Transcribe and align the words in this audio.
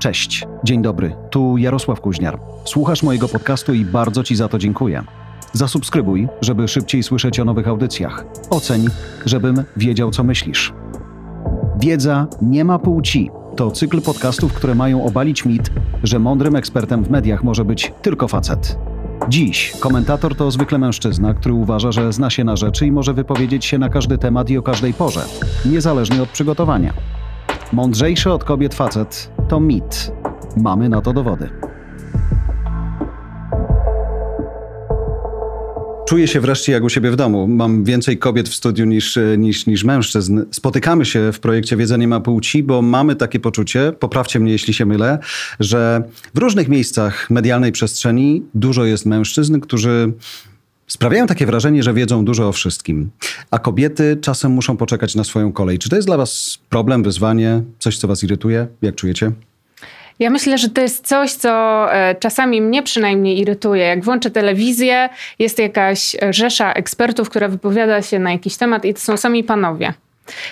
Cześć, 0.00 0.46
dzień 0.64 0.82
dobry, 0.82 1.16
tu 1.30 1.58
Jarosław 1.58 2.00
Kuźniar. 2.00 2.38
Słuchasz 2.64 3.02
mojego 3.02 3.28
podcastu 3.28 3.74
i 3.74 3.84
bardzo 3.84 4.22
Ci 4.22 4.36
za 4.36 4.48
to 4.48 4.58
dziękuję. 4.58 5.02
Zasubskrybuj, 5.52 6.28
żeby 6.40 6.68
szybciej 6.68 7.02
słyszeć 7.02 7.40
o 7.40 7.44
nowych 7.44 7.68
audycjach. 7.68 8.24
Oceń, 8.50 8.86
żebym 9.26 9.64
wiedział, 9.76 10.10
co 10.10 10.24
myślisz. 10.24 10.72
Wiedza 11.80 12.26
nie 12.42 12.64
ma 12.64 12.78
płci. 12.78 13.30
To 13.56 13.70
cykl 13.70 14.00
podcastów, 14.00 14.52
które 14.52 14.74
mają 14.74 15.04
obalić 15.04 15.44
mit, 15.44 15.70
że 16.02 16.18
mądrym 16.18 16.56
ekspertem 16.56 17.04
w 17.04 17.10
mediach 17.10 17.44
może 17.44 17.64
być 17.64 17.92
tylko 18.02 18.28
facet. 18.28 18.78
Dziś 19.28 19.72
komentator 19.80 20.36
to 20.36 20.50
zwykle 20.50 20.78
mężczyzna, 20.78 21.34
który 21.34 21.54
uważa, 21.54 21.92
że 21.92 22.12
zna 22.12 22.30
się 22.30 22.44
na 22.44 22.56
rzeczy 22.56 22.86
i 22.86 22.92
może 22.92 23.14
wypowiedzieć 23.14 23.64
się 23.64 23.78
na 23.78 23.88
każdy 23.88 24.18
temat 24.18 24.50
i 24.50 24.58
o 24.58 24.62
każdej 24.62 24.94
porze, 24.94 25.20
niezależnie 25.64 26.22
od 26.22 26.28
przygotowania. 26.28 26.92
Mądrzejszy 27.72 28.30
od 28.30 28.44
kobiet 28.44 28.74
facet 28.74 29.30
to 29.48 29.60
mit. 29.60 30.12
Mamy 30.56 30.88
na 30.88 31.00
to 31.00 31.12
dowody. 31.12 31.50
Czuję 36.08 36.28
się 36.28 36.40
wreszcie 36.40 36.72
jak 36.72 36.84
u 36.84 36.88
siebie 36.88 37.10
w 37.10 37.16
domu. 37.16 37.48
Mam 37.48 37.84
więcej 37.84 38.18
kobiet 38.18 38.48
w 38.48 38.54
studiu 38.54 38.84
niż, 38.84 39.18
niż, 39.38 39.66
niż 39.66 39.84
mężczyzn. 39.84 40.40
Spotykamy 40.50 41.04
się 41.04 41.32
w 41.32 41.40
projekcie 41.40 41.76
Wiedza 41.76 41.96
nie 41.96 42.08
ma 42.08 42.20
płci, 42.20 42.62
bo 42.62 42.82
mamy 42.82 43.16
takie 43.16 43.40
poczucie, 43.40 43.92
poprawcie 43.98 44.40
mnie 44.40 44.52
jeśli 44.52 44.74
się 44.74 44.86
mylę, 44.86 45.18
że 45.60 46.02
w 46.34 46.38
różnych 46.38 46.68
miejscach 46.68 47.30
medialnej 47.30 47.72
przestrzeni 47.72 48.42
dużo 48.54 48.84
jest 48.84 49.06
mężczyzn, 49.06 49.60
którzy 49.60 50.12
sprawiają 50.92 51.26
takie 51.26 51.46
wrażenie, 51.46 51.82
że 51.82 51.94
wiedzą 51.94 52.24
dużo 52.24 52.48
o 52.48 52.52
wszystkim, 52.52 53.10
a 53.50 53.58
kobiety 53.58 54.18
czasem 54.20 54.52
muszą 54.52 54.76
poczekać 54.76 55.14
na 55.14 55.24
swoją 55.24 55.52
kolej. 55.52 55.78
Czy 55.78 55.88
to 55.88 55.96
jest 55.96 56.08
dla 56.08 56.16
Was 56.16 56.58
problem, 56.68 57.02
wyzwanie, 57.02 57.62
coś, 57.78 57.98
co 57.98 58.08
Was 58.08 58.24
irytuje? 58.24 58.66
Jak 58.82 58.94
czujecie? 58.94 59.32
Ja 60.18 60.30
myślę, 60.30 60.58
że 60.58 60.68
to 60.68 60.80
jest 60.80 61.06
coś, 61.06 61.32
co 61.32 61.48
e, 61.92 62.14
czasami 62.14 62.62
mnie 62.62 62.82
przynajmniej 62.82 63.40
irytuje. 63.40 63.84
Jak 63.84 64.04
włączę 64.04 64.30
telewizję, 64.30 65.08
jest 65.38 65.58
jakaś 65.58 66.16
rzesza 66.30 66.72
ekspertów, 66.72 67.30
która 67.30 67.48
wypowiada 67.48 68.02
się 68.02 68.18
na 68.18 68.32
jakiś 68.32 68.56
temat 68.56 68.84
i 68.84 68.94
to 68.94 69.00
są 69.00 69.16
sami 69.16 69.44
panowie. 69.44 69.94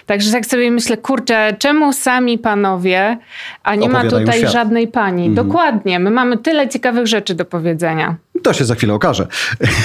Także 0.06 0.32
tak 0.32 0.46
sobie 0.46 0.70
myślę, 0.70 0.96
kurczę, 0.96 1.56
czemu 1.58 1.92
sami 1.92 2.38
panowie, 2.38 3.18
a 3.62 3.74
nie 3.74 3.88
ma 3.88 4.04
tutaj 4.04 4.38
świat. 4.38 4.52
żadnej 4.52 4.88
pani? 4.88 5.26
Mhm. 5.26 5.48
Dokładnie, 5.48 5.98
my 5.98 6.10
mamy 6.10 6.38
tyle 6.38 6.68
ciekawych 6.68 7.06
rzeczy 7.06 7.34
do 7.34 7.44
powiedzenia. 7.44 8.16
To 8.42 8.52
się 8.52 8.64
za 8.64 8.74
chwilę 8.74 8.94
okaże. 8.94 9.26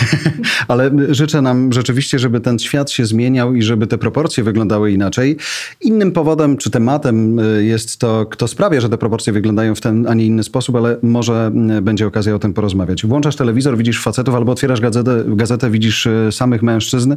Ale 0.68 0.92
życzę 1.10 1.42
nam 1.42 1.74
rzeczywiście, 1.74 2.20
żeby 2.20 2.40
ten 2.40 2.60
świat 2.60 2.92
się 2.92 3.06
zmieniał 3.06 3.56
i 3.56 3.62
żeby 3.62 3.88
te 3.88 3.98
proporcje 3.98 4.44
wyglądały 4.44 4.92
inaczej. 4.92 5.38
Innym 5.82 6.12
powodem 6.12 6.58
czy 6.58 6.70
tematem 6.70 7.40
y, 7.40 7.66
jest 7.66 7.98
to, 7.98 8.26
kto 8.26 8.48
sprawia, 8.48 8.82
że 8.82 8.90
te 8.90 8.98
proporcje 8.98 9.34
wyglądają 9.34 9.76
w 9.76 9.82
ten, 9.82 10.08
a 10.08 10.14
nie 10.14 10.26
inny 10.26 10.44
sposób, 10.44 10.76
ale 10.76 10.98
może 11.02 11.52
będzie 11.82 12.08
okazja 12.08 12.36
o 12.36 12.40
tym 12.40 12.54
porozmawiać. 12.54 13.06
Włączasz 13.06 13.36
telewizor, 13.36 13.78
widzisz 13.78 14.02
facetów, 14.02 14.36
albo 14.36 14.52
otwierasz 14.52 14.82
gazetę, 14.82 15.24
gazetę 15.28 15.70
widzisz 15.70 16.06
y, 16.06 16.30
samych 16.32 16.64
mężczyzn. 16.64 17.16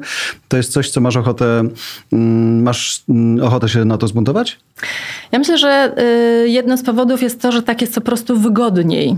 To 0.49 0.57
jest 0.57 0.73
coś, 0.73 0.91
co 0.91 1.01
masz 1.01 1.17
ochotę, 1.17 1.69
masz 2.63 3.03
ochotę 3.43 3.69
się 3.69 3.85
na 3.85 3.99
to 3.99 4.09
zbuntować? 4.09 4.59
Ja 5.33 5.39
myślę, 5.39 5.59
że 5.59 5.95
jednym 6.47 6.77
z 6.77 6.83
powodów 6.83 7.23
jest 7.23 7.43
to, 7.43 7.53
że 7.53 7.63
tak 7.63 7.81
jest 7.81 7.95
po 7.95 8.01
prostu 8.01 8.39
wygodniej. 8.39 9.17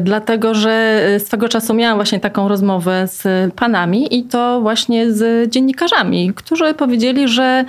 Dlatego, 0.00 0.54
że 0.54 1.02
swego 1.18 1.48
czasu 1.48 1.74
miałam 1.74 1.98
właśnie 1.98 2.20
taką 2.20 2.48
rozmowę 2.48 3.08
z 3.08 3.54
panami 3.54 4.18
i 4.18 4.24
to 4.24 4.60
właśnie 4.60 5.12
z 5.12 5.50
dziennikarzami, 5.50 6.32
którzy 6.34 6.74
powiedzieli, 6.74 7.28
że 7.28 7.64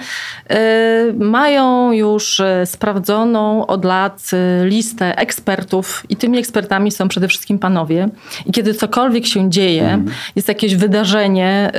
mają 1.20 1.92
już 1.92 2.42
sprawdzoną 2.66 3.66
od 3.66 3.86
lat 3.86 4.32
listę 4.64 5.18
ekspertów 5.18 6.04
i 6.10 6.16
tymi 6.16 6.38
ekspertami 6.38 6.92
są 6.92 7.08
przede 7.08 7.28
wszystkim 7.28 7.60
panowie. 7.60 8.10
I 8.46 8.52
kiedy 8.52 8.74
cokolwiek 8.74 9.26
się 9.26 9.50
dzieje, 9.50 9.88
mm. 9.88 10.06
jest 10.36 10.48
jakieś 10.48 10.76
wydarzenie 10.76 11.72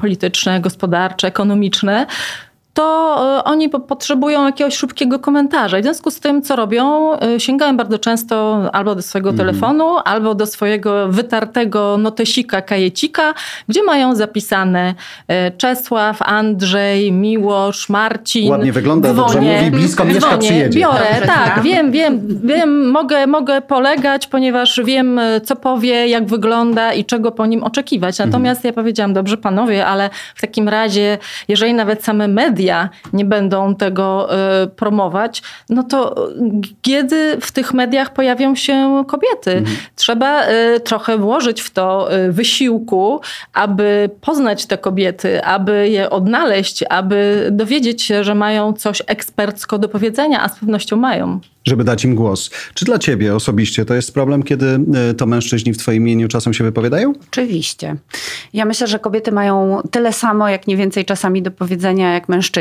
polityczne, 0.00 0.60
gospodarcze, 0.60 1.28
ekonomiczne, 1.28 2.06
to 2.78 3.38
e, 3.38 3.44
oni 3.44 3.68
potrzebują 3.68 4.46
jakiegoś 4.46 4.76
szybkiego 4.76 5.18
komentarza. 5.18 5.78
I 5.78 5.80
w 5.80 5.84
związku 5.84 6.10
z 6.10 6.20
tym, 6.20 6.42
co 6.42 6.56
robią, 6.56 7.12
e, 7.12 7.40
sięgają 7.40 7.76
bardzo 7.76 7.98
często 7.98 8.62
albo 8.72 8.94
do 8.94 9.02
swojego 9.02 9.30
mm. 9.30 9.38
telefonu, 9.38 9.96
albo 10.04 10.34
do 10.34 10.46
swojego 10.46 11.08
wytartego 11.08 11.96
notesika, 11.98 12.62
kajecika, 12.62 13.34
gdzie 13.68 13.82
mają 13.82 14.14
zapisane 14.14 14.94
e, 15.28 15.50
Czesław, 15.50 16.22
Andrzej, 16.22 17.12
Miłosz, 17.12 17.88
Marcin. 17.88 18.50
Ładnie 18.50 18.72
wygląda, 18.72 19.12
dzwonię, 19.12 19.34
dobrze 19.34 19.40
mówi, 19.40 19.70
blisko 19.70 20.04
mieszka, 20.04 20.38
przyjedzie. 20.38 20.80
Biorę, 20.80 21.26
tak, 21.26 21.62
wiem, 21.62 21.90
wiem, 21.90 22.40
wiem, 22.44 22.90
mogę, 22.90 23.26
mogę 23.26 23.60
polegać, 23.60 24.26
ponieważ 24.26 24.80
wiem, 24.84 25.20
co 25.44 25.56
powie, 25.56 26.08
jak 26.08 26.26
wygląda 26.26 26.92
i 26.92 27.04
czego 27.04 27.32
po 27.32 27.46
nim 27.46 27.64
oczekiwać. 27.64 28.14
Mhm. 28.14 28.30
Natomiast 28.30 28.60
mm. 28.60 28.72
ja 28.72 28.82
powiedziałam, 28.82 29.12
dobrze 29.12 29.36
panowie, 29.36 29.86
ale 29.86 30.10
w 30.34 30.40
takim 30.40 30.68
razie, 30.68 31.18
jeżeli 31.48 31.74
nawet 31.74 32.04
same 32.04 32.28
media 32.28 32.67
media 32.68 32.88
nie 33.12 33.24
będą 33.24 33.74
tego 33.74 34.28
y, 34.64 34.66
promować, 34.66 35.42
no 35.68 35.82
to 35.82 36.28
kiedy 36.82 37.38
w 37.40 37.52
tych 37.52 37.74
mediach 37.74 38.12
pojawią 38.12 38.54
się 38.54 39.04
kobiety? 39.06 39.50
Mhm. 39.50 39.76
Trzeba 39.96 40.48
y, 40.48 40.80
trochę 40.80 41.18
włożyć 41.18 41.60
w 41.60 41.70
to 41.70 42.14
y, 42.16 42.32
wysiłku, 42.32 43.20
aby 43.52 44.10
poznać 44.20 44.66
te 44.66 44.78
kobiety, 44.78 45.44
aby 45.44 45.88
je 45.88 46.10
odnaleźć, 46.10 46.84
aby 46.90 47.48
dowiedzieć 47.52 48.02
się, 48.02 48.24
że 48.24 48.34
mają 48.34 48.72
coś 48.72 49.02
ekspercko 49.06 49.78
do 49.78 49.88
powiedzenia, 49.88 50.42
a 50.42 50.48
z 50.48 50.58
pewnością 50.58 50.96
mają 50.96 51.40
żeby 51.68 51.84
dać 51.84 52.04
im 52.04 52.14
głos. 52.14 52.50
Czy 52.74 52.84
dla 52.84 52.98
ciebie 52.98 53.34
osobiście 53.34 53.84
to 53.84 53.94
jest 53.94 54.14
problem, 54.14 54.42
kiedy 54.42 54.80
to 55.16 55.26
mężczyźni 55.26 55.72
w 55.72 55.78
twoim 55.78 56.02
imieniu 56.02 56.28
czasem 56.28 56.54
się 56.54 56.64
wypowiadają? 56.64 57.12
Oczywiście. 57.30 57.96
Ja 58.52 58.64
myślę, 58.64 58.86
że 58.86 58.98
kobiety 58.98 59.32
mają 59.32 59.80
tyle 59.90 60.12
samo, 60.12 60.48
jak 60.48 60.66
nie 60.66 60.76
więcej 60.76 61.04
czasami 61.04 61.42
do 61.42 61.50
powiedzenia, 61.50 62.14
jak 62.14 62.28
mężczyźni. 62.28 62.57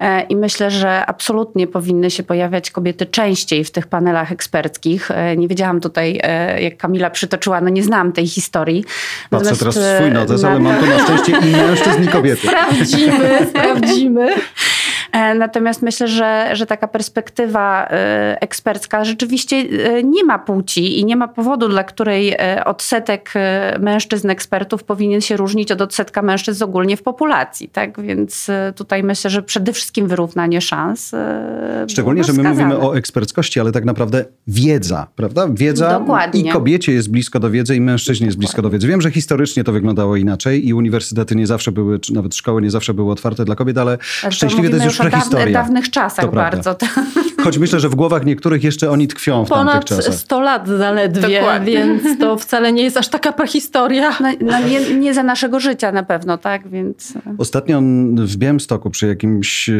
E, 0.00 0.22
I 0.22 0.36
myślę, 0.36 0.70
że 0.70 1.06
absolutnie 1.06 1.66
powinny 1.66 2.10
się 2.10 2.22
pojawiać 2.22 2.70
kobiety 2.70 3.06
częściej 3.06 3.64
w 3.64 3.70
tych 3.70 3.86
panelach 3.86 4.32
eksperckich. 4.32 5.10
E, 5.10 5.36
nie 5.36 5.48
wiedziałam 5.48 5.80
tutaj, 5.80 6.20
jak 6.60 6.76
Kamila 6.76 7.10
przytoczyła, 7.10 7.60
no 7.60 7.68
nie 7.68 7.82
znałam 7.82 8.12
tej 8.12 8.26
historii. 8.26 8.84
Patrzę 9.30 9.50
Natomiast, 9.50 9.60
teraz 9.60 9.96
swój 9.98 10.10
notes, 10.10 10.44
ale 10.44 10.60
mam 10.60 10.80
tu 10.80 10.86
na 10.86 10.98
szczęście 10.98 11.32
i 11.32 11.52
mężczyzn 11.52 12.04
i 12.04 12.08
kobiety. 12.08 12.48
Sprawdzimy, 12.48 13.46
sprawdzimy. 13.50 14.34
Natomiast 15.38 15.82
myślę, 15.82 16.08
że, 16.08 16.50
że 16.52 16.66
taka 16.66 16.88
perspektywa 16.88 17.88
ekspercka 18.40 19.04
rzeczywiście 19.04 19.56
e, 19.56 20.02
nie 20.02 20.24
ma 20.24 20.38
płci 20.38 21.00
i 21.00 21.04
nie 21.04 21.16
ma 21.16 21.28
powodu, 21.28 21.68
dla 21.68 21.84
której 21.84 22.32
e, 22.32 22.64
odsetek 22.64 23.32
e, 23.34 23.78
mężczyzn 23.80 24.30
ekspertów 24.30 24.84
powinien 24.84 25.20
się 25.20 25.36
różnić 25.36 25.72
od 25.72 25.80
odsetka 25.80 26.22
mężczyzn 26.22 26.64
ogólnie 26.64 26.96
w 26.96 27.02
populacji. 27.02 27.68
Tak? 27.68 28.00
Więc 28.00 28.50
tutaj 28.76 29.02
myślę, 29.02 29.30
że 29.30 29.42
przede 29.42 29.72
wszystkim 29.72 30.08
wyrównanie 30.08 30.60
szans. 30.60 31.14
Szczególnie, 31.88 32.24
że 32.24 32.32
my 32.32 32.42
mówimy 32.42 32.78
o 32.78 32.96
eksperckości, 32.96 33.60
ale 33.60 33.72
tak 33.72 33.84
naprawdę 33.84 34.24
wiedza, 34.46 35.06
prawda? 35.16 35.48
Wiedza 35.50 35.98
Dokładnie. 35.98 36.40
i 36.40 36.48
kobiecie 36.48 36.92
jest 36.92 37.10
blisko 37.10 37.40
do 37.40 37.50
wiedzy 37.50 37.76
i 37.76 37.80
mężczyźnie 37.80 38.26
jest 38.26 38.38
blisko 38.38 38.62
do 38.62 38.70
wiedzy. 38.70 38.88
Wiem, 38.88 39.00
że 39.00 39.10
historycznie 39.10 39.64
to 39.64 39.72
wyglądało 39.72 40.16
inaczej 40.16 40.68
i 40.68 40.74
uniwersytety 40.74 41.36
nie 41.36 41.46
zawsze 41.46 41.72
były, 41.72 41.98
czy 41.98 42.14
nawet 42.14 42.34
szkoły 42.34 42.62
nie 42.62 42.70
zawsze 42.70 42.94
były 42.94 43.12
otwarte 43.12 43.44
dla 43.44 43.54
kobiet, 43.54 43.78
ale 43.78 43.98
szczęśliwie 44.30 44.68
to 44.68 44.74
jest 44.74 44.86
już 44.86 44.95
prehistoria. 44.96 45.46
W 45.46 45.52
dawnych 45.52 45.90
czasach 45.90 46.24
to 46.24 46.32
bardzo. 46.32 46.74
To... 46.74 46.86
Choć 47.44 47.58
myślę, 47.58 47.80
że 47.80 47.88
w 47.88 47.94
głowach 47.94 48.24
niektórych 48.24 48.64
jeszcze 48.64 48.90
oni 48.90 49.08
tkwią 49.08 49.44
w 49.44 49.48
Ponad 49.48 49.72
tamtych 49.72 49.88
czasach. 49.88 50.04
Ponad 50.04 50.20
100 50.20 50.40
lat 50.40 50.68
zaledwie, 50.68 51.40
Dokładnie. 51.40 51.72
więc 51.72 52.18
to 52.18 52.38
wcale 52.38 52.72
nie 52.72 52.82
jest 52.82 52.96
aż 52.96 53.08
taka 53.08 53.32
prehistoria. 53.32 54.10
No, 54.20 54.28
no 54.40 54.68
nie, 54.68 54.94
nie, 54.94 55.14
za 55.14 55.22
naszego 55.22 55.60
życia 55.60 55.92
na 55.92 56.02
pewno, 56.02 56.38
tak? 56.38 56.68
Więc... 56.68 57.14
Ostatnio 57.38 57.80
w 58.14 58.36
Białymstoku 58.36 58.90
przy 58.90 59.06
jakimś 59.06 59.70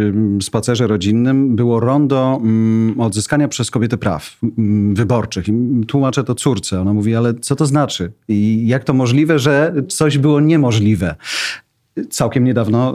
spacerze 0.43 0.87
rodzinnym 0.87 1.57
było 1.57 1.81
rondo 1.81 2.41
mm, 2.43 3.01
odzyskania 3.01 3.49
przez 3.49 3.71
kobiety 3.71 3.97
praw 3.97 4.37
mm, 4.59 4.95
wyborczych. 4.95 5.49
I 5.49 5.53
tłumaczę 5.87 6.25
to 6.25 6.35
córce. 6.35 6.81
Ona 6.81 6.93
mówi, 6.93 7.17
ale 7.17 7.35
co 7.35 7.57
to 7.57 7.67
znaczy? 7.67 8.13
I 8.29 8.69
jak 8.69 8.85
to 8.85 8.95
możliwe, 8.95 9.39
że 9.39 9.75
coś 9.89 10.19
było 10.19 10.41
niemożliwe? 10.41 11.15
Całkiem 12.11 12.45
niedawno, 12.45 12.95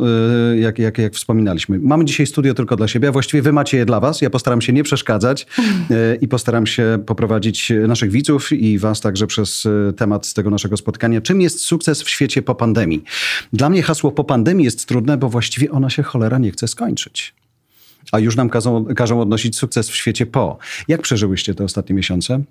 y, 0.53 0.59
jak, 0.59 0.79
jak, 0.79 0.97
jak 0.97 1.13
wspominaliśmy. 1.13 1.79
Mamy 1.79 2.05
dzisiaj 2.05 2.27
studio 2.27 2.53
tylko 2.53 2.75
dla 2.75 2.87
siebie, 2.87 3.07
a 3.07 3.11
właściwie 3.11 3.41
wy 3.41 3.53
macie 3.53 3.77
je 3.77 3.85
dla 3.85 3.99
was. 3.99 4.21
Ja 4.21 4.29
postaram 4.29 4.61
się 4.61 4.73
nie 4.73 4.83
przeszkadzać 4.83 5.45
y, 5.91 6.17
i 6.21 6.27
postaram 6.27 6.67
się 6.67 7.03
poprowadzić 7.05 7.71
naszych 7.87 8.11
widzów 8.11 8.51
i 8.51 8.79
was 8.79 9.01
także 9.01 9.27
przez 9.27 9.65
y, 9.65 9.93
temat 9.97 10.33
tego 10.33 10.49
naszego 10.49 10.77
spotkania. 10.77 11.21
Czym 11.21 11.41
jest 11.41 11.59
sukces 11.59 12.01
w 12.03 12.09
świecie 12.09 12.41
po 12.41 12.55
pandemii? 12.55 13.03
Dla 13.53 13.69
mnie 13.69 13.83
hasło 13.83 14.11
po 14.11 14.23
pandemii 14.23 14.65
jest 14.65 14.85
trudne, 14.85 15.17
bo 15.17 15.29
właściwie 15.29 15.71
ona 15.71 15.89
się 15.89 16.03
cholera 16.03 16.37
nie 16.37 16.51
chce 16.51 16.67
skończyć. 16.67 17.33
A 18.11 18.19
już 18.19 18.35
nam 18.35 18.49
każą, 18.49 18.85
każą 18.85 19.21
odnosić 19.21 19.57
sukces 19.57 19.89
w 19.89 19.95
świecie 19.95 20.25
po. 20.25 20.57
Jak 20.87 21.01
przeżyłyście 21.01 21.55
te 21.55 21.63
ostatnie 21.63 21.95
miesiące? 21.95 22.43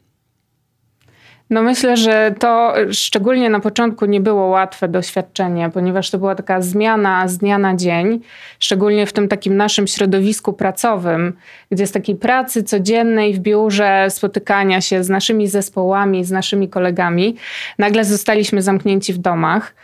No 1.51 1.63
myślę, 1.63 1.97
że 1.97 2.35
to 2.39 2.75
szczególnie 2.93 3.51
na 3.51 3.61
początku 3.61 4.07
nie 4.07 4.21
było 4.21 4.47
łatwe 4.47 4.89
doświadczenie, 4.89 5.71
ponieważ 5.75 6.11
to 6.11 6.19
była 6.19 6.35
taka 6.35 6.61
zmiana 6.61 7.29
z 7.29 7.39
dnia 7.39 7.59
na 7.59 7.77
dzień, 7.77 8.21
szczególnie 8.61 9.07
w 9.07 9.13
tym 9.13 9.29
takim 9.29 9.57
naszym 9.57 9.87
środowisku 9.87 10.53
pracowym, 10.53 11.33
gdzie 11.71 11.87
z 11.87 11.93
takiej 11.93 12.17
pracy 12.17 12.63
codziennej 12.63 13.35
w 13.35 13.39
biurze, 13.39 14.07
spotykania 14.09 14.81
się 14.81 15.05
z 15.05 15.09
naszymi 15.09 15.49
zespołami, 15.49 16.25
z 16.25 16.31
naszymi 16.31 16.69
kolegami, 16.69 17.37
nagle 17.79 18.05
zostaliśmy 18.05 18.63
zamknięci 18.63 19.13
w 19.13 19.19
domach. 19.19 19.75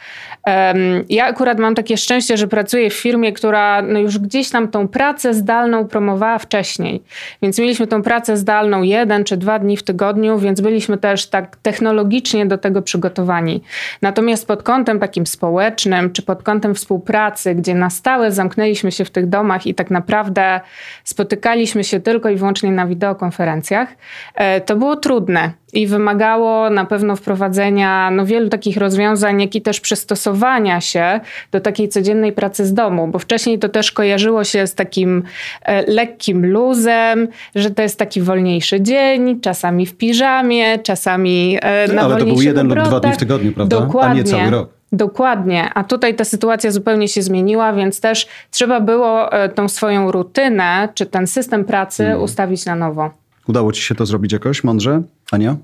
Ja 1.09 1.27
akurat 1.27 1.59
mam 1.59 1.75
takie 1.75 1.97
szczęście, 1.97 2.37
że 2.37 2.49
pracuję 2.49 2.91
w 2.91 2.95
firmie, 2.95 3.33
która 3.33 3.83
no 3.83 3.99
już 3.99 4.19
gdzieś 4.19 4.51
tam 4.51 4.69
tą 4.69 4.89
pracę 4.89 5.35
zdalną 5.35 5.89
promowała 5.89 6.39
wcześniej. 6.39 7.03
Więc 7.43 7.59
mieliśmy 7.59 7.87
tą 7.87 8.03
pracę 8.03 8.37
zdalną 8.37 8.83
jeden 8.83 9.25
czy 9.25 9.37
dwa 9.37 9.59
dni 9.59 9.77
w 9.77 9.83
tygodniu, 9.83 10.39
więc 10.39 10.61
byliśmy 10.61 10.99
też 10.99 11.27
tak 11.27 11.56
technologicznie 11.63 12.47
do 12.47 12.59
tego 12.59 12.83
przygotowani. 12.83 13.63
Natomiast 14.03 14.47
pod 14.47 14.63
kątem 14.63 14.99
takim 14.99 15.27
społecznym, 15.27 16.13
czy 16.13 16.23
pod 16.23 16.43
kątem 16.43 16.75
współpracy, 16.75 17.55
gdzie 17.55 17.75
na 17.75 17.91
stałe 17.91 18.33
zamknęliśmy 18.33 18.93
się 18.93 19.05
w 19.05 19.11
tych 19.11 19.29
domach 19.29 19.67
i 19.67 19.75
tak 19.75 19.91
naprawdę 19.91 20.61
spotykaliśmy 21.05 21.85
się 21.85 22.01
tylko 22.01 22.29
i 22.29 22.37
wyłącznie 22.37 22.73
na 22.73 22.87
wideokonferencjach, 22.87 23.89
e, 24.35 24.61
to 24.61 24.77
było 24.77 24.97
trudne 24.97 25.53
i 25.73 25.87
wymagało 25.87 26.71
na 26.71 26.85
pewno 26.85 27.17
wprowadzenia 27.17 28.11
no, 28.11 28.27
wielu 28.27 28.49
takich 28.49 28.77
rozwiązań, 28.77 29.41
jak 29.41 29.55
i 29.55 29.63
też 29.63 29.81
przystosowania 29.81 30.81
się 30.81 31.21
do 31.53 31.61
takiej 31.61 31.89
codziennej 31.89 32.33
pracy 32.33 32.67
z 32.67 32.75
domu, 32.75 33.09
bo 33.09 33.19
wcześniej 33.19 33.59
to 33.59 33.69
też 33.69 33.93
kojarzyło 33.93 34.45
się 34.45 34.67
z 34.67 34.75
takim 34.75 35.23
e, 35.63 35.93
lekkim 35.93 36.47
luzem, 36.47 37.29
że 37.55 37.71
to 37.71 37.83
jest 37.83 37.99
taki 37.99 38.23
wolniejszy 38.23 38.81
dzień, 38.81 39.41
czasami 39.41 39.87
w 39.87 39.97
piżamie, 39.97 40.79
czasami 40.79 41.59
e, 41.63 41.93
na 41.93 42.03
Ale 42.03 42.17
to 42.17 42.27
był 42.27 42.43
jeden 42.43 42.69
lub 42.69 42.79
dwa 42.79 43.01
dni 43.01 43.13
w 43.13 43.17
tygodniu, 43.17 43.53
prawda? 43.53 43.81
Dokładnie. 43.81 44.21
A 44.21 44.25
nie 44.25 44.25
cały 44.25 44.51
rok. 44.51 44.77
Dokładnie, 44.93 45.71
a 45.75 45.85
tutaj 45.85 46.15
ta 46.15 46.25
sytuacja 46.25 46.71
zupełnie 46.71 47.09
się 47.09 47.23
zmieniła, 47.23 47.73
więc 47.73 48.01
też 48.01 48.27
trzeba 48.51 48.81
było 48.81 49.33
e, 49.33 49.49
tą 49.49 49.69
swoją 49.69 50.13
rutynę, 50.13 50.89
czy 50.95 51.07
ten 51.07 51.27
system 51.27 51.65
pracy 51.65 52.05
hmm. 52.05 52.23
ustawić 52.23 52.67
na 52.67 52.77
nowo. 52.77 53.11
Udało 53.49 53.73
ci 53.73 53.83
się 53.83 53.95
to 53.95 54.07
zrobić 54.07 54.33
jakoś 54.33 54.65
mądrze, 54.65 55.03
Ania? 55.33 55.57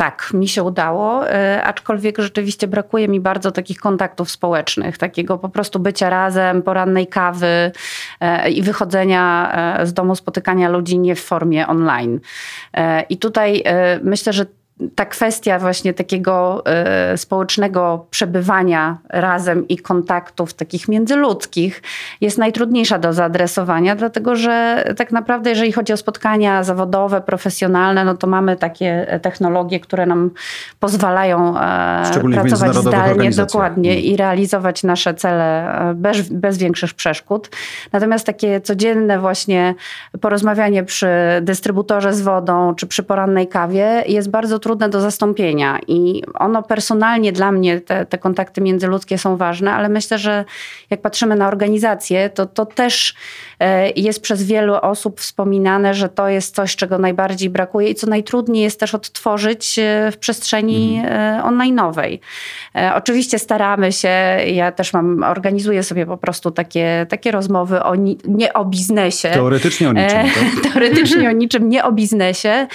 Tak, 0.00 0.30
mi 0.34 0.48
się 0.48 0.62
udało, 0.62 1.30
e, 1.30 1.62
aczkolwiek 1.64 2.18
rzeczywiście 2.18 2.68
brakuje 2.68 3.08
mi 3.08 3.20
bardzo 3.20 3.50
takich 3.50 3.78
kontaktów 3.80 4.30
społecznych, 4.30 4.98
takiego 4.98 5.38
po 5.38 5.48
prostu 5.48 5.78
bycia 5.78 6.10
razem, 6.10 6.62
porannej 6.62 7.06
kawy 7.06 7.72
e, 8.20 8.50
i 8.50 8.62
wychodzenia 8.62 9.52
e, 9.78 9.86
z 9.86 9.92
domu, 9.92 10.14
spotykania 10.14 10.68
ludzi 10.68 10.98
nie 10.98 11.14
w 11.14 11.20
formie 11.20 11.66
online. 11.66 12.20
I 13.08 13.18
tutaj 13.18 13.64
myślę, 14.02 14.32
że 14.32 14.46
ta 14.94 15.04
kwestia 15.04 15.58
właśnie 15.58 15.94
takiego 15.94 16.64
y, 17.14 17.18
społecznego 17.18 18.06
przebywania 18.10 18.98
razem 19.08 19.68
i 19.68 19.78
kontaktów 19.78 20.54
takich 20.54 20.88
międzyludzkich 20.88 21.82
jest 22.20 22.38
najtrudniejsza 22.38 22.98
do 22.98 23.12
zaadresowania, 23.12 23.96
dlatego 23.96 24.36
że 24.36 24.84
tak 24.96 25.12
naprawdę 25.12 25.50
jeżeli 25.50 25.72
chodzi 25.72 25.92
o 25.92 25.96
spotkania 25.96 26.64
zawodowe, 26.64 27.20
profesjonalne, 27.20 28.04
no 28.04 28.14
to 28.14 28.26
mamy 28.26 28.56
takie 28.56 29.18
technologie, 29.22 29.80
które 29.80 30.06
nam 30.06 30.30
pozwalają 30.80 31.60
e, 31.60 32.02
pracować 32.34 32.76
zdalnie, 32.76 33.30
dokładnie 33.30 33.90
mm. 33.90 34.04
i 34.04 34.16
realizować 34.16 34.82
nasze 34.82 35.14
cele 35.14 35.78
e, 35.90 35.94
bez, 35.94 36.28
bez 36.28 36.58
większych 36.58 36.94
przeszkód. 36.94 37.50
Natomiast 37.92 38.26
takie 38.26 38.60
codzienne 38.60 39.18
właśnie 39.18 39.74
porozmawianie 40.20 40.84
przy 40.84 41.08
dystrybutorze 41.42 42.12
z 42.12 42.20
wodą 42.20 42.74
czy 42.74 42.86
przy 42.86 43.02
porannej 43.02 43.48
kawie 43.48 44.04
jest 44.06 44.30
bardzo 44.30 44.58
trudne 44.58 44.69
trudne 44.70 44.88
do 44.88 45.00
zastąpienia 45.00 45.78
i 45.88 46.22
ono 46.34 46.62
personalnie 46.62 47.32
dla 47.32 47.52
mnie, 47.52 47.80
te, 47.80 48.06
te 48.06 48.18
kontakty 48.18 48.60
międzyludzkie 48.60 49.18
są 49.18 49.36
ważne, 49.36 49.72
ale 49.72 49.88
myślę, 49.88 50.18
że 50.18 50.44
jak 50.90 51.00
patrzymy 51.00 51.36
na 51.36 51.48
organizację, 51.48 52.30
to 52.30 52.46
to 52.46 52.66
też 52.66 53.14
e, 53.60 53.90
jest 53.90 54.22
przez 54.22 54.42
wielu 54.42 54.74
osób 54.74 55.20
wspominane, 55.20 55.94
że 55.94 56.08
to 56.08 56.28
jest 56.28 56.54
coś, 56.54 56.76
czego 56.76 56.98
najbardziej 56.98 57.50
brakuje 57.50 57.88
i 57.88 57.94
co 57.94 58.06
najtrudniej 58.06 58.62
jest 58.62 58.80
też 58.80 58.94
odtworzyć 58.94 59.78
e, 59.78 60.10
w 60.12 60.16
przestrzeni 60.18 61.00
mhm. 61.04 61.42
online'owej. 61.42 62.18
Oczywiście 62.94 63.38
staramy 63.38 63.92
się, 63.92 64.08
ja 64.46 64.72
też 64.72 64.92
mam, 64.92 65.22
organizuję 65.22 65.82
sobie 65.82 66.06
po 66.06 66.16
prostu 66.16 66.50
takie, 66.50 67.06
takie 67.08 67.30
rozmowy 67.30 67.82
o, 67.82 67.94
nie 68.24 68.52
o 68.54 68.64
biznesie. 68.64 69.30
Teoretycznie 69.30 69.88
o 69.88 69.92
niczym. 69.92 70.18
Tak? 70.18 70.32
Teoretycznie 70.72 71.28
o 71.28 71.32
niczym, 71.32 71.68
nie 71.68 71.84
o 71.84 71.92
biznesie. 71.92 72.66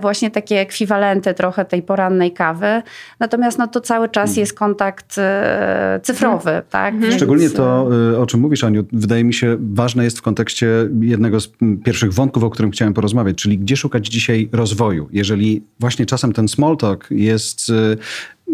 Właśnie 0.00 0.30
takie 0.30 0.60
ekwiwalenty 0.60 1.09
trochę 1.36 1.64
tej 1.64 1.82
porannej 1.82 2.32
kawy. 2.32 2.82
Natomiast 3.20 3.58
no, 3.58 3.68
to 3.68 3.80
cały 3.80 4.08
czas 4.08 4.36
jest 4.36 4.54
kontakt 4.54 5.18
e, 5.18 6.00
cyfrowy. 6.02 6.50
Mhm. 6.50 6.64
Tak? 6.70 6.94
Mhm. 6.94 7.12
Szczególnie 7.12 7.50
to, 7.50 7.88
e, 8.12 8.18
o 8.18 8.26
czym 8.26 8.40
mówisz, 8.40 8.64
Aniu, 8.64 8.84
wydaje 8.92 9.24
mi 9.24 9.34
się 9.34 9.56
ważne 9.60 10.04
jest 10.04 10.18
w 10.18 10.22
kontekście 10.22 10.68
jednego 11.00 11.40
z 11.40 11.52
pierwszych 11.84 12.12
wątków, 12.12 12.44
o 12.44 12.50
którym 12.50 12.70
chciałem 12.70 12.94
porozmawiać, 12.94 13.36
czyli 13.36 13.58
gdzie 13.58 13.76
szukać 13.76 14.06
dzisiaj 14.06 14.48
rozwoju. 14.52 15.08
Jeżeli 15.12 15.64
właśnie 15.80 16.06
czasem 16.06 16.32
ten 16.32 16.48
small 16.48 16.76
talk 16.76 17.06
jest 17.10 17.70
e, 17.70 17.96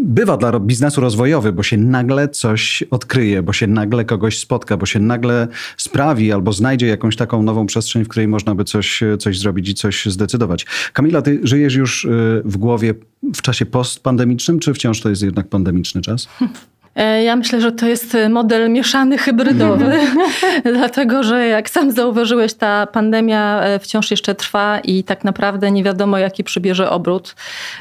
bywa 0.04 0.36
dla 0.36 0.60
biznesu 0.60 1.00
rozwojowy, 1.00 1.52
bo 1.52 1.62
się 1.62 1.76
nagle 1.76 2.28
coś 2.28 2.82
odkryje, 2.90 3.42
bo 3.42 3.52
się 3.52 3.66
nagle 3.66 4.04
kogoś 4.04 4.38
spotka, 4.38 4.76
bo 4.76 4.86
się 4.86 5.00
nagle 5.00 5.48
sprawi 5.76 6.32
albo 6.32 6.52
znajdzie 6.52 6.86
jakąś 6.86 7.16
taką 7.16 7.42
nową 7.42 7.66
przestrzeń, 7.66 8.04
w 8.04 8.08
której 8.08 8.28
można 8.28 8.54
by 8.54 8.64
coś, 8.64 9.00
coś 9.18 9.38
zrobić 9.38 9.68
i 9.68 9.74
coś 9.74 10.06
zdecydować. 10.06 10.66
Kamila, 10.92 11.22
ty 11.22 11.40
żyjesz 11.42 11.74
już 11.74 12.04
y, 12.04 12.42
w 12.44 12.56
głowie 12.56 12.94
w 13.34 13.42
czasie 13.42 13.66
postpandemicznym, 13.66 14.58
czy 14.58 14.74
wciąż 14.74 15.00
to 15.00 15.08
jest 15.10 15.22
jednak 15.22 15.48
pandemiczny 15.48 16.00
czas? 16.00 16.28
E, 16.96 17.22
ja 17.22 17.36
myślę, 17.36 17.60
że 17.60 17.72
to 17.72 17.86
jest 17.86 18.16
model 18.30 18.70
mieszany, 18.70 19.18
hybrydowy, 19.18 19.98
dlatego 20.74 21.22
że 21.22 21.46
jak 21.46 21.70
sam 21.70 21.92
zauważyłeś, 21.92 22.54
ta 22.54 22.86
pandemia 22.86 23.60
e, 23.62 23.78
wciąż 23.78 24.10
jeszcze 24.10 24.34
trwa 24.34 24.80
i 24.80 25.04
tak 25.04 25.24
naprawdę 25.24 25.70
nie 25.70 25.84
wiadomo, 25.84 26.18
jaki 26.18 26.44
przybierze 26.44 26.90
obrót. 26.90 27.34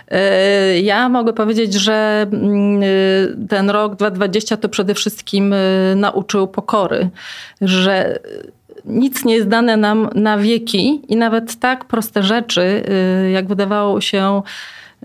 E, 0.07 0.81
ja 0.81 1.09
mogę 1.09 1.33
powiedzieć, 1.33 1.73
że 1.73 2.27
mm, 2.33 2.81
ten 3.50 3.69
rok 3.69 3.95
2020 3.95 4.57
to 4.57 4.69
przede 4.69 4.94
wszystkim 4.94 5.56
nauczył 5.95 6.47
pokory, 6.47 7.09
że 7.62 8.19
nic 8.85 9.25
nie 9.25 9.35
jest 9.35 9.47
dane 9.47 9.77
nam 9.77 10.09
na 10.15 10.38
wieki 10.38 11.01
i 11.07 11.15
nawet 11.15 11.59
tak 11.59 11.85
proste 11.85 12.23
rzeczy, 12.23 12.83
jak 13.33 13.47
wydawało 13.47 14.01
się, 14.01 14.41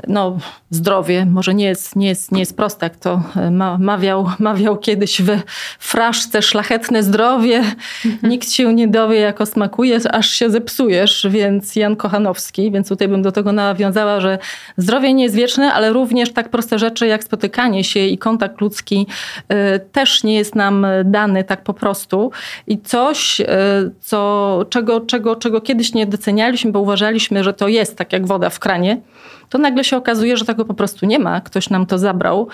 no, 0.09 0.39
zdrowie 0.71 1.27
może 1.27 1.55
nie 1.55 1.65
jest, 1.65 1.97
nie 1.97 2.09
jest, 2.09 2.33
nie 2.33 2.41
jest 2.41 2.57
proste, 2.57 2.87
jak 2.87 2.97
to 2.97 3.23
e, 3.37 3.51
ma, 3.51 3.79
mawiał, 3.79 4.31
mawiał 4.39 4.77
kiedyś 4.77 5.23
w 5.23 5.39
fraszce 5.79 6.43
szlachetne 6.43 7.03
zdrowie. 7.03 7.57
Mhm. 8.05 8.33
Nikt 8.33 8.53
się 8.53 8.75
nie 8.75 8.89
dowie, 8.89 9.21
jak 9.21 9.41
smakuje, 9.45 9.99
aż 10.13 10.31
się 10.31 10.51
zepsujesz, 10.51 11.27
więc 11.31 11.77
Jan 11.77 11.97
Kochanowski, 11.97 12.71
więc 12.71 12.89
tutaj 12.89 13.09
bym 13.09 13.23
do 13.23 13.33
tego 13.33 13.53
nawiązała, 13.53 14.21
że 14.21 14.39
zdrowie 14.77 15.15
nie 15.15 15.25
jest 15.25 15.37
wieczne, 15.37 15.73
ale 15.73 15.93
również 15.93 16.33
tak 16.33 16.49
proste 16.49 16.79
rzeczy 16.79 17.07
jak 17.07 17.25
spotykanie 17.25 17.85
się 17.85 18.01
i 18.01 18.19
kontakt 18.19 18.61
ludzki 18.61 19.07
y, 19.53 19.81
też 19.93 20.25
nie 20.25 20.35
jest 20.35 20.55
nam 20.55 20.87
dany 21.05 21.45
tak 21.45 21.63
po 21.63 21.75
prostu. 21.75 22.31
I 22.67 22.79
coś, 22.79 23.41
y, 23.41 23.45
co, 24.01 24.61
czego, 24.71 25.01
czego, 25.01 25.37
czego 25.37 25.61
kiedyś 25.61 25.95
nie 25.95 26.07
docenialiśmy, 26.07 26.73
bo 26.73 26.81
uważaliśmy, 26.81 27.45
że 27.45 27.53
to 27.53 27.69
jest 27.69 27.97
tak 27.97 28.13
jak 28.13 28.27
woda 28.27 28.51
w 28.51 28.59
kranie, 28.59 29.01
to 29.51 29.59
nagle 29.59 29.85
się 29.85 29.90
okazuje, 29.97 30.37
że 30.37 30.45
tego 30.45 30.65
po 30.65 30.75
prostu 30.75 31.07
nie 31.07 31.19
ma. 31.19 31.41
Ktoś 31.41 31.71
nam 31.71 31.87
to 31.87 31.99
zabrał 31.99 32.49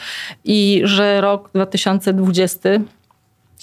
i 0.45 0.81
że 0.85 1.21
rok 1.21 1.51
2020 1.55 2.69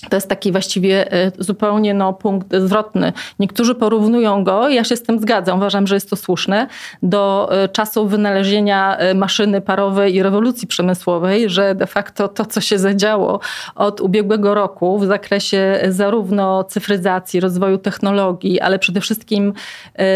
to 0.09 0.17
jest 0.17 0.29
taki 0.29 0.51
właściwie 0.51 1.11
e, 1.11 1.31
zupełnie 1.39 1.93
no, 1.93 2.13
punkt 2.13 2.55
zwrotny. 2.55 3.13
Niektórzy 3.39 3.75
porównują 3.75 4.43
go, 4.43 4.69
ja 4.69 4.83
się 4.83 4.95
z 4.95 5.03
tym 5.03 5.19
zgadzam, 5.19 5.57
uważam, 5.57 5.87
że 5.87 5.95
jest 5.95 6.09
to 6.09 6.15
słuszne, 6.15 6.67
do 7.03 7.49
e, 7.51 7.69
czasów 7.69 8.09
wynalezienia 8.09 8.97
e, 8.97 9.13
maszyny 9.13 9.61
parowej 9.61 10.15
i 10.15 10.23
rewolucji 10.23 10.67
przemysłowej, 10.67 11.49
że 11.49 11.75
de 11.75 11.87
facto 11.87 12.27
to, 12.27 12.45
co 12.45 12.61
się 12.61 12.79
zadziało 12.79 13.39
od 13.75 14.01
ubiegłego 14.01 14.53
roku 14.53 14.99
w 14.99 15.05
zakresie 15.05 15.79
zarówno 15.89 16.63
cyfryzacji, 16.63 17.39
rozwoju 17.39 17.77
technologii, 17.77 18.59
ale 18.59 18.79
przede 18.79 19.01
wszystkim 19.01 19.53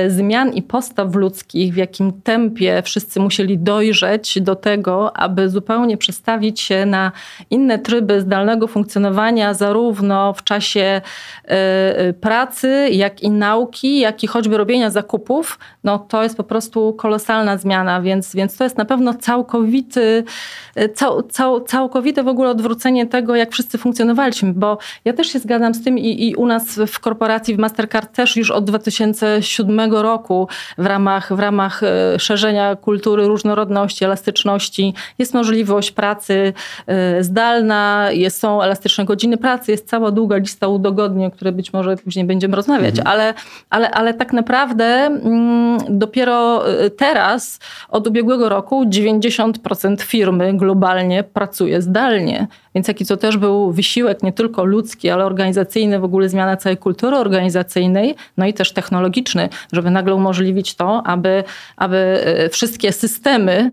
zmian 0.07 0.53
i 0.53 0.62
postaw 0.62 1.15
ludzkich, 1.15 1.74
w 1.74 1.77
jakim 1.77 2.22
tempie 2.22 2.81
wszyscy 2.86 3.19
musieli 3.19 3.57
dojrzeć 3.57 4.41
do 4.41 4.55
tego, 4.55 5.17
aby 5.17 5.50
zupełnie 5.50 5.98
przestawić 5.98 6.62
się 6.62 6.86
na 6.86 7.12
inne 7.50 7.79
tryby 7.79 8.22
zdalnego 8.22 8.67
funkcjonowania, 8.67 9.53
zarówno 9.67 10.33
w 10.33 10.43
czasie 10.43 11.01
pracy, 12.21 12.89
jak 12.91 13.21
i 13.24 13.29
nauki, 13.29 14.00
jak 14.00 14.24
i 14.24 14.27
choćby 14.27 14.57
robienia 14.57 14.89
zakupów, 14.89 15.59
no 15.83 16.00
to 16.00 16.24
jest 16.24 16.38
po 16.38 16.43
prostu 16.43 16.93
kolosalna 16.93 17.57
zmiana, 17.57 18.01
więc, 18.01 18.36
więc 18.36 18.57
to 18.57 18.63
jest 18.63 18.77
na 18.77 18.86
pewno 18.86 19.13
całkowity, 19.13 20.24
cał, 20.95 21.24
cał, 21.24 21.62
całkowite 21.62 22.24
w 22.24 22.27
ogóle 22.27 22.50
odwrócenie 22.50 23.05
tego, 23.05 23.36
jak 23.36 23.51
wszyscy 23.51 23.77
funkcjonowaliśmy, 23.77 24.53
bo 24.53 24.77
ja 25.05 25.13
też 25.13 25.27
się 25.27 25.39
zgadzam 25.39 25.74
z 25.74 25.83
tym 25.83 26.00
i, 26.00 26.27
i 26.27 26.36
u 26.36 26.45
nas 26.45 26.79
w 26.88 27.00
korporacji 27.00 27.55
w 27.55 27.59
Mastercard 27.59 28.15
też 28.15 28.36
już 28.36 28.51
od 28.51 28.65
2007 28.65 29.93
roku 29.93 30.47
w 30.77 30.86
ramach, 30.86 31.36
w 31.36 31.39
ramach 31.39 31.83
e, 31.83 32.19
szerzenia 32.19 32.75
kultury 32.75 33.27
różnorodności, 33.27 34.05
elastyczności 34.05 34.93
jest 35.19 35.33
możliwość 35.33 35.91
pracy 35.91 36.53
e, 36.88 37.24
zdalna, 37.24 38.07
jest, 38.12 38.39
są 38.39 38.62
elastyczne 38.62 39.05
godziny 39.05 39.38
pracy, 39.38 39.57
jest 39.68 39.90
cała 39.90 40.12
długa 40.12 40.38
lista 40.38 40.68
udogodnień, 40.68 41.28
o 41.28 41.32
której 41.32 41.54
być 41.54 41.74
może 41.74 41.98
później 41.98 42.26
będziemy 42.26 42.56
rozmawiać, 42.56 43.00
mhm. 43.00 43.08
ale, 43.08 43.34
ale, 43.70 43.92
ale 43.92 44.14
tak 44.14 44.34
naprawdę 44.34 44.86
mm, 44.86 45.78
dopiero 45.90 46.70
e, 46.70 46.90
teraz, 46.90 47.60
od 47.90 48.08
ubiegłego 48.08 48.50
roku 48.50 48.86
90% 48.86 50.02
firmy 50.02 50.54
globalnie 50.54 51.24
pracuje 51.24 51.82
zdalnie. 51.82 52.48
Więc 52.76 52.88
jaki 52.88 53.06
to 53.06 53.18
też 53.18 53.38
był 53.38 53.72
wysiłek 53.72 54.24
nie 54.24 54.34
tylko 54.34 54.66
ludzki, 54.66 55.10
ale 55.10 55.26
organizacyjny, 55.26 56.00
w 56.00 56.04
ogóle 56.04 56.30
zmiana 56.30 56.58
całej 56.58 56.78
kultury 56.78 57.18
organizacyjnej, 57.18 58.16
no 58.38 58.46
i 58.46 58.54
też 58.54 58.74
technologiczny, 58.74 59.50
żeby 59.74 59.92
nagle 59.92 60.16
umożliwić 60.16 60.76
to, 60.76 61.02
aby, 61.06 61.44
aby 61.78 61.98
e, 61.98 62.50
wszystkie 62.50 62.92
systemy 62.92 63.58
Y, 63.58 63.72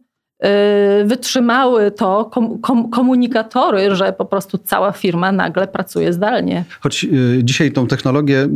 wytrzymały 1.04 1.90
to 1.90 2.30
kom, 2.62 2.90
komunikatory, 2.90 3.94
że 3.94 4.12
po 4.12 4.24
prostu 4.24 4.58
cała 4.58 4.92
firma 4.92 5.32
nagle 5.32 5.68
pracuje 5.68 6.12
zdalnie. 6.12 6.64
Choć 6.80 7.04
y, 7.04 7.40
dzisiaj 7.42 7.72
tą 7.72 7.86
technologię 7.86 8.48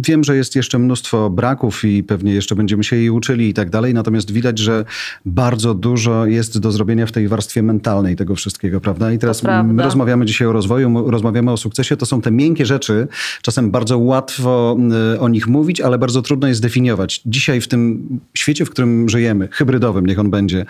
wiem, 0.00 0.24
że 0.24 0.36
jest 0.36 0.56
jeszcze 0.56 0.78
mnóstwo 0.78 1.30
braków 1.30 1.84
i 1.84 2.02
pewnie 2.02 2.34
jeszcze 2.34 2.54
będziemy 2.54 2.84
się 2.84 2.96
jej 2.96 3.10
uczyli 3.10 3.48
i 3.48 3.54
tak 3.54 3.70
dalej, 3.70 3.94
natomiast 3.94 4.30
widać, 4.30 4.58
że 4.58 4.84
bardzo 5.24 5.74
dużo 5.74 6.26
jest 6.26 6.58
do 6.58 6.72
zrobienia 6.72 7.06
w 7.06 7.12
tej 7.12 7.28
warstwie 7.28 7.62
mentalnej 7.62 8.16
tego 8.16 8.34
wszystkiego, 8.34 8.80
prawda? 8.80 9.12
I 9.12 9.18
teraz 9.18 9.42
my 9.64 9.82
rozmawiamy 9.82 10.24
dzisiaj 10.24 10.48
o 10.48 10.52
rozwoju, 10.52 11.10
rozmawiamy 11.10 11.52
o 11.52 11.56
sukcesie, 11.56 11.96
to 11.96 12.06
są 12.06 12.20
te 12.20 12.30
miękkie 12.30 12.66
rzeczy, 12.66 13.08
czasem 13.42 13.70
bardzo 13.70 13.98
łatwo 13.98 14.76
y, 15.14 15.20
o 15.20 15.28
nich 15.28 15.46
mówić, 15.46 15.80
ale 15.80 15.98
bardzo 15.98 16.22
trudno 16.22 16.48
je 16.48 16.54
zdefiniować. 16.54 17.20
Dzisiaj 17.26 17.60
w 17.60 17.68
tym 17.68 18.08
świecie, 18.34 18.64
w 18.64 18.70
którym 18.70 19.08
żyjemy, 19.08 19.48
hybrydowym, 19.52 20.06
niech 20.06 20.18
on 20.18 20.30
będzie, 20.30 20.66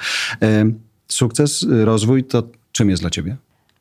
Sukces, 1.09 1.67
rozwój 1.85 2.25
to 2.25 2.43
czym 2.73 2.91
jest 2.91 3.03
dla 3.03 3.11
ciebie? 3.11 3.37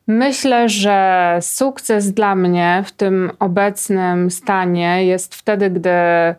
Myślę, 0.06 0.68
że 0.68 1.38
sukces 1.42 2.12
dla 2.12 2.34
mnie 2.34 2.82
w 2.86 2.92
tym 2.92 3.30
obecnym 3.38 4.30
stanie 4.30 5.06
jest 5.06 5.34
wtedy, 5.34 5.70
gdy 5.70 5.90
e, 5.90 6.36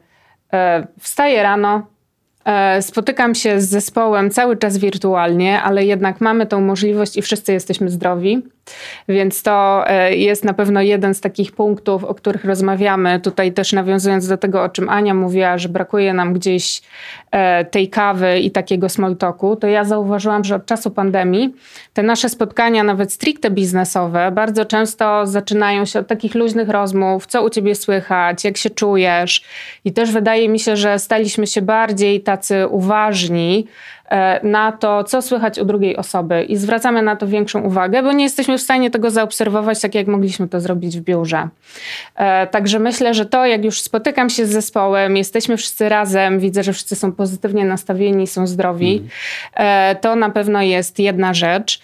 wstaję 1.00 1.44
rano, 1.44 1.88
e, 2.46 2.82
spotykam 2.82 3.36
się 3.36 3.62
z 3.62 3.70
zespołem 3.70 4.30
cały 4.32 4.58
czas 4.58 4.78
wirtualnie, 4.78 5.62
ale 5.62 5.86
jednak 5.86 6.22
mamy 6.22 6.46
tą 6.46 6.62
możliwość 6.62 7.18
i 7.18 7.22
wszyscy 7.22 7.54
jesteśmy 7.54 7.90
zdrowi. 7.90 8.42
Więc 9.10 9.44
to 9.44 9.84
e, 9.88 10.16
jest 10.16 10.46
na 10.46 10.54
pewno 10.54 10.82
jeden 10.82 11.14
z 11.14 11.22
takich 11.22 11.52
punktów, 11.52 12.04
o 12.04 12.16
których 12.16 12.46
rozmawiamy. 12.46 13.20
Tutaj 13.20 13.54
też 13.54 13.74
nawiązując 13.74 14.28
do 14.28 14.38
tego, 14.38 14.64
o 14.64 14.70
czym 14.70 14.90
Ania 14.90 15.14
mówiła, 15.14 15.58
że 15.58 15.70
brakuje 15.70 16.14
nam 16.14 16.34
gdzieś 16.34 16.82
e, 17.32 17.66
tej 17.66 17.90
kawy 17.90 18.40
i 18.40 18.52
takiego 18.52 18.90
small 18.90 19.16
talku, 19.16 19.56
to 19.56 19.68
ja 19.68 19.84
zauważyłam, 19.84 20.44
że 20.44 20.56
od 20.56 20.66
czasu 20.66 20.92
pandemii 20.92 21.54
te 21.94 22.04
nasze 22.04 22.30
spotkania, 22.30 22.84
nawet 22.84 23.14
stricte 23.14 23.52
biznesowe, 23.52 24.32
bardzo 24.32 24.66
często 24.66 25.28
zaczynają 25.28 25.86
się 25.86 26.00
od 26.00 26.08
takich 26.08 26.36
luźnych 26.36 26.70
rozmów, 26.70 27.28
co 27.28 27.44
u 27.44 27.50
ciebie 27.50 27.76
słychać, 27.76 28.44
jak 28.44 28.58
się 28.58 28.70
czujesz. 28.70 29.44
I 29.86 29.94
też 29.94 30.12
wydaje 30.12 30.50
mi 30.50 30.60
się, 30.60 30.76
że 30.76 31.00
staliśmy 31.00 31.48
się 31.48 31.62
bardziej 31.62 32.22
tacy 32.22 32.68
uważni 32.68 33.68
na 34.44 34.72
to, 34.72 35.04
co 35.04 35.22
słychać 35.22 35.60
u 35.60 35.66
drugiej 35.66 35.98
osoby 35.98 36.44
i 36.44 36.58
zwracamy 36.58 37.02
na 37.02 37.16
to 37.16 37.28
większą 37.28 37.62
uwagę, 37.62 38.04
bo 38.04 38.12
nie 38.12 38.24
jesteśmy 38.24 38.58
w 38.58 38.62
stanie 38.62 38.92
tego 38.92 39.12
zaobserwować 39.12 39.82
tak, 39.82 39.96
jak 39.96 40.08
mogliśmy 40.08 40.48
to 40.48 40.60
zrobić 40.60 41.00
w 41.00 41.02
biurze. 41.02 41.48
E, 42.16 42.48
także 42.48 42.80
myślę, 42.80 43.14
że 43.14 43.26
to, 43.26 43.46
jak 43.46 43.66
już 43.66 43.82
spotykam 43.82 44.30
się 44.30 44.46
z 44.46 44.50
zespołem, 44.50 45.18
jesteśmy 45.18 45.58
wszyscy 45.58 45.90
razem, 45.90 46.40
widzę, 46.40 46.64
że 46.64 46.74
wszyscy 46.74 46.96
są 46.96 47.12
pozytywnie 47.12 47.66
nastawieni, 47.66 48.28
są 48.28 48.48
zdrowi, 48.48 49.04
mm. 49.54 49.98
to 49.98 50.16
na 50.16 50.30
pewno 50.30 50.62
jest 50.62 51.00
jedna 51.00 51.34
rzecz. 51.34 51.80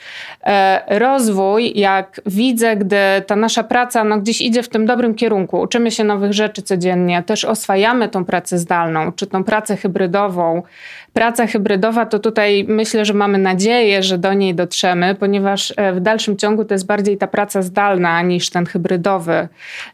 Rozwój, 0.88 1.80
jak 1.80 2.22
widzę, 2.26 2.76
gdy 2.76 2.98
ta 3.28 3.36
nasza 3.36 3.64
praca 3.64 4.04
no, 4.04 4.18
gdzieś 4.18 4.42
idzie 4.42 4.64
w 4.64 4.70
tym 4.70 4.86
dobrym 4.86 5.16
kierunku, 5.16 5.60
uczymy 5.60 5.92
się 5.92 6.04
nowych 6.04 6.34
rzeczy 6.34 6.62
codziennie, 6.62 7.24
też 7.24 7.46
oswajamy 7.46 8.10
tą 8.10 8.26
pracę 8.26 8.58
zdalną, 8.58 9.12
czy 9.12 9.28
tą 9.28 9.44
pracę 9.44 9.78
hybrydową, 9.78 10.64
praca 11.14 11.48
hybrydowa, 11.48 12.06
to 12.06 12.20
tutaj 12.20 12.66
myślę, 12.68 13.06
że 13.06 13.14
mamy 13.14 13.38
nadzieję, 13.38 14.04
że 14.04 14.18
do 14.18 14.34
niej 14.34 14.56
dotrzemy, 14.56 15.16
ponieważ 15.16 15.74
e, 15.78 15.94
w 15.94 16.00
dalszym 16.00 16.38
ciągu 16.38 16.66
to 16.66 16.74
jest 16.74 16.86
bardziej 16.86 17.18
ta 17.18 17.28
praca 17.28 17.62
zdalna 17.62 18.22
niż 18.22 18.50
ten 18.50 18.66
hybrydowy 18.66 19.48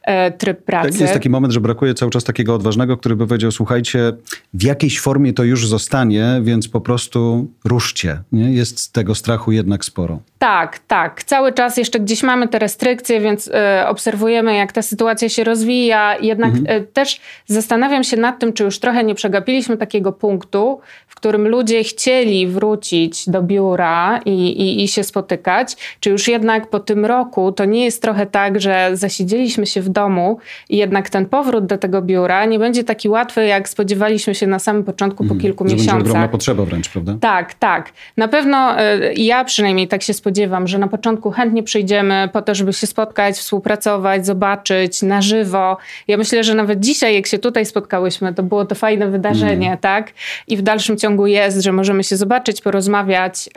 e, 0.04 0.32
tryb 0.32 0.64
pracy. 0.64 0.92
Tak, 0.92 1.02
jest 1.02 1.14
taki 1.14 1.30
moment, 1.30 1.54
że 1.54 1.62
brakuje 1.62 1.94
cały 1.94 2.12
czas 2.12 2.24
takiego 2.24 2.56
odważnego, 2.56 2.98
który 2.98 3.16
by 3.16 3.28
powiedział, 3.28 3.52
słuchajcie, 3.52 4.14
w 4.54 4.64
jakiejś 4.64 5.00
formie 5.00 5.34
to 5.34 5.44
już 5.44 5.68
zostanie, 5.68 6.40
więc 6.44 6.68
po 6.68 6.82
prostu 6.82 7.48
ruszcie. 7.66 8.20
Nie? 8.32 8.52
Jest 8.52 8.94
tego 8.94 9.16
strachu 9.16 9.52
jednak 9.52 9.86
sporo. 9.86 10.20
Tak, 10.40 10.80
tak. 10.80 11.24
Cały 11.24 11.54
czas 11.54 11.78
jeszcze 11.78 12.00
gdzieś 12.00 12.24
mamy 12.24 12.48
te 12.48 12.60
restrykcje, 12.60 13.20
więc 13.22 13.48
y, 13.48 13.52
obserwujemy, 13.88 14.56
jak 14.56 14.72
ta 14.72 14.82
sytuacja 14.82 15.30
się 15.30 15.44
rozwija. 15.44 16.18
Jednak 16.22 16.50
mhm. 16.56 16.82
y, 16.82 16.88
też 16.88 17.22
zastanawiam 17.48 18.04
się 18.04 18.18
nad 18.18 18.40
tym, 18.40 18.54
czy 18.54 18.64
już 18.64 18.80
trochę 18.80 19.04
nie 19.04 19.16
przegapiliśmy 19.16 19.78
takiego 19.78 20.12
punktu, 20.12 20.80
w 21.08 21.16
którym 21.16 21.48
ludzie 21.48 21.84
chcieli 21.84 22.48
wrócić 22.48 23.30
do 23.30 23.42
biura 23.42 24.20
i, 24.26 24.32
i, 24.32 24.84
i 24.84 24.88
się 24.88 25.04
spotykać, 25.04 25.98
czy 26.00 26.10
już 26.10 26.28
jednak 26.28 26.70
po 26.70 26.80
tym 26.80 27.06
roku 27.06 27.52
to 27.52 27.66
nie 27.66 27.86
jest 27.86 28.02
trochę 28.02 28.26
tak, 28.26 28.62
że 28.62 28.90
zasiedzieliśmy 28.94 29.66
się 29.66 29.82
w 29.82 29.90
domu 29.90 30.38
i 30.70 30.78
jednak 30.78 31.10
ten 31.10 31.26
powrót 31.26 31.66
do 31.66 31.78
tego 31.78 32.02
biura 32.02 32.46
nie 32.46 32.60
będzie 32.60 32.84
taki 32.84 33.10
łatwy, 33.10 33.46
jak 33.46 33.70
spodziewaliśmy 33.70 34.36
się 34.36 34.48
na 34.48 34.60
samym 34.60 34.84
początku 34.84 35.24
mhm. 35.24 35.38
po 35.38 35.44
kilku 35.44 35.68
że 35.68 35.76
miesiącach. 35.76 35.96
Będzie 35.96 36.10
ogromna 36.10 36.28
potrzeba 36.28 36.66
wręcz, 36.66 36.90
prawda? 36.90 37.18
Tak, 37.22 37.54
tak. 37.54 37.92
Na 38.18 38.28
pewno 38.28 38.82
y, 38.82 39.14
ja 39.14 39.44
przynajmniej 39.44 39.88
tak 39.88 40.04
się 40.04 40.14
spodziewam, 40.30 40.68
że 40.68 40.78
na 40.78 40.88
początku 40.88 41.32
chętnie 41.32 41.64
przyjdziemy 41.64 42.30
po 42.34 42.42
to, 42.42 42.56
żeby 42.56 42.74
się 42.74 42.88
spotkać, 42.88 43.36
współpracować, 43.36 44.26
zobaczyć 44.26 45.02
na 45.02 45.22
żywo. 45.22 45.78
Ja 46.08 46.18
myślę, 46.18 46.44
że 46.44 46.54
nawet 46.54 46.80
dzisiaj, 46.80 47.16
jak 47.16 47.28
się 47.28 47.40
tutaj 47.40 47.66
spotkałyśmy, 47.66 48.34
to 48.34 48.44
było 48.44 48.66
to 48.66 48.76
fajne 48.76 49.08
wydarzenie, 49.08 49.68
mm. 49.68 49.78
tak? 49.78 50.12
I 50.48 50.58
w 50.58 50.62
dalszym 50.62 50.98
ciągu 50.98 51.28
jest, 51.28 51.62
że 51.62 51.72
możemy 51.72 52.04
się 52.04 52.18
zobaczyć, 52.18 52.62
porozmawiać. 52.62 53.50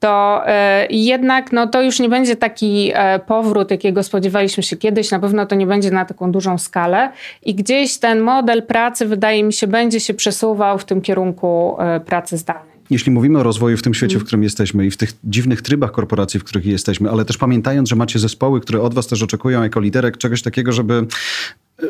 To 0.00 0.42
e, 0.46 0.86
jednak 0.90 1.52
no, 1.52 1.66
to 1.66 1.82
już 1.82 2.00
nie 2.00 2.08
będzie 2.08 2.36
taki 2.36 2.92
e, 2.94 3.18
powrót, 3.18 3.70
jakiego 3.70 4.02
spodziewaliśmy 4.02 4.62
się 4.62 4.76
kiedyś. 4.76 5.10
Na 5.10 5.18
pewno 5.18 5.46
to 5.46 5.54
nie 5.54 5.66
będzie 5.66 5.90
na 5.90 6.04
taką 6.04 6.32
dużą 6.32 6.58
skalę. 6.58 7.10
I 7.42 7.54
gdzieś 7.54 7.98
ten 7.98 8.20
model 8.20 8.62
pracy, 8.62 9.06
wydaje 9.06 9.44
mi 9.44 9.52
się, 9.52 9.66
będzie 9.66 10.00
się 10.00 10.14
przesuwał 10.14 10.78
w 10.78 10.84
tym 10.84 11.00
kierunku 11.00 11.76
e, 11.78 12.00
pracy 12.00 12.36
zdalnej 12.36 12.75
jeśli 12.90 13.12
mówimy 13.12 13.38
o 13.38 13.42
rozwoju 13.42 13.76
w 13.76 13.82
tym 13.82 13.94
świecie, 13.94 14.18
w 14.18 14.22
którym 14.22 14.42
jesteśmy 14.42 14.86
i 14.86 14.90
w 14.90 14.96
tych 14.96 15.12
dziwnych 15.24 15.62
trybach 15.62 15.92
korporacji, 15.92 16.40
w 16.40 16.44
których 16.44 16.66
jesteśmy, 16.66 17.10
ale 17.10 17.24
też 17.24 17.38
pamiętając, 17.38 17.88
że 17.88 17.96
macie 17.96 18.18
zespoły, 18.18 18.60
które 18.60 18.80
od 18.80 18.94
was 18.94 19.06
też 19.06 19.22
oczekują 19.22 19.62
jako 19.62 19.80
liderek 19.80 20.18
czegoś 20.18 20.42
takiego, 20.42 20.72
żeby 20.72 21.06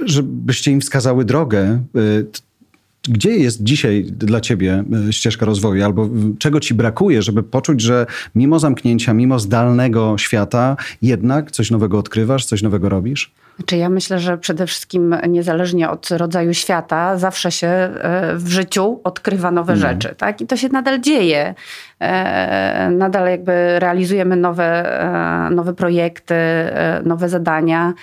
żebyście 0.05 0.71
im 0.71 0.81
wskazały 0.81 1.25
drogę, 1.25 1.83
y, 1.97 2.27
gdzie 3.09 3.31
jest 3.31 3.63
dzisiaj 3.63 4.05
dla 4.05 4.41
ciebie 4.41 4.85
y, 5.09 5.13
ścieżka 5.13 5.47
rozwoju, 5.47 5.85
albo 5.85 6.09
czego 6.39 6.61
ci 6.61 6.75
brakuje, 6.75 7.23
żeby 7.23 7.43
poczuć, 7.43 7.81
że 7.81 8.07
mimo 8.35 8.59
zamknięcia, 8.59 9.15
mimo 9.15 9.39
zdalnego 9.39 10.19
świata, 10.19 10.77
jednak 11.03 11.51
coś 11.51 11.71
nowego 11.71 11.99
odkrywasz, 11.99 12.45
coś 12.45 12.63
nowego 12.63 12.89
robisz? 12.89 13.33
Znaczy 13.57 13.77
ja 13.77 13.89
myślę, 13.89 14.19
że 14.19 14.39
przede 14.39 14.67
wszystkim 14.67 15.17
niezależnie 15.29 15.91
od 15.91 16.11
rodzaju 16.11 16.55
świata, 16.55 17.19
zawsze 17.19 17.53
się 17.53 17.67
e, 17.67 18.37
w 18.37 18.49
życiu 18.49 19.01
odkrywa 19.05 19.51
nowe 19.51 19.75
no. 19.75 19.81
rzeczy. 19.81 20.15
Tak? 20.19 20.41
I 20.41 20.47
to 20.47 20.57
się 20.57 20.69
nadal 20.69 21.01
dzieje. 21.01 21.55
E, 22.01 22.91
nadal 22.91 23.29
jakby 23.29 23.79
realizujemy 23.79 24.37
nowe, 24.37 25.01
e, 25.03 25.51
nowe 25.51 25.75
projekty, 25.75 26.35
nowe 27.05 27.29
zadania. 27.29 27.95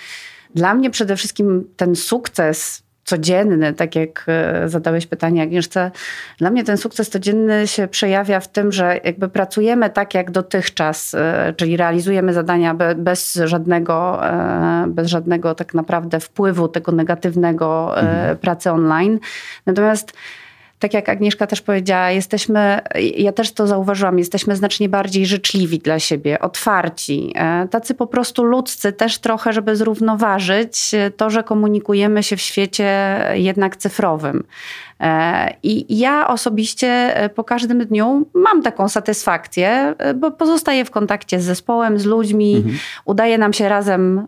Dla 0.54 0.74
mnie 0.74 0.90
przede 0.90 1.16
wszystkim 1.16 1.64
ten 1.76 1.96
sukces 1.96 2.83
codzienny, 3.04 3.72
tak 3.72 3.96
jak 3.96 4.24
e, 4.28 4.68
zadałeś 4.68 5.06
pytanie 5.06 5.42
Agnieszce, 5.42 5.90
dla 6.38 6.50
mnie 6.50 6.64
ten 6.64 6.76
sukces 6.76 7.10
codzienny 7.10 7.66
się 7.66 7.88
przejawia 7.88 8.40
w 8.40 8.48
tym, 8.48 8.72
że 8.72 9.00
jakby 9.04 9.28
pracujemy 9.28 9.90
tak 9.90 10.14
jak 10.14 10.30
dotychczas, 10.30 11.14
e, 11.14 11.54
czyli 11.56 11.76
realizujemy 11.76 12.32
zadania 12.32 12.74
bez 12.96 13.40
żadnego, 13.44 14.26
e, 14.26 14.84
bez 14.88 15.08
żadnego 15.08 15.54
tak 15.54 15.74
naprawdę 15.74 16.20
wpływu 16.20 16.68
tego 16.68 16.92
negatywnego 16.92 17.98
mhm. 17.98 18.36
pracy 18.36 18.70
online. 18.70 19.18
Natomiast 19.66 20.12
tak 20.84 20.94
jak 20.94 21.08
Agnieszka 21.08 21.46
też 21.46 21.60
powiedziała, 21.60 22.10
jesteśmy, 22.10 22.80
ja 23.16 23.32
też 23.32 23.52
to 23.52 23.66
zauważyłam, 23.66 24.18
jesteśmy 24.18 24.56
znacznie 24.56 24.88
bardziej 24.88 25.26
życzliwi 25.26 25.78
dla 25.78 25.98
siebie, 25.98 26.40
otwarci, 26.40 27.32
e, 27.34 27.68
tacy 27.68 27.94
po 27.94 28.06
prostu 28.06 28.44
ludzcy 28.44 28.92
też 28.92 29.18
trochę, 29.18 29.52
żeby 29.52 29.76
zrównoważyć 29.76 30.90
to, 31.16 31.30
że 31.30 31.42
komunikujemy 31.42 32.22
się 32.22 32.36
w 32.36 32.40
świecie 32.40 33.18
jednak 33.34 33.76
cyfrowym. 33.76 34.44
E, 35.00 35.54
I 35.62 35.98
ja 35.98 36.28
osobiście 36.28 36.88
e, 36.88 37.28
po 37.28 37.44
każdym 37.44 37.86
dniu 37.86 38.26
mam 38.34 38.62
taką 38.62 38.88
satysfakcję, 38.88 39.94
e, 39.98 40.14
bo 40.14 40.30
pozostaję 40.30 40.84
w 40.84 40.90
kontakcie 40.90 41.40
z 41.40 41.44
zespołem, 41.44 41.98
z 41.98 42.04
ludźmi, 42.04 42.56
mhm. 42.56 42.76
udaje 43.04 43.38
nam 43.38 43.52
się 43.52 43.68
razem 43.68 44.26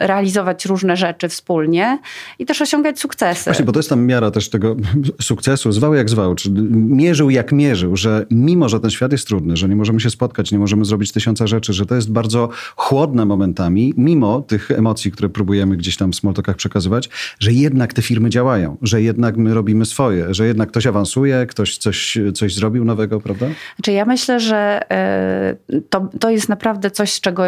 realizować 0.00 0.66
różne 0.66 0.96
rzeczy 0.96 1.28
wspólnie 1.28 1.98
i 2.38 2.46
też 2.46 2.62
osiągać 2.62 3.00
sukcesy. 3.00 3.44
Właśnie, 3.44 3.64
bo 3.64 3.72
to 3.72 3.78
jest 3.78 3.88
tam 3.88 4.06
miara 4.06 4.30
też 4.30 4.50
tego 4.50 4.76
sukcesu, 5.20 5.72
zwał 5.72 5.94
jak 5.94 6.10
zwał, 6.10 6.34
czy 6.34 6.50
mierzył 6.70 7.30
jak 7.30 7.52
mierzył, 7.52 7.96
że 7.96 8.26
mimo, 8.30 8.68
że 8.68 8.80
ten 8.80 8.90
świat 8.90 9.12
jest 9.12 9.26
trudny, 9.26 9.56
że 9.56 9.68
nie 9.68 9.76
możemy 9.76 10.00
się 10.00 10.10
spotkać, 10.10 10.52
nie 10.52 10.58
możemy 10.58 10.84
zrobić 10.84 11.12
tysiąca 11.12 11.46
rzeczy, 11.46 11.72
że 11.72 11.86
to 11.86 11.94
jest 11.94 12.12
bardzo 12.12 12.48
chłodne 12.76 13.24
momentami, 13.24 13.94
mimo 13.96 14.40
tych 14.40 14.70
emocji, 14.70 15.12
które 15.12 15.28
próbujemy 15.28 15.76
gdzieś 15.76 15.96
tam 15.96 16.12
w 16.12 16.16
smoltokach 16.16 16.56
przekazywać, 16.56 17.08
że 17.38 17.52
jednak 17.52 17.92
te 17.92 18.02
firmy 18.02 18.30
działają, 18.30 18.76
że 18.92 19.02
jednak 19.02 19.36
my 19.36 19.54
robimy 19.54 19.84
swoje, 19.84 20.34
że 20.34 20.46
jednak 20.46 20.68
ktoś 20.68 20.86
awansuje, 20.86 21.46
ktoś 21.46 21.78
coś, 21.78 22.18
coś 22.34 22.54
zrobił 22.54 22.84
nowego, 22.84 23.20
prawda? 23.20 23.46
Znaczy 23.76 23.92
ja 23.92 24.04
myślę, 24.04 24.40
że 24.40 24.80
e, 24.90 25.56
to, 25.90 26.08
to 26.20 26.30
jest 26.30 26.48
naprawdę 26.48 26.90
coś, 26.90 27.12
z 27.12 27.20
czego 27.20 27.42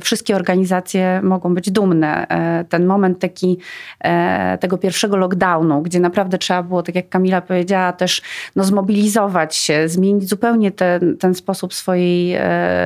wszystkie 0.00 0.36
organizacje 0.36 1.20
mogą 1.22 1.54
być 1.54 1.70
dumne. 1.70 2.28
E, 2.28 2.64
ten 2.64 2.86
moment 2.86 3.18
taki 3.18 3.58
e, 4.00 4.58
tego 4.58 4.78
pierwszego 4.78 5.16
lockdownu, 5.16 5.82
gdzie 5.82 6.00
naprawdę 6.00 6.38
trzeba 6.38 6.62
było, 6.62 6.82
tak 6.82 6.94
jak 6.94 7.08
Kamila 7.08 7.40
powiedziała, 7.40 7.92
też 7.92 8.22
no, 8.56 8.64
zmobilizować 8.64 9.56
się, 9.56 9.88
zmienić 9.88 10.28
zupełnie 10.28 10.70
ten, 10.70 11.16
ten 11.18 11.34
sposób 11.34 11.74
swojej, 11.74 12.36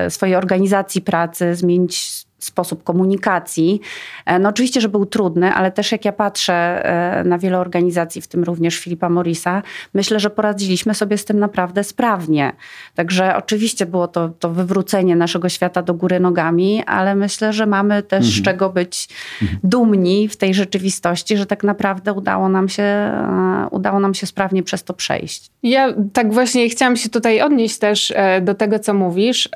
swojej 0.08 0.36
organizacji 0.36 1.02
pracy, 1.02 1.54
zmienić 1.54 2.25
sposób 2.38 2.84
komunikacji. 2.84 3.80
E, 4.26 4.38
no 4.38 4.48
oczywiście, 4.48 4.80
że 4.80 4.88
był 4.88 5.06
trudny, 5.06 5.52
ale 5.52 5.72
też 5.72 5.92
jak 5.92 6.04
ja 6.04 6.12
patrzę 6.12 6.54
e, 6.54 7.24
na 7.24 7.38
wiele 7.38 7.58
organizacji, 7.58 8.22
w 8.22 8.26
tym 8.26 8.44
również 8.44 8.78
Filipa 8.78 9.08
Morisa, 9.08 9.62
myślę, 9.94 10.20
że 10.20 10.30
poradziliśmy 10.30 10.94
sobie 10.94 11.18
z 11.18 11.24
tym 11.24 11.38
naprawdę 11.38 11.84
sprawnie. 11.84 12.52
Także 12.94 13.36
oczywiście 13.36 13.86
było 13.86 14.08
to, 14.08 14.28
to 14.28 14.50
wywrócenie 14.50 15.16
naszego 15.16 15.48
świata 15.48 15.82
do 15.82 15.94
góry 15.94 16.20
nogami, 16.20 16.82
ale 16.86 17.14
myślę, 17.14 17.52
że 17.52 17.66
mamy 17.66 18.02
też 18.02 18.26
mhm. 18.26 18.34
z 18.34 18.42
czego 18.42 18.70
być 18.70 19.08
mhm. 19.42 19.60
dumni 19.64 20.28
w 20.28 20.36
tej 20.36 20.54
rzeczywistości, 20.54 21.36
że 21.36 21.46
tak 21.46 21.64
naprawdę 21.64 22.12
udało 22.12 22.48
nam 22.48 22.68
się, 22.68 22.82
e, 22.82 23.68
udało 23.70 24.00
nam 24.00 24.14
się 24.14 24.26
sprawnie 24.26 24.62
przez 24.62 24.84
to 24.84 24.94
przejść. 24.94 25.50
Ja 25.62 25.94
tak 26.12 26.32
właśnie 26.32 26.68
chciałam 26.68 26.96
się 26.96 27.08
tutaj 27.08 27.42
odnieść 27.42 27.78
też 27.78 28.12
do 28.42 28.54
tego, 28.54 28.78
co 28.78 28.94
mówisz, 28.94 29.48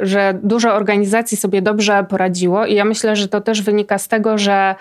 że 0.00 0.40
dużo 0.42 0.74
organizacji 0.74 1.36
sobie 1.36 1.62
dobrze 1.62 2.04
poradziło 2.08 2.21
prowadziło. 2.22 2.66
I 2.66 2.74
ja 2.74 2.84
myślę, 2.84 3.16
że 3.16 3.28
to 3.28 3.40
też 3.40 3.62
wynika 3.62 3.98
z 3.98 4.08
tego, 4.08 4.38
że 4.38 4.74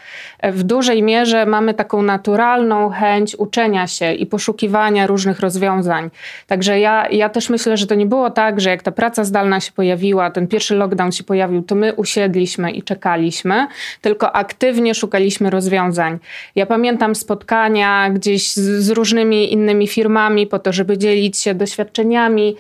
w 0.44 0.64
dużej 0.64 1.04
mierze 1.04 1.46
mamy 1.46 1.74
taką 1.74 2.02
naturalną 2.02 2.90
chęć 2.90 3.36
uczenia 3.36 3.88
się 3.88 4.14
i 4.14 4.26
poszukiwania 4.26 5.08
różnych 5.08 5.40
rozwiązań. 5.40 6.10
Także 6.48 6.80
ja, 6.80 7.08
ja 7.10 7.30
też 7.30 7.50
myślę, 7.50 7.78
że 7.78 7.88
to 7.88 7.96
nie 7.96 8.06
było 8.06 8.30
tak, 8.30 8.62
że 8.62 8.70
jak 8.70 8.84
ta 8.84 8.92
praca 8.92 9.24
zdalna 9.24 9.60
się 9.60 9.72
pojawiła, 9.72 10.32
ten 10.32 10.48
pierwszy 10.48 10.76
lockdown 10.76 11.12
się 11.12 11.24
pojawił, 11.24 11.62
to 11.64 11.76
my 11.76 11.94
usiedliśmy 11.94 12.72
i 12.72 12.84
czekaliśmy, 12.84 13.68
tylko 14.02 14.32
aktywnie 14.36 14.96
szukaliśmy 14.96 15.50
rozwiązań. 15.50 16.20
Ja 16.56 16.66
pamiętam 16.66 17.16
spotkania 17.16 18.10
gdzieś 18.10 18.52
z, 18.52 18.60
z 18.60 18.90
różnymi 18.90 19.54
innymi 19.54 19.88
firmami 19.88 20.48
po 20.48 20.60
to, 20.60 20.74
żeby 20.74 20.98
dzielić 20.98 21.38
się 21.38 21.54
doświadczeniami, 21.54 22.56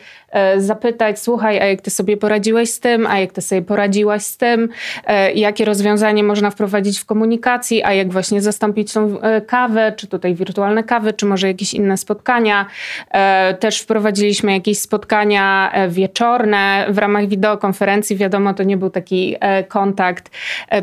zapytać, 0.57 1.19
słuchaj, 1.19 1.59
a 1.59 1.65
jak 1.65 1.81
ty 1.81 1.89
sobie 1.89 2.17
poradziłeś 2.17 2.69
z 2.69 2.79
tym, 2.79 3.07
a 3.07 3.19
jak 3.19 3.31
ty 3.31 3.41
sobie 3.41 3.61
poradziłaś 3.61 4.23
z 4.23 4.37
tym, 4.37 4.69
e, 5.05 5.33
jakie 5.33 5.65
rozwiązanie 5.65 6.23
można 6.23 6.51
wprowadzić 6.51 6.99
w 6.99 7.05
komunikacji, 7.05 7.83
a 7.83 7.93
jak 7.93 8.11
właśnie 8.11 8.41
zastąpić 8.41 8.93
tą 8.93 9.21
e, 9.21 9.41
kawę, 9.41 9.93
czy 9.97 10.07
tutaj 10.07 10.35
wirtualne 10.35 10.83
kawy, 10.83 11.13
czy 11.13 11.25
może 11.25 11.47
jakieś 11.47 11.73
inne 11.73 11.97
spotkania. 11.97 12.65
Też 13.59 13.79
wprowadziliśmy 13.79 14.53
jakieś 14.53 14.79
spotkania 14.79 15.71
wieczorne 15.89 16.85
w 16.89 16.97
ramach 16.97 17.27
wideokonferencji. 17.27 18.17
Wiadomo, 18.17 18.53
to 18.53 18.63
nie 18.63 18.77
był 18.77 18.89
taki 18.89 19.35
kontakt 19.67 20.31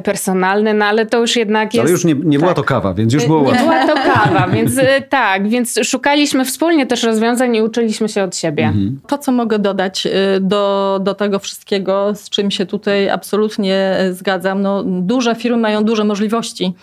personalny, 0.05 0.75
no 0.75 0.85
ale 0.85 1.07
to 1.07 1.21
już 1.21 1.37
jednak 1.37 1.75
jest... 1.75 1.85
Ale 1.85 1.91
już 1.91 2.05
nie, 2.05 2.15
nie 2.15 2.39
była 2.39 2.51
tak. 2.51 2.57
to 2.57 2.65
kawa, 2.65 2.95
więc 2.95 3.13
już 3.13 3.27
było 3.27 3.43
łatwo. 3.43 3.65
Nie 3.65 3.71
była 3.71 3.87
to 3.87 3.95
kawa, 3.95 4.49
więc 4.49 4.81
tak, 5.09 5.49
więc 5.49 5.79
szukaliśmy 5.83 6.45
wspólnie 6.45 6.87
też 6.87 7.03
rozwiązań 7.03 7.57
i 7.57 7.63
uczyliśmy 7.63 8.09
się 8.09 8.23
od 8.23 8.37
siebie. 8.37 8.65
Mhm. 8.65 9.01
To, 9.07 9.19
co 9.19 9.33
mogę 9.39 9.59
dodać 9.59 10.07
y, 10.07 10.11
do, 10.41 10.99
do 11.03 11.15
tego 11.15 11.39
wszystkiego, 11.39 12.15
z 12.15 12.31
czym 12.31 12.51
się 12.51 12.67
tutaj 12.67 13.09
absolutnie 13.11 13.99
zgadzam. 14.11 14.63
No, 14.63 14.85
duże 14.85 15.35
firmy 15.35 15.57
mają 15.57 15.85
duże 15.85 16.05
możliwości. 16.05 16.75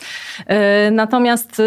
Y, 0.88 0.92
natomiast 0.92 1.60
y, 1.60 1.64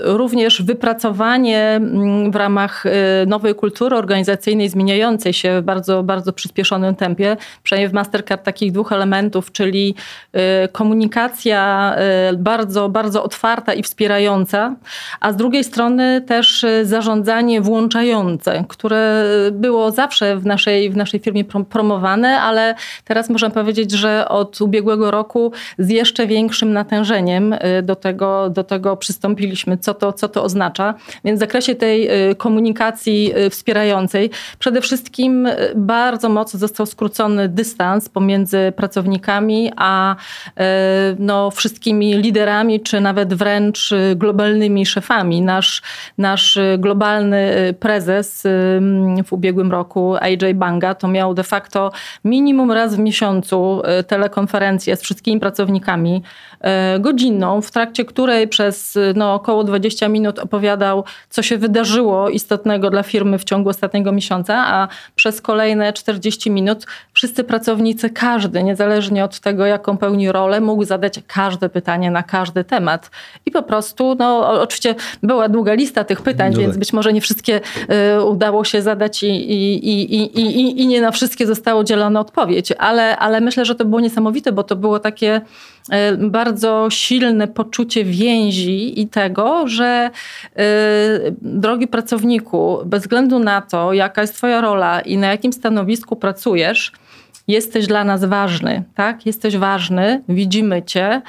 również 0.00 0.62
wypracowanie 0.62 1.60
mm, 1.60 2.32
w 2.32 2.36
ramach 2.36 2.84
nowej 3.26 3.54
kultury 3.54 3.96
organizacyjnej 3.96 4.68
zmieniającej 4.68 5.32
się 5.32 5.60
w 5.60 5.64
bardzo, 5.64 6.02
bardzo 6.02 6.32
przyspieszonym 6.32 6.94
tempie, 6.94 7.36
przynajmniej 7.62 7.88
w 7.88 7.92
Mastercard 7.92 8.44
takich 8.44 8.72
dwóch 8.72 8.92
elementów, 8.92 9.52
czyli 9.52 9.94
komunikacja 10.72 11.94
bardzo, 12.38 12.88
bardzo 12.88 13.24
otwarta 13.24 13.74
i 13.74 13.82
wspierająca, 13.82 14.74
a 15.20 15.32
z 15.32 15.36
drugiej 15.36 15.64
strony 15.64 16.20
też 16.20 16.66
zarządzanie 16.82 17.60
włączające, 17.60 18.64
które 18.68 19.24
było 19.56 19.90
zawsze 19.90 20.36
w 20.36 20.46
naszej, 20.46 20.90
w 20.90 20.96
naszej 20.96 21.20
firmie 21.20 21.44
promowane, 21.44 22.40
ale 22.40 22.74
teraz 23.04 23.30
możemy 23.30 23.54
powiedzieć, 23.54 23.92
że 23.92 24.28
od 24.28 24.60
ubiegłego 24.60 25.10
roku 25.10 25.52
z 25.78 25.90
jeszcze 25.90 26.26
większym 26.26 26.72
natężeniem 26.72 27.52
y, 27.52 27.58
do 27.82 27.96
tego, 27.96 28.50
do 28.50 28.64
tego 28.64 28.96
przystąpiliśmy, 28.96 29.78
co 29.78 29.94
to, 29.94 30.12
co 30.12 30.28
to 30.28 30.42
oznacza. 30.42 30.94
Więc 31.24 31.38
w 31.38 31.40
zakresie 31.40 31.74
tej 31.74 32.30
y, 32.30 32.34
komunikacji 32.34 33.32
y, 33.38 33.50
wspierającej 33.50 34.30
przede 34.58 34.80
wszystkim 34.80 35.48
bardzo 35.74 36.28
mocno 36.28 36.60
został 36.60 36.86
skrócony 36.86 37.48
dystans 37.48 38.08
pomiędzy 38.08 38.72
pracownikami 38.76 39.70
a 39.76 40.16
no, 41.18 41.50
wszystkimi 41.50 42.14
liderami, 42.14 42.80
czy 42.80 43.00
nawet 43.00 43.34
wręcz 43.34 43.90
globalnymi 44.16 44.86
szefami. 44.86 45.42
Nasz, 45.42 45.82
nasz 46.18 46.58
globalny 46.78 47.74
prezes 47.80 48.42
w 49.26 49.32
ubiegłym 49.32 49.45
ubiegłym 49.46 49.72
roku 49.72 50.16
AJ 50.20 50.54
Banga, 50.54 50.94
to 50.94 51.08
miał 51.08 51.34
de 51.34 51.42
facto 51.42 51.92
minimum 52.24 52.72
raz 52.72 52.94
w 52.94 52.98
miesiącu 52.98 53.82
e, 53.84 54.02
telekonferencję 54.02 54.96
z 54.96 55.02
wszystkimi 55.02 55.40
pracownikami, 55.40 56.22
e, 56.60 56.98
godzinną, 56.98 57.60
w 57.60 57.70
trakcie 57.70 58.04
której 58.04 58.48
przez 58.48 58.98
no, 59.14 59.34
około 59.34 59.64
20 59.64 60.08
minut 60.08 60.38
opowiadał, 60.38 61.04
co 61.30 61.42
się 61.42 61.58
wydarzyło 61.58 62.28
istotnego 62.28 62.90
dla 62.90 63.02
firmy 63.02 63.38
w 63.38 63.44
ciągu 63.44 63.70
ostatniego 63.70 64.12
miesiąca, 64.12 64.54
a 64.66 64.88
przez 65.14 65.40
kolejne 65.40 65.92
40 65.92 66.50
minut 66.50 66.86
wszyscy 67.12 67.44
pracownicy, 67.44 68.10
każdy, 68.10 68.62
niezależnie 68.62 69.24
od 69.24 69.40
tego, 69.40 69.66
jaką 69.66 69.96
pełni 69.96 70.32
rolę, 70.32 70.60
mógł 70.60 70.84
zadać 70.84 71.20
każde 71.26 71.68
pytanie 71.68 72.10
na 72.10 72.22
każdy 72.22 72.64
temat. 72.64 73.10
I 73.46 73.50
po 73.50 73.62
prostu, 73.62 74.16
no 74.18 74.60
oczywiście 74.62 74.94
była 75.22 75.48
długa 75.48 75.74
lista 75.74 76.04
tych 76.04 76.22
pytań, 76.22 76.52
no 76.52 76.58
więc 76.58 76.72
tak. 76.72 76.78
być 76.78 76.92
może 76.92 77.12
nie 77.12 77.20
wszystkie 77.20 77.60
y, 78.16 78.24
udało 78.24 78.64
się 78.64 78.82
zadać 78.82 79.22
i, 79.22 79.35
i, 79.36 79.88
i, 79.88 80.40
i, 80.40 80.82
i 80.82 80.86
nie 80.86 81.00
na 81.00 81.10
wszystkie 81.10 81.46
została 81.46 81.80
udzielona 81.80 82.20
odpowiedź, 82.20 82.72
ale, 82.78 83.16
ale 83.16 83.40
myślę, 83.40 83.64
że 83.64 83.74
to 83.74 83.84
było 83.84 84.00
niesamowite, 84.00 84.52
bo 84.52 84.62
to 84.62 84.76
było 84.76 84.98
takie 84.98 85.40
e, 85.90 86.16
bardzo 86.16 86.86
silne 86.90 87.48
poczucie 87.48 88.04
więzi 88.04 89.00
i 89.00 89.08
tego, 89.08 89.68
że 89.68 90.10
e, 90.56 90.62
drogi 91.42 91.86
pracowniku, 91.86 92.78
bez 92.84 93.02
względu 93.02 93.38
na 93.38 93.60
to, 93.60 93.92
jaka 93.92 94.20
jest 94.20 94.36
Twoja 94.36 94.60
rola 94.60 95.00
i 95.00 95.16
na 95.16 95.26
jakim 95.26 95.52
stanowisku 95.52 96.16
pracujesz, 96.16 96.92
jesteś 97.48 97.86
dla 97.86 98.04
nas 98.04 98.24
ważny, 98.24 98.82
tak? 98.94 99.26
Jesteś 99.26 99.56
ważny, 99.56 100.22
widzimy 100.28 100.82
cię 100.82 101.22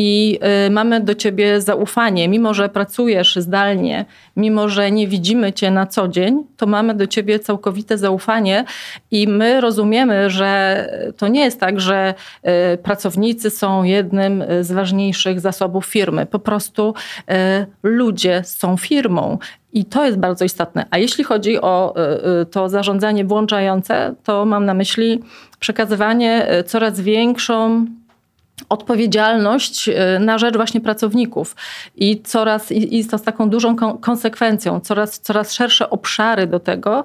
i 0.00 0.38
y, 0.66 0.70
mamy 0.70 1.00
do 1.00 1.14
ciebie 1.14 1.60
zaufanie. 1.60 2.28
Mimo, 2.28 2.54
że 2.54 2.68
pracujesz 2.68 3.36
zdalnie, 3.36 4.04
mimo, 4.36 4.68
że 4.68 4.90
nie 4.90 5.08
widzimy 5.08 5.52
cię 5.52 5.70
na 5.70 5.86
co 5.86 6.08
dzień, 6.08 6.44
to 6.56 6.66
mamy 6.66 6.94
do 6.94 7.06
ciebie 7.06 7.38
całkowite 7.38 7.98
zaufanie 7.98 8.64
i 9.10 9.28
my 9.28 9.60
rozumiemy, 9.60 10.30
że 10.30 10.84
to 11.16 11.28
nie 11.28 11.40
jest 11.40 11.60
tak, 11.60 11.80
że 11.80 12.14
y, 12.74 12.78
pracownicy 12.78 13.50
są 13.50 13.82
jednym 13.82 14.44
z 14.60 14.72
ważniejszych 14.72 15.40
zasobów 15.40 15.86
firmy. 15.86 16.26
Po 16.26 16.38
prostu 16.38 16.94
y, 17.30 17.34
ludzie 17.82 18.42
są 18.44 18.76
firmą. 18.76 19.38
I 19.72 19.84
to 19.84 20.06
jest 20.06 20.18
bardzo 20.18 20.44
istotne. 20.44 20.86
A 20.90 20.98
jeśli 20.98 21.24
chodzi 21.24 21.60
o 21.60 21.94
to 22.50 22.68
zarządzanie 22.68 23.24
włączające, 23.24 24.14
to 24.24 24.44
mam 24.44 24.64
na 24.64 24.74
myśli 24.74 25.20
przekazywanie 25.58 26.46
coraz 26.66 27.00
większą 27.00 27.86
odpowiedzialność 28.68 29.90
na 30.20 30.38
rzecz 30.38 30.56
właśnie 30.56 30.80
pracowników. 30.80 31.56
I 31.96 32.22
coraz 32.22 32.72
i, 32.72 32.98
i 32.98 33.04
to 33.04 33.18
z 33.18 33.22
taką 33.22 33.50
dużą 33.50 33.76
konsekwencją, 34.00 34.80
coraz, 34.80 35.20
coraz 35.20 35.52
szersze 35.52 35.90
obszary 35.90 36.46
do 36.46 36.60
tego, 36.60 37.04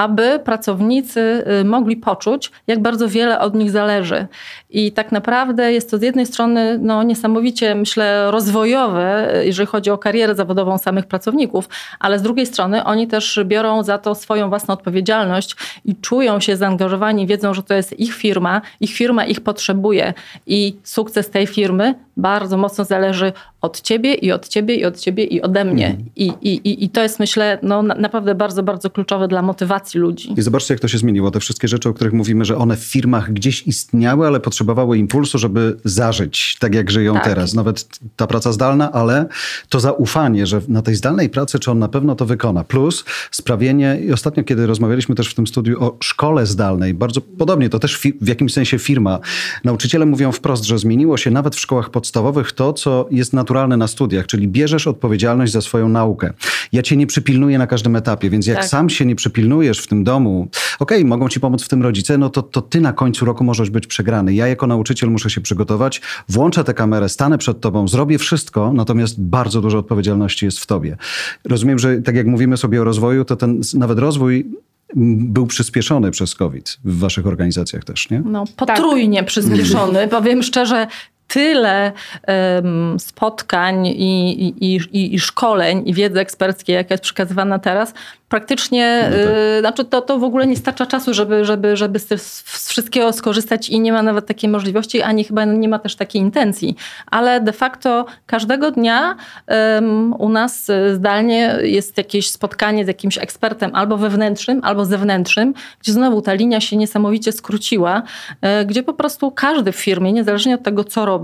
aby 0.00 0.40
pracownicy 0.44 1.44
y, 1.60 1.64
mogli 1.64 1.96
poczuć, 1.96 2.50
jak 2.66 2.82
bardzo 2.82 3.08
wiele 3.08 3.40
od 3.40 3.54
nich 3.54 3.70
zależy. 3.70 4.26
I 4.70 4.92
tak 4.92 5.12
naprawdę 5.12 5.72
jest 5.72 5.90
to 5.90 5.98
z 5.98 6.02
jednej 6.02 6.26
strony 6.26 6.78
no, 6.78 7.02
niesamowicie, 7.02 7.74
myślę, 7.74 8.30
rozwojowe, 8.30 9.36
y, 9.40 9.46
jeżeli 9.46 9.66
chodzi 9.66 9.90
o 9.90 9.98
karierę 9.98 10.34
zawodową 10.34 10.78
samych 10.78 11.06
pracowników, 11.06 11.68
ale 11.98 12.18
z 12.18 12.22
drugiej 12.22 12.46
strony 12.46 12.84
oni 12.84 13.08
też 13.08 13.40
biorą 13.44 13.82
za 13.82 13.98
to 13.98 14.14
swoją 14.14 14.48
własną 14.48 14.74
odpowiedzialność 14.74 15.56
i 15.84 15.96
czują 15.96 16.40
się 16.40 16.56
zaangażowani, 16.56 17.26
wiedzą, 17.26 17.54
że 17.54 17.62
to 17.62 17.74
jest 17.74 18.00
ich 18.00 18.14
firma, 18.14 18.60
ich 18.80 18.92
firma 18.92 19.24
ich 19.26 19.40
potrzebuje 19.40 20.14
i 20.46 20.76
sukces 20.82 21.30
tej 21.30 21.46
firmy 21.46 21.94
bardzo 22.20 22.56
mocno 22.56 22.84
zależy 22.84 23.32
od 23.60 23.80
ciebie 23.80 24.14
i 24.14 24.32
od 24.32 24.48
ciebie 24.48 24.74
i 24.74 24.84
od 24.84 24.98
ciebie 24.98 25.24
i 25.24 25.42
ode 25.42 25.64
mnie. 25.64 25.86
Mm. 25.86 26.04
I, 26.16 26.26
i, 26.42 26.84
I 26.84 26.88
to 26.88 27.02
jest 27.02 27.20
myślę 27.20 27.58
no, 27.62 27.82
naprawdę 27.82 28.34
bardzo, 28.34 28.62
bardzo 28.62 28.90
kluczowe 28.90 29.28
dla 29.28 29.42
motywacji 29.42 30.00
ludzi. 30.00 30.34
I 30.36 30.42
zobaczcie 30.42 30.74
jak 30.74 30.80
to 30.80 30.88
się 30.88 30.98
zmieniło. 30.98 31.30
Te 31.30 31.40
wszystkie 31.40 31.68
rzeczy, 31.68 31.88
o 31.88 31.92
których 31.92 32.12
mówimy, 32.12 32.44
że 32.44 32.56
one 32.56 32.76
w 32.76 32.84
firmach 32.84 33.32
gdzieś 33.32 33.66
istniały, 33.66 34.26
ale 34.26 34.40
potrzebowały 34.40 34.98
impulsu, 34.98 35.38
żeby 35.38 35.76
zażyć 35.84 36.56
tak 36.60 36.74
jak 36.74 36.90
żyją 36.90 37.14
tak. 37.14 37.24
teraz. 37.24 37.54
Nawet 37.54 37.98
ta 38.16 38.26
praca 38.26 38.52
zdalna, 38.52 38.92
ale 38.92 39.26
to 39.68 39.80
zaufanie, 39.80 40.46
że 40.46 40.60
na 40.68 40.82
tej 40.82 40.94
zdalnej 40.94 41.28
pracy, 41.28 41.58
czy 41.58 41.70
on 41.70 41.78
na 41.78 41.88
pewno 41.88 42.14
to 42.14 42.26
wykona. 42.26 42.64
Plus 42.64 43.04
sprawienie, 43.30 43.98
i 44.06 44.12
ostatnio 44.12 44.44
kiedy 44.44 44.66
rozmawialiśmy 44.66 45.14
też 45.14 45.28
w 45.28 45.34
tym 45.34 45.46
studiu 45.46 45.84
o 45.84 45.96
szkole 46.02 46.46
zdalnej, 46.46 46.94
bardzo 46.94 47.20
podobnie, 47.20 47.68
to 47.68 47.78
też 47.78 47.98
w 48.20 48.28
jakimś 48.28 48.52
sensie 48.52 48.78
firma. 48.78 49.18
Nauczyciele 49.64 50.06
mówią 50.06 50.32
wprost, 50.32 50.64
że 50.64 50.78
zmieniło 50.78 51.16
się 51.16 51.30
nawet 51.30 51.56
w 51.56 51.60
szkołach 51.60 51.90
podstawowych 51.90 52.09
to, 52.54 52.72
co 52.72 53.08
jest 53.10 53.32
naturalne 53.32 53.60
naturalne 53.60 53.76
na 53.76 53.86
studiach, 53.86 54.26
czyli 54.26 54.48
bierzesz 54.48 54.86
odpowiedzialność 54.86 55.52
za 55.52 55.60
swoją 55.60 55.88
naukę. 55.88 56.32
Ja 56.72 56.82
cię 56.82 56.96
nie 56.96 57.06
przypilnuję 57.06 57.58
na 57.58 57.66
każdym 57.66 57.96
etapie, 57.96 58.30
więc 58.30 58.46
jak 58.46 58.56
tak. 58.56 58.66
sam 58.66 58.90
się 58.90 59.06
nie 59.06 59.14
przypilnujesz 59.14 59.78
w 59.78 59.86
tym 59.86 60.04
domu, 60.04 60.48
okej, 60.78 60.98
okay, 60.98 61.08
mogą 61.08 61.28
ci 61.28 61.40
pomóc 61.40 61.64
w 61.64 61.68
tym 61.68 61.82
rodzice, 61.82 62.18
no 62.18 62.30
to, 62.30 62.42
to 62.42 62.62
ty 62.62 62.80
na 62.80 62.92
końcu 62.92 63.24
roku 63.24 63.44
możesz 63.44 63.70
być 63.70 63.86
przegrany. 63.86 64.34
Ja 64.34 64.46
jako 64.46 64.66
nauczyciel 64.66 65.10
muszę 65.10 65.30
się 65.30 65.40
przygotować, 65.40 66.00
włączę 66.28 66.64
tę 66.64 66.74
kamerę, 66.74 67.08
stanę 67.08 67.38
przed 67.38 67.60
tobą, 67.60 67.88
zrobię 67.88 68.18
wszystko, 68.18 68.72
natomiast 68.72 69.20
bardzo 69.22 69.60
dużo 69.60 69.78
odpowiedzialności 69.78 70.44
jest 70.44 70.58
w 70.58 70.66
tobie. 70.66 70.96
Rozumiem, 71.44 71.78
że 71.78 72.02
tak 72.02 72.16
jak 72.16 72.26
mówimy 72.26 72.56
sobie 72.56 72.80
o 72.80 72.84
rozwoju, 72.84 73.24
to 73.24 73.36
ten 73.36 73.60
nawet 73.74 73.98
rozwój 73.98 74.46
był 74.94 75.46
przyspieszony 75.46 76.10
przez 76.10 76.34
COVID 76.34 76.78
w 76.84 76.98
waszych 76.98 77.26
organizacjach 77.26 77.84
też, 77.84 78.10
nie? 78.10 78.22
No, 78.24 78.44
potrójnie 78.56 79.18
tak. 79.18 79.26
przyspieszony. 79.26 80.08
Powiem 80.18 80.42
szczerze, 80.42 80.86
tyle 81.32 81.92
spotkań 82.98 83.86
i, 83.86 84.42
i, 84.42 84.76
i, 84.92 85.14
i, 85.14 85.18
szkoleń 85.18 85.82
i 85.86 85.94
wiedzy 85.94 86.20
eksperckiej, 86.20 86.76
jaka 86.76 86.94
jest 86.94 87.04
przekazywana 87.04 87.58
teraz, 87.58 87.94
praktycznie, 88.30 89.10
no 89.10 89.16
tak. 89.16 89.26
y, 89.56 89.60
znaczy 89.60 89.84
to, 89.84 90.02
to 90.02 90.18
w 90.18 90.24
ogóle 90.24 90.46
nie 90.46 90.56
starcza 90.56 90.86
czasu, 90.86 91.14
żeby, 91.14 91.44
żeby, 91.44 91.76
żeby 91.76 91.98
z, 91.98 92.42
wszystkiego 92.68 93.12
skorzystać 93.12 93.68
i 93.68 93.80
nie 93.80 93.92
ma 93.92 94.02
nawet 94.02 94.26
takiej 94.26 94.50
możliwości, 94.50 95.02
ani 95.02 95.24
chyba 95.24 95.44
nie 95.44 95.68
ma 95.68 95.78
też 95.78 95.96
takiej 95.96 96.22
intencji. 96.22 96.76
Ale 97.06 97.40
de 97.40 97.52
facto 97.52 98.06
każdego 98.26 98.70
dnia 98.70 99.16
u 100.18 100.28
nas 100.28 100.70
zdalnie 100.94 101.56
jest 101.62 101.98
jakieś 101.98 102.30
spotkanie 102.30 102.84
z 102.84 102.88
jakimś 102.88 103.18
ekspertem 103.18 103.70
albo 103.74 103.96
wewnętrznym, 103.96 104.60
albo 104.64 104.84
zewnętrznym, 104.84 105.54
gdzie 105.80 105.92
znowu 105.92 106.22
ta 106.22 106.32
linia 106.32 106.60
się 106.60 106.76
niesamowicie 106.76 107.32
skróciła, 107.32 108.02
y, 108.62 108.64
gdzie 108.66 108.82
po 108.82 108.94
prostu 108.94 109.30
każdy 109.30 109.72
w 109.72 109.76
firmie, 109.76 110.12
niezależnie 110.12 110.54
od 110.54 110.62
tego, 110.62 110.84
co 110.84 111.06
robi, 111.06 111.19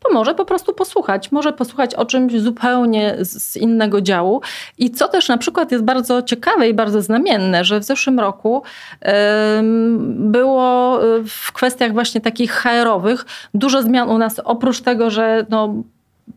to 0.00 0.12
może 0.12 0.34
po 0.34 0.44
prostu 0.44 0.72
posłuchać. 0.72 1.32
Może 1.32 1.52
posłuchać 1.52 1.94
o 1.94 2.04
czymś 2.04 2.40
zupełnie 2.40 3.16
z 3.20 3.56
innego 3.56 4.00
działu. 4.00 4.40
I 4.78 4.90
co 4.90 5.08
też 5.08 5.28
na 5.28 5.38
przykład 5.38 5.72
jest 5.72 5.84
bardzo 5.84 6.22
ciekawe 6.22 6.68
i 6.68 6.74
bardzo 6.74 7.02
znamienne, 7.02 7.64
że 7.64 7.80
w 7.80 7.84
zeszłym 7.84 8.20
roku 8.20 8.62
było 10.06 10.98
y, 11.04 11.24
w 11.24 11.52
kwestiach 11.52 11.92
właśnie 11.92 12.20
takich 12.20 12.52
HR-owych 12.52 13.26
dużo 13.54 13.82
zmian 13.82 14.10
u 14.10 14.18
nas, 14.18 14.40
oprócz 14.44 14.80
tego, 14.80 15.10
że 15.10 15.46
no, 15.50 15.74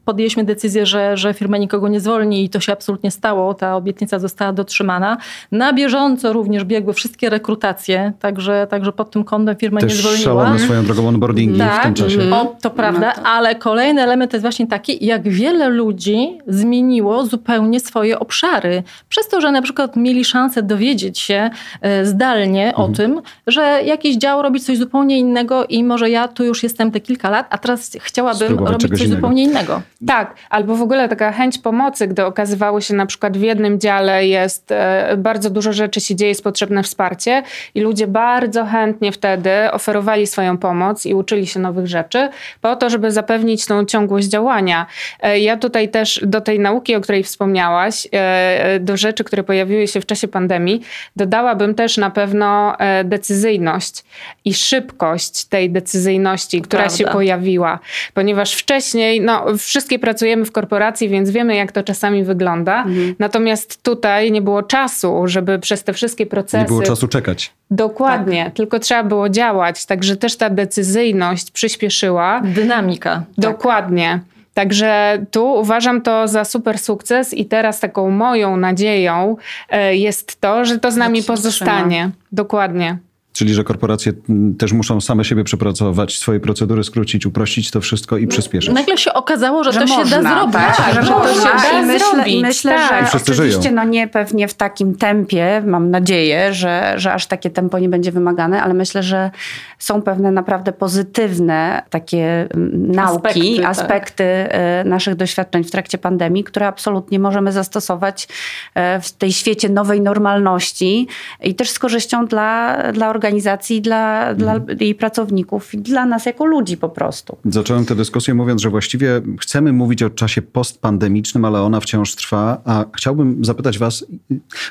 podjęliśmy 0.06 0.44
decyzję, 0.44 0.86
że, 0.86 1.18
że 1.18 1.34
firma 1.34 1.58
nikogo 1.58 1.88
nie 1.88 2.00
zwolni 2.00 2.44
i 2.44 2.50
to 2.50 2.60
się 2.60 2.74
absolutnie 2.74 3.12
stało. 3.12 3.54
Ta 3.54 3.76
obietnica 3.76 4.20
została 4.20 4.54
dotrzymana. 4.54 5.18
Na 5.52 5.74
bieżąco 5.74 6.34
również 6.34 6.64
biegły 6.64 6.94
wszystkie 6.94 7.30
rekrutacje, 7.30 8.14
także, 8.20 8.68
także 8.70 8.92
pod 8.92 9.12
tym 9.12 9.24
kątem 9.24 9.56
firma 9.56 9.80
Też 9.80 9.94
nie 9.94 10.00
zwolniła. 10.00 10.24
szalone 10.24 10.60
swoją 10.60 10.86
drogą 10.86 11.08
onboardingi 11.08 11.60
tak, 11.60 11.82
w 11.82 11.84
tym 11.84 11.94
czasie. 11.94 12.20
O, 12.32 12.56
to 12.62 12.70
prawda, 12.70 13.14
no 13.18 13.24
to... 13.24 13.30
ale 13.30 13.56
kolejny 13.56 14.02
element 14.02 14.34
jest 14.34 14.44
właśnie 14.44 14.68
taki, 14.68 15.06
jak 15.06 15.30
wiele 15.30 15.70
ludzi 15.70 16.38
zmieniło 16.48 17.26
zupełnie 17.26 17.80
swoje 17.80 18.20
obszary. 18.20 18.84
Przez 19.10 19.28
to, 19.28 19.42
że 19.42 19.52
na 19.52 19.62
przykład 19.62 19.96
mieli 19.96 20.26
szansę 20.26 20.64
dowiedzieć 20.64 21.20
się 21.20 21.50
e, 21.82 22.06
zdalnie 22.06 22.68
mhm. 22.68 22.92
o 22.92 22.96
tym, 22.96 23.22
że 23.48 23.82
jakiś 23.86 24.18
dział 24.18 24.42
robi 24.42 24.60
coś 24.60 24.78
zupełnie 24.78 25.18
innego 25.20 25.66
i 25.66 25.84
może 25.84 26.10
ja 26.10 26.28
tu 26.28 26.44
już 26.44 26.64
jestem 26.64 26.92
te 26.92 27.00
kilka 27.00 27.30
lat, 27.30 27.48
a 27.50 27.58
teraz 27.58 27.92
chciałabym 28.00 28.48
Spróbować 28.48 28.72
robić 28.72 28.90
coś 28.90 29.00
innego. 29.00 29.16
zupełnie 29.16 29.44
innego. 29.44 29.77
Tak, 30.08 30.36
albo 30.50 30.76
w 30.76 30.82
ogóle 30.82 31.10
taka 31.10 31.32
chęć 31.32 31.58
pomocy, 31.58 32.08
gdy 32.08 32.26
okazywało 32.26 32.82
się 32.82 32.94
na 32.94 33.06
przykład 33.06 33.38
w 33.38 33.42
jednym 33.42 33.80
dziale 33.80 34.28
jest 34.28 34.72
e, 34.72 35.16
bardzo 35.18 35.50
dużo 35.50 35.74
rzeczy 35.74 36.02
się 36.02 36.16
dzieje, 36.16 36.30
jest 36.30 36.44
potrzebne 36.44 36.84
wsparcie 36.84 37.44
i 37.76 37.82
ludzie 37.82 38.08
bardzo 38.08 38.66
chętnie 38.66 39.12
wtedy 39.12 39.52
oferowali 39.72 40.28
swoją 40.28 40.58
pomoc 40.58 41.06
i 41.06 41.14
uczyli 41.14 41.48
się 41.48 41.60
nowych 41.60 41.88
rzeczy 41.88 42.30
po 42.62 42.76
to, 42.76 42.90
żeby 42.90 43.12
zapewnić 43.12 43.66
tą 43.66 43.86
ciągłość 43.86 44.28
działania. 44.28 44.86
E, 45.20 45.40
ja 45.40 45.58
tutaj 45.58 45.90
też 45.90 46.20
do 46.24 46.42
tej 46.42 46.60
nauki, 46.60 46.96
o 46.96 47.02
której 47.02 47.24
wspomniałaś, 47.24 48.08
e, 48.12 48.80
do 48.80 48.98
rzeczy, 48.98 49.24
które 49.24 49.44
pojawiły 49.44 49.88
się 49.88 50.02
w 50.02 50.06
czasie 50.06 50.28
pandemii, 50.28 50.82
dodałabym 51.16 51.76
też 51.76 51.98
na 51.98 52.10
pewno 52.10 52.78
decyzyjność 53.04 54.04
i 54.46 54.54
szybkość 54.54 55.46
tej 55.46 55.70
decyzyjności, 55.70 56.62
która 56.62 56.84
Prawda. 56.84 56.98
się 56.98 57.06
pojawiła, 57.06 57.80
ponieważ 58.14 58.54
wcześniej, 58.54 59.22
no 59.22 59.46
wszystkie 59.68 60.00
pracujemy 60.00 60.46
w 60.46 60.52
korporacji, 60.52 61.10
więc 61.10 61.30
wiemy, 61.30 61.56
jak 61.56 61.72
to 61.72 61.84
czasami 61.84 62.24
wygląda. 62.24 62.84
Mhm. 62.84 63.16
Natomiast 63.20 63.84
tutaj 63.84 64.32
nie 64.32 64.42
było 64.42 64.64
czasu, 64.64 65.24
żeby 65.26 65.60
przez 65.60 65.84
te 65.84 65.94
wszystkie 65.94 66.26
procesy. 66.26 66.64
Nie 66.64 66.68
było 66.68 66.82
czasu 66.82 67.08
czekać. 67.08 67.54
Dokładnie, 67.72 68.46
tak. 68.46 68.54
tylko 68.54 68.80
trzeba 68.80 69.04
było 69.04 69.30
działać. 69.30 69.86
Także 69.86 70.16
też 70.16 70.36
ta 70.36 70.50
decyzyjność 70.50 71.52
przyspieszyła. 71.52 72.42
Dynamika. 72.44 73.24
Dokładnie. 73.38 74.10
Tak. 74.12 74.38
Także 74.54 75.18
tu 75.32 75.54
uważam 75.54 76.02
to 76.02 76.28
za 76.28 76.46
super 76.46 76.80
sukces 76.80 77.34
i 77.34 77.46
teraz 77.46 77.80
taką 77.80 78.10
moją 78.10 78.58
nadzieją 78.58 79.36
e, 79.70 79.96
jest 79.96 80.42
to, 80.42 80.66
że 80.66 80.80
to 80.80 80.92
z 80.92 80.96
nami 80.96 81.24
pozostanie. 81.24 82.10
Dokładnie. 82.32 82.98
Czyli, 83.38 83.54
że 83.54 83.64
korporacje 83.64 84.14
mm, 84.30 84.56
też 84.56 84.74
muszą 84.74 85.02
same 85.02 85.26
siebie 85.26 85.44
przepracować, 85.44 86.18
swoje 86.18 86.40
procedury 86.40 86.84
skrócić, 86.84 87.26
uprościć 87.26 87.72
to 87.72 87.82
wszystko 87.82 88.18
i 88.18 88.28
przyspieszyć. 88.28 88.74
Nagle 88.74 88.98
się 88.98 89.14
okazało, 89.14 89.64
że, 89.64 89.72
że 89.72 89.80
to 89.80 89.86
można, 89.86 90.18
się 90.18 90.24
da 90.24 90.36
zrobić. 90.36 90.78
Tak, 90.78 90.96
że, 90.96 91.04
że 91.04 91.14
to 91.14 91.34
się 91.34 91.42
da 91.42 91.82
I 91.82 91.86
myślę, 91.86 92.10
zrobić. 92.10 92.34
I 92.34 92.42
myślę, 92.42 92.72
tak. 92.72 93.12
że 93.12 93.18
oczywiście 93.18 93.62
żyją. 93.62 93.76
no 93.76 93.84
nie 93.84 94.08
pewnie 94.08 94.48
w 94.48 94.54
takim 94.54 94.96
tempie, 94.96 95.64
mam 95.66 95.92
nadzieję, 95.92 96.54
że, 96.54 96.94
że 96.96 97.14
aż 97.14 97.28
takie 97.28 97.50
tempo 97.50 97.80
nie 97.80 97.90
będzie 97.90 98.12
wymagane, 98.12 98.64
ale 98.64 98.74
myślę, 98.74 99.04
że 99.04 99.32
są 99.80 100.02
pewne 100.02 100.32
naprawdę 100.32 100.72
pozytywne 100.72 101.82
takie 101.90 102.48
mm, 102.54 102.92
nauki, 102.92 103.28
aspekty, 103.28 103.68
aspekty 103.68 104.24
tak. 104.52 104.86
naszych 104.86 105.16
doświadczeń 105.16 105.64
w 105.64 105.72
trakcie 105.72 105.98
pandemii, 105.98 106.44
które 106.44 106.68
absolutnie 106.68 107.20
możemy 107.20 107.52
zastosować 107.52 108.28
e, 108.76 109.02
w 109.02 109.12
tej 109.12 109.34
świecie 109.34 109.70
nowej 109.70 110.02
normalności 110.02 111.08
i 111.44 111.56
też 111.56 111.70
z 111.70 111.80
korzyścią 111.80 112.26
dla, 112.26 112.78
dla 112.94 113.10
organizacji 113.10 113.27
organizacji, 113.28 113.82
dla, 113.82 114.34
dla 114.36 114.56
mhm. 114.56 114.78
jej 114.82 114.96
pracowników 114.96 115.74
i 115.74 115.78
dla 115.78 116.06
nas 116.06 116.26
jako 116.26 116.46
ludzi 116.46 116.78
po 116.78 116.90
prostu. 116.90 117.38
Zacząłem 117.46 117.86
tę 117.86 117.96
dyskusję 117.96 118.34
mówiąc, 118.34 118.62
że 118.62 118.70
właściwie 118.70 119.22
chcemy 119.42 119.74
mówić 119.74 120.04
o 120.04 120.10
czasie 120.10 120.42
postpandemicznym, 120.42 121.46
ale 121.46 121.62
ona 121.62 121.80
wciąż 121.80 122.16
trwa, 122.16 122.62
a 122.66 122.86
chciałbym 122.96 123.46
zapytać 123.46 123.78
was, 123.78 124.06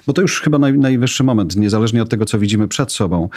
bo 0.06 0.12
to 0.12 0.22
już 0.22 0.40
chyba 0.40 0.58
naj, 0.58 0.78
najwyższy 0.78 1.24
moment, 1.24 1.56
niezależnie 1.56 2.02
od 2.02 2.08
tego, 2.08 2.24
co 2.24 2.38
widzimy 2.38 2.68
przed 2.68 2.92
sobą. 2.92 3.28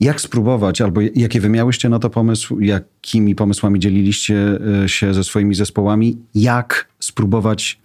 Jak 0.00 0.20
spróbować, 0.20 0.80
albo 0.80 1.00
jakie 1.14 1.40
wy 1.40 1.48
miałyście 1.48 1.88
na 1.88 1.98
to 1.98 2.10
pomysł, 2.10 2.60
jakimi 2.60 3.34
pomysłami 3.34 3.80
dzieliliście 3.80 4.58
e, 4.84 4.88
się 4.88 5.14
ze 5.14 5.24
swoimi 5.24 5.54
zespołami, 5.54 6.18
jak 6.34 6.88
spróbować 7.00 7.80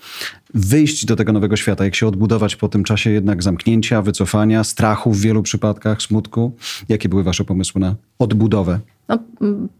wyjść 0.53 1.05
do 1.05 1.15
tego 1.15 1.33
nowego 1.33 1.55
świata, 1.55 1.85
jak 1.85 1.95
się 1.95 2.07
odbudować 2.07 2.55
po 2.55 2.69
tym 2.69 2.83
czasie 2.83 3.09
jednak 3.09 3.43
zamknięcia, 3.43 4.01
wycofania, 4.01 4.63
strachu 4.63 5.11
w 5.11 5.21
wielu 5.21 5.43
przypadkach, 5.43 6.01
smutku? 6.01 6.55
Jakie 6.89 7.09
były 7.09 7.23
wasze 7.23 7.43
pomysły 7.43 7.81
na 7.81 7.95
odbudowę? 8.19 8.79
No, 9.07 9.17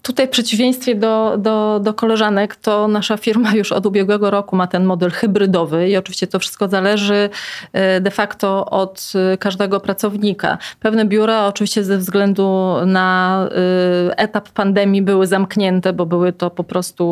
tutaj 0.01 0.27
w 0.27 0.29
przeciwieństwie 0.29 0.95
do, 0.95 1.38
do, 1.38 1.79
do 1.83 1.93
koleżanek, 1.93 2.55
to 2.55 2.88
nasza 2.88 3.17
firma 3.17 3.53
już 3.53 3.71
od 3.71 3.85
ubiegłego 3.85 4.31
roku 4.31 4.55
ma 4.55 4.67
ten 4.67 4.85
model 4.85 5.11
hybrydowy 5.11 5.89
i 5.89 5.97
oczywiście 5.97 6.27
to 6.27 6.39
wszystko 6.39 6.67
zależy 6.67 7.29
e, 7.73 8.01
de 8.01 8.11
facto 8.11 8.65
od 8.65 9.13
e, 9.33 9.38
każdego 9.38 9.79
pracownika. 9.79 10.57
Pewne 10.79 11.05
biura 11.05 11.45
oczywiście 11.47 11.83
ze 11.83 11.97
względu 11.97 12.73
na 12.85 13.39
e, 14.09 14.19
etap 14.19 14.49
pandemii 14.49 15.01
były 15.01 15.27
zamknięte, 15.27 15.93
bo 15.93 16.05
były 16.05 16.33
to 16.33 16.49
po 16.49 16.63
prostu 16.63 17.05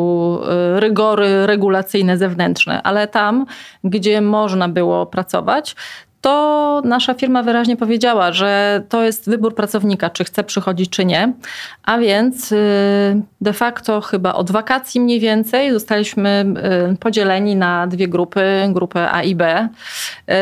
rygory 0.76 1.46
regulacyjne 1.46 2.18
zewnętrzne, 2.18 2.82
ale 2.82 3.08
tam, 3.08 3.46
gdzie 3.84 4.20
można 4.20 4.68
było 4.68 5.06
pracować, 5.06 5.76
to 6.24 6.82
nasza 6.84 7.14
firma 7.14 7.42
wyraźnie 7.42 7.76
powiedziała, 7.76 8.32
że 8.32 8.82
to 8.88 9.02
jest 9.02 9.30
wybór 9.30 9.54
pracownika, 9.54 10.10
czy 10.10 10.24
chce 10.24 10.44
przychodzić, 10.44 10.90
czy 10.90 11.04
nie. 11.04 11.32
A 11.82 11.98
więc 11.98 12.52
y, 12.52 12.56
de 13.40 13.52
facto 13.52 14.00
chyba 14.00 14.34
od 14.34 14.50
wakacji 14.50 15.00
mniej 15.00 15.20
więcej 15.20 15.72
zostaliśmy 15.72 16.44
y, 16.92 16.96
podzieleni 16.96 17.56
na 17.56 17.86
dwie 17.86 18.08
grupy, 18.08 18.42
grupę 18.68 19.10
A 19.10 19.22
i 19.22 19.34
B. 19.34 19.68
Y, 20.30 20.34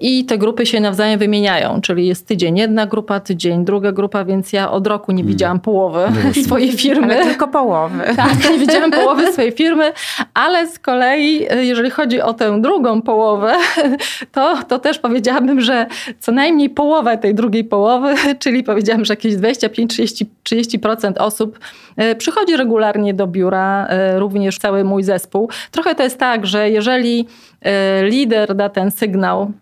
I 0.00 0.24
te 0.24 0.38
grupy 0.38 0.66
się 0.66 0.80
nawzajem 0.80 1.18
wymieniają, 1.18 1.80
czyli 1.80 2.06
jest 2.06 2.28
tydzień 2.28 2.58
jedna 2.58 2.86
grupa, 2.86 3.20
tydzień 3.20 3.64
druga 3.64 3.92
grupa, 3.92 4.24
więc 4.24 4.52
ja 4.52 4.70
od 4.70 4.86
roku 4.86 5.12
nie 5.12 5.22
mm. 5.22 5.32
widziałam 5.32 5.60
połowy 5.60 6.08
no 6.24 6.42
swojej 6.44 6.72
firmy. 6.72 7.14
Ale 7.14 7.24
tylko 7.24 7.48
połowy. 7.48 8.04
Tak, 8.16 8.50
nie 8.50 8.58
widziałam 8.58 8.90
połowy 8.90 9.32
swojej 9.32 9.52
firmy, 9.52 9.92
ale 10.34 10.66
z 10.66 10.78
kolei, 10.78 11.46
jeżeli 11.60 11.90
chodzi 11.90 12.20
o 12.20 12.34
tę 12.34 12.60
drugą 12.60 13.02
połowę, 13.02 13.54
to, 14.32 14.58
to 14.68 14.78
też 14.78 14.98
powiedziałam, 14.98 15.29
powiedziałabym, 15.30 15.60
że 15.60 15.86
co 16.20 16.32
najmniej 16.32 16.70
połowę 16.70 17.18
tej 17.18 17.34
drugiej 17.34 17.64
połowy, 17.64 18.14
czyli 18.42 18.64
powiedziałam, 18.64 19.04
że 19.04 19.12
jakieś 19.12 19.34
25-30% 19.34 20.26
30% 20.44 21.12
osób 21.18 21.58
e, 21.96 22.14
przychodzi 22.14 22.56
regularnie 22.56 23.14
do 23.14 23.26
biura, 23.26 23.86
e, 23.86 24.18
również 24.18 24.58
cały 24.58 24.84
mój 24.84 25.02
zespół. 25.02 25.50
Trochę 25.70 25.94
to 25.94 26.02
jest 26.02 26.18
tak, 26.18 26.46
że 26.46 26.70
jeżeli 26.70 27.26
e, 27.62 28.04
lider 28.04 28.54
da 28.54 28.68
ten 28.68 28.90
sygnał, 28.90 29.52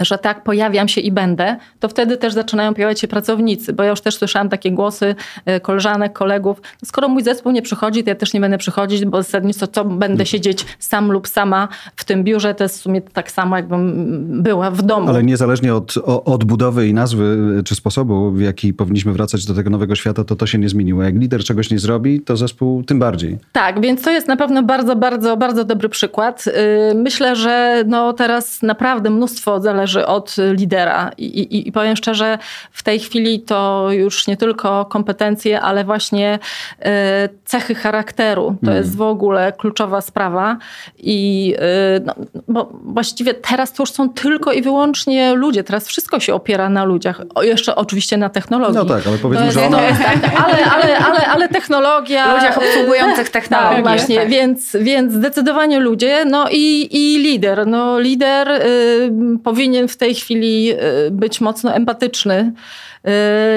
że 0.00 0.18
tak, 0.18 0.42
pojawiam 0.42 0.88
się 0.88 1.00
i 1.00 1.12
będę, 1.12 1.56
to 1.80 1.88
wtedy 1.88 2.16
też 2.16 2.34
zaczynają 2.34 2.74
pojawiać 2.74 3.00
się 3.00 3.08
pracownicy, 3.08 3.72
bo 3.72 3.82
ja 3.82 3.90
już 3.90 4.00
też 4.00 4.16
słyszałam 4.16 4.48
takie 4.48 4.70
głosy 4.70 5.14
e, 5.46 5.60
koleżanek, 5.60 6.12
kolegów, 6.12 6.62
skoro 6.84 7.08
mój 7.08 7.22
zespół 7.22 7.52
nie 7.52 7.62
przychodzi, 7.62 8.04
to 8.04 8.10
ja 8.10 8.16
też 8.16 8.34
nie 8.34 8.40
będę 8.40 8.58
przychodzić, 8.58 9.04
bo 9.04 9.22
zasadniczo 9.22 9.66
co 9.66 9.84
będę 9.84 10.06
hmm. 10.06 10.26
siedzieć 10.26 10.66
sam 10.78 11.12
lub 11.12 11.28
sama 11.28 11.68
w 11.96 12.04
tym 12.04 12.24
biurze, 12.24 12.54
to 12.54 12.64
jest 12.64 12.78
w 12.78 12.82
sumie 12.82 13.00
tak 13.00 13.30
samo, 13.30 13.56
jakbym 13.56 14.42
była 14.42 14.70
w 14.70 14.82
domu. 14.82 15.08
Ale 15.08 15.22
niezależnie 15.22 15.74
od 15.74 15.94
odbudowy 16.24 16.88
i 16.88 16.94
nazwy, 16.94 17.38
e, 17.58 17.62
czy 17.62 17.74
sposobu, 17.74 18.30
w 18.30 18.40
jaki 18.40 18.74
powinniśmy 18.74 19.12
wracać 19.12 19.46
do 19.46 19.54
tego 19.54 19.70
nowego 19.70 19.94
świata, 19.94 20.24
to 20.24 20.36
to 20.36 20.46
się 20.46 20.58
nie 20.58 20.68
zmieniło. 20.68 21.02
Jak 21.02 21.14
lider 21.14 21.44
czegoś 21.44 21.70
nie 21.70 21.78
zrobi, 21.78 22.20
to 22.20 22.36
zespół 22.36 22.82
tym 22.82 22.98
bardziej. 22.98 23.38
Tak, 23.52 23.80
więc 23.80 24.02
to 24.02 24.10
jest 24.10 24.28
na 24.28 24.36
pewno 24.36 24.62
bardzo, 24.62 24.96
bardzo, 24.96 25.36
bardzo 25.36 25.64
dobry 25.64 25.88
przykład. 25.88 26.44
Y, 26.46 26.94
myślę, 26.94 27.36
że 27.36 27.84
no 27.86 28.12
teraz 28.12 28.62
naprawdę 28.62 29.10
mnóstwo 29.10 29.60
zależy 29.68 30.06
od 30.06 30.36
lidera. 30.52 31.10
I, 31.18 31.24
i, 31.24 31.68
I, 31.68 31.72
powiem 31.72 31.96
szczerze, 31.96 32.38
w 32.72 32.82
tej 32.82 32.98
chwili 32.98 33.40
to 33.40 33.88
już 33.90 34.26
nie 34.26 34.36
tylko 34.36 34.84
kompetencje, 34.84 35.60
ale 35.60 35.84
właśnie 35.84 36.38
e, 36.82 37.28
cechy 37.44 37.74
charakteru. 37.74 38.56
To 38.64 38.70
mm. 38.70 38.76
jest 38.76 38.96
w 38.96 39.02
ogóle 39.02 39.52
kluczowa 39.52 40.00
sprawa. 40.00 40.56
I 40.98 41.54
e, 41.58 42.00
no, 42.04 42.14
bo 42.48 42.70
właściwie 42.84 43.34
teraz 43.34 43.72
to 43.72 43.82
już 43.82 43.92
są 43.92 44.08
tylko 44.08 44.52
i 44.52 44.62
wyłącznie 44.62 45.34
ludzie. 45.34 45.64
Teraz 45.64 45.88
wszystko 45.88 46.20
się 46.20 46.34
opiera 46.34 46.68
na 46.68 46.84
ludziach. 46.84 47.20
O, 47.34 47.42
jeszcze 47.42 47.76
oczywiście 47.76 48.16
na 48.16 48.28
technologii. 48.28 48.76
No 48.76 48.84
tak, 48.84 49.06
ale 49.06 49.18
powiedzmy, 49.18 49.52
że 49.52 49.66
ona... 49.66 49.82
Jest, 49.82 50.02
tak, 50.02 50.16
ale, 50.44 50.64
ale, 50.64 50.98
ale, 50.98 51.26
ale 51.26 51.48
technologia... 51.48 52.34
Ludziach 52.34 52.58
obsługujących 52.58 53.28
technologię. 53.30 53.74
Tak, 53.74 53.84
właśnie, 53.84 54.16
tak. 54.16 54.28
Więc, 54.28 54.76
więc 54.80 55.12
zdecydowanie 55.12 55.80
ludzie. 55.80 56.24
No 56.24 56.46
i, 56.50 56.88
i 56.90 57.18
lider. 57.18 57.66
No 57.66 58.00
lider 58.00 58.48
y, 58.48 59.10
powinien 59.44 59.57
w 59.88 59.96
tej 59.96 60.14
chwili 60.14 60.72
y, 60.72 61.10
być 61.10 61.40
mocno 61.40 61.74
empatyczny. 61.74 62.52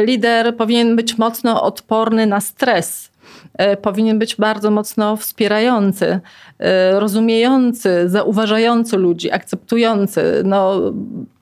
Y, 0.02 0.06
lider 0.06 0.56
powinien 0.56 0.96
być 0.96 1.18
mocno 1.18 1.64
odporny 1.64 2.26
na 2.26 2.42
stres. 2.42 3.12
Y, 3.74 3.78
powinien 3.78 4.20
być 4.20 4.36
bardzo 4.36 4.72
mocno 4.72 5.16
wspierający, 5.16 6.20
rozumiejący, 6.92 8.10
zauważający 8.10 8.98
ludzi, 8.98 9.32
akceptujący. 9.32 10.42
No, 10.46 10.82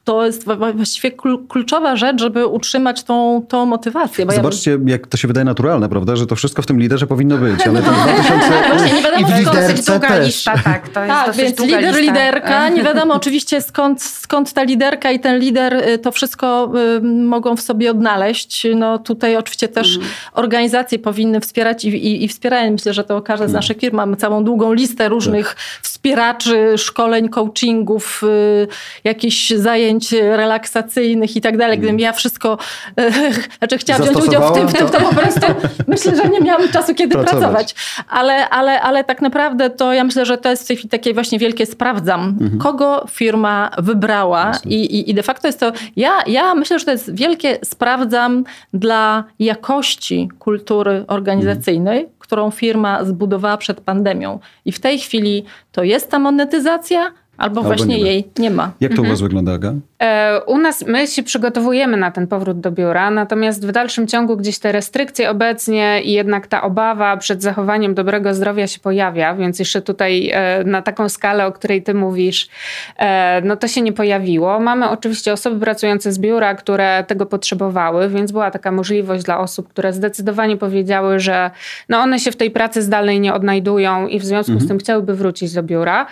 to 0.10 0.26
jest 0.26 0.46
właściwie 0.76 1.12
kluczowa 1.50 1.96
rzecz, 1.96 2.20
żeby 2.20 2.48
utrzymać 2.48 3.04
tą, 3.04 3.46
tą 3.48 3.66
motywację. 3.66 4.26
Zobaczcie, 4.36 4.72
ja... 4.72 4.78
jak 4.86 5.08
to 5.08 5.18
się 5.18 5.28
wydaje 5.28 5.46
naturalne, 5.46 5.90
prawda, 5.90 6.16
że 6.16 6.28
to 6.28 6.36
wszystko 6.36 6.62
w 6.62 6.66
tym 6.66 6.80
liderze 6.80 7.08
powinno 7.08 7.38
być, 7.38 7.68
ale 7.68 7.82
ten 7.82 7.94
2000... 7.94 8.48
Właśnie, 8.70 8.96
nie 8.96 9.02
wiadomo, 9.02 9.22
I 9.22 9.26
w 9.26 9.38
liderce 9.38 10.00
też. 10.00 10.26
Lista, 10.26 10.58
tak, 10.64 10.90
to 10.90 11.00
jest 11.00 11.26
tak, 11.26 11.36
więc 11.36 11.60
lider, 11.60 11.84
lista. 11.84 12.00
liderka, 12.00 12.70
nie 12.76 12.84
wiadomo 12.84 13.14
oczywiście 13.14 13.62
skąd, 13.62 14.04
skąd 14.04 14.54
ta 14.54 14.64
liderka 14.64 15.12
i 15.12 15.20
ten 15.20 15.40
lider 15.40 15.74
y, 15.74 15.98
to 15.98 16.12
wszystko 16.12 16.72
y, 16.98 17.02
mogą 17.02 17.56
w 17.56 17.62
sobie 17.62 17.92
odnaleźć. 17.92 18.68
No 18.76 19.00
tutaj 19.00 19.36
oczywiście 19.36 19.68
też 19.68 19.96
mm. 19.96 20.08
organizacje 20.34 21.00
powinny 21.00 21.40
wspierać 21.40 21.86
i, 21.86 21.88
i, 21.88 22.24
i 22.24 22.28
wspierają. 22.28 22.72
Myślę, 22.72 22.94
że 22.94 23.04
to 23.04 23.22
każda 23.22 23.46
z 23.46 23.50
mm. 23.50 23.56
naszych 23.56 23.78
firm 23.78 23.96
mamy 23.96 24.16
całą 24.16 24.44
długą 24.44 24.74
listę 24.74 25.10
różnych 25.10 25.48
tak. 25.48 25.58
Wspieraczy, 26.00 26.78
szkoleń, 26.78 27.30
coachingów, 27.30 28.24
y, 28.24 28.68
jakichś 29.04 29.50
zajęć 29.50 30.12
relaksacyjnych 30.12 31.36
i 31.36 31.42
tak 31.42 31.58
dalej, 31.58 31.78
gdybym 31.78 32.00
ja 32.00 32.14
wszystko, 32.14 32.58
e, 32.98 33.12
znaczy 33.58 33.78
chciałam 33.78 34.04
wziąć 34.04 34.28
udział 34.28 34.54
w 34.54 34.58
tym, 34.58 34.68
w 34.68 34.74
tym, 34.74 34.90
to 34.90 35.02
po 35.02 35.16
prostu 35.16 35.48
myślę, 35.88 36.16
że 36.16 36.30
nie 36.30 36.42
miałam 36.42 36.70
czasu 36.70 36.96
kiedy 36.96 37.14
pracować. 37.16 37.40
pracować. 37.42 37.76
Ale, 38.10 38.50
ale, 38.50 38.82
ale 38.82 39.04
tak 39.04 39.22
naprawdę 39.22 39.70
to 39.70 39.94
ja 39.94 40.04
myślę, 40.04 40.26
że 40.26 40.38
to 40.38 40.50
jest 40.50 40.64
w 40.64 40.68
tej 40.68 40.78
chwili 40.78 40.90
takie 40.90 41.14
właśnie 41.14 41.40
wielkie 41.40 41.66
sprawdzam, 41.66 42.38
mhm. 42.42 42.60
kogo 42.60 43.06
firma 43.10 43.72
wybrała 43.78 44.52
i, 44.66 44.76
i, 44.76 45.10
i 45.10 45.14
de 45.14 45.24
facto 45.24 45.48
jest 45.48 45.60
to, 45.60 45.72
ja, 45.96 46.12
ja 46.28 46.56
myślę, 46.56 46.80
że 46.80 46.86
to 46.86 46.92
jest 46.92 47.16
wielkie 47.16 47.60
sprawdzam 47.64 48.44
dla 48.74 49.24
jakości 49.40 50.30
kultury 50.40 51.04
organizacyjnej, 51.08 52.00
mhm. 52.00 52.19
Którą 52.30 52.52
firma 52.52 53.06
zbudowała 53.06 53.58
przed 53.58 53.82
pandemią. 53.82 54.40
I 54.66 54.72
w 54.72 54.80
tej 54.80 55.00
chwili 55.00 55.44
to 55.72 55.84
jest 55.84 56.12
ta 56.12 56.20
monetyzacja, 56.20 57.00
Albo, 57.02 57.14
Albo 57.38 57.64
właśnie 57.64 57.98
nie 57.98 58.02
jej 58.02 58.28
nie 58.40 58.52
ma. 58.52 58.72
Jak 58.80 58.92
to 58.92 58.98
mhm. 58.98 59.08
u 59.08 59.12
was 59.12 59.22
wygląda, 59.22 59.54
Aga? 59.54 59.74
E, 60.02 60.42
u 60.46 60.58
nas 60.58 60.86
my 60.88 61.08
się 61.08 61.24
przygotowujemy 61.24 61.98
na 61.98 62.12
ten 62.12 62.28
powrót 62.28 62.60
do 62.60 62.72
biura, 62.72 63.12
natomiast 63.12 63.68
w 63.68 63.72
dalszym 63.72 64.08
ciągu 64.08 64.38
gdzieś 64.38 64.60
te 64.60 64.72
restrykcje 64.72 65.30
obecnie 65.30 66.02
i 66.04 66.12
jednak 66.12 66.48
ta 66.48 66.62
obawa 66.62 67.18
przed 67.18 67.42
zachowaniem 67.42 67.94
dobrego 67.94 68.34
zdrowia 68.34 68.68
się 68.68 68.80
pojawia, 68.80 69.36
więc 69.36 69.60
jeszcze 69.60 69.82
tutaj 69.82 70.30
e, 70.34 70.64
na 70.64 70.82
taką 70.82 71.10
skalę, 71.10 71.46
o 71.46 71.52
której 71.52 71.84
ty 71.84 71.94
mówisz, 71.94 72.50
e, 72.98 73.42
no 73.42 73.56
to 73.56 73.68
się 73.68 73.82
nie 73.82 73.94
pojawiło. 73.94 74.60
Mamy 74.60 74.90
oczywiście 74.90 75.34
osoby 75.34 75.60
pracujące 75.60 76.12
z 76.12 76.20
biura, 76.20 76.56
które 76.56 77.04
tego 77.08 77.26
potrzebowały, 77.26 78.10
więc 78.10 78.32
była 78.32 78.52
taka 78.52 78.72
możliwość 78.72 79.24
dla 79.24 79.40
osób, 79.40 79.70
które 79.70 79.94
zdecydowanie 79.94 80.58
powiedziały, 80.58 81.20
że 81.20 81.52
no 81.90 82.00
one 82.00 82.20
się 82.20 82.32
w 82.32 82.36
tej 82.36 82.52
pracy 82.52 82.82
zdalnej 82.82 83.20
nie 83.20 83.34
odnajdują 83.34 84.08
i 84.08 84.20
w 84.20 84.26
związku 84.26 84.52
mhm. 84.52 84.66
z 84.66 84.70
tym 84.70 84.78
chciałyby 84.78 85.14
wrócić 85.14 85.54
do 85.54 85.64
biura, 85.64 86.06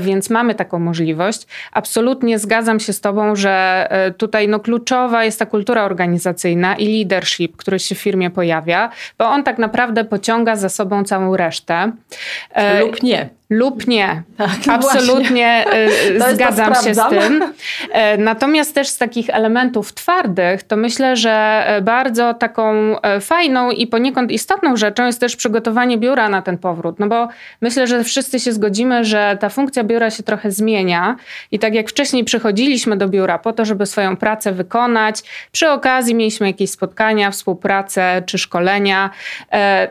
więc 0.00 0.30
mamy 0.30 0.54
taką 0.54 0.78
możliwość. 0.78 1.46
Absolutnie 1.72 2.38
zgadzam 2.38 2.80
się 2.80 2.92
z 2.92 3.00
Tobą, 3.00 3.17
że 3.36 3.86
e, 3.90 4.10
tutaj 4.10 4.48
no, 4.48 4.60
kluczowa 4.60 5.24
jest 5.24 5.38
ta 5.38 5.46
kultura 5.46 5.84
organizacyjna 5.84 6.76
i 6.76 6.98
leadership, 6.98 7.56
który 7.56 7.78
się 7.78 7.94
w 7.94 7.98
firmie 7.98 8.30
pojawia, 8.30 8.90
bo 9.18 9.28
on 9.28 9.44
tak 9.44 9.58
naprawdę 9.58 10.04
pociąga 10.04 10.56
za 10.56 10.68
sobą 10.68 11.04
całą 11.04 11.36
resztę. 11.36 11.92
E, 12.52 12.80
Lub 12.80 13.02
nie 13.02 13.37
lub 13.50 13.86
nie. 13.86 14.22
Tak, 14.36 14.66
no 14.66 14.72
Absolutnie 14.72 15.64
e, 15.66 16.34
zgadzam 16.34 16.74
się 16.74 16.94
z 16.94 17.08
tym. 17.10 17.44
E, 17.92 18.16
natomiast 18.16 18.74
też 18.74 18.88
z 18.88 18.98
takich 18.98 19.30
elementów 19.30 19.94
twardych, 19.94 20.62
to 20.62 20.76
myślę, 20.76 21.16
że 21.16 21.64
e, 21.66 21.82
bardzo 21.82 22.34
taką 22.34 22.96
fajną 23.20 23.70
i 23.70 23.86
poniekąd 23.86 24.30
istotną 24.30 24.76
rzeczą 24.76 25.06
jest 25.06 25.20
też 25.20 25.36
przygotowanie 25.36 25.98
biura 25.98 26.28
na 26.28 26.42
ten 26.42 26.58
powrót. 26.58 26.98
No 26.98 27.06
bo 27.06 27.28
myślę, 27.60 27.86
że 27.86 28.04
wszyscy 28.04 28.40
się 28.40 28.52
zgodzimy, 28.52 29.04
że 29.04 29.36
ta 29.40 29.48
funkcja 29.48 29.84
biura 29.84 30.10
się 30.10 30.22
trochę 30.22 30.50
zmienia 30.50 31.16
i 31.50 31.58
tak 31.58 31.74
jak 31.74 31.88
wcześniej 31.88 32.24
przychodziliśmy 32.24 32.96
do 32.96 33.08
biura 33.08 33.38
po 33.38 33.52
to, 33.52 33.64
żeby 33.64 33.86
swoją 33.86 34.16
pracę 34.16 34.52
wykonać, 34.52 35.22
przy 35.52 35.70
okazji 35.70 36.14
mieliśmy 36.14 36.46
jakieś 36.46 36.70
spotkania, 36.70 37.30
współpracę 37.30 38.22
czy 38.26 38.38
szkolenia, 38.38 39.10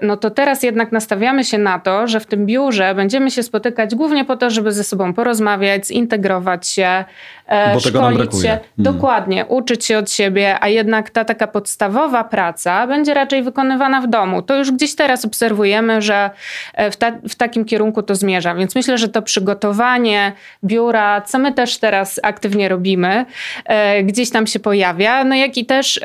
no 0.02 0.18
to 0.18 0.30
teraz 0.30 0.64
jednak 0.64 0.92
nastawiamy 0.92 1.44
się 1.44 1.58
na 1.58 1.80
to, 1.80 2.08
że 2.08 2.20
w 2.20 2.26
tym 2.26 2.46
biurze 2.46 2.96
będziemy 2.96 3.32
się 3.32 3.44
spotykać 3.48 3.96
głównie 3.96 4.26
po 4.26 4.38
to, 4.38 4.50
żeby 4.50 4.72
ze 4.72 4.84
sobą 4.84 5.14
porozmawiać, 5.14 5.88
zintegrować 5.88 6.68
się, 6.68 7.06
e, 7.48 7.74
Bo 7.74 7.80
szkolić 7.80 8.42
się. 8.42 8.50
Mm. 8.50 8.62
Dokładnie, 8.78 9.46
uczyć 9.46 9.86
się 9.86 9.98
od 9.98 10.12
siebie, 10.12 10.58
a 10.62 10.68
jednak 10.68 11.10
ta 11.10 11.26
taka 11.26 11.48
podstawowa 11.48 12.24
praca 12.24 12.88
będzie 12.88 13.14
raczej 13.14 13.44
wykonywana 13.44 14.02
w 14.02 14.08
domu. 14.08 14.42
To 14.42 14.56
już 14.56 14.72
gdzieś 14.72 14.96
teraz 14.96 15.26
obserwujemy, 15.26 16.02
że 16.02 16.30
e, 16.74 16.92
w, 16.92 16.98
ta, 16.98 17.12
w 17.30 17.36
takim 17.36 17.66
kierunku 17.66 18.04
to 18.04 18.16
zmierza. 18.16 18.56
Więc 18.56 18.76
myślę, 18.76 18.98
że 18.98 19.08
to 19.08 19.22
przygotowanie 19.22 20.32
biura, 20.64 21.22
co 21.22 21.40
my 21.40 21.54
też 21.54 21.78
teraz 21.78 22.20
aktywnie 22.24 22.70
robimy, 22.70 23.26
e, 23.66 24.04
gdzieś 24.04 24.30
tam 24.30 24.48
się 24.48 24.60
pojawia, 24.60 25.24
no 25.24 25.36
jak 25.36 25.58
i 25.58 25.66
też 25.66 26.00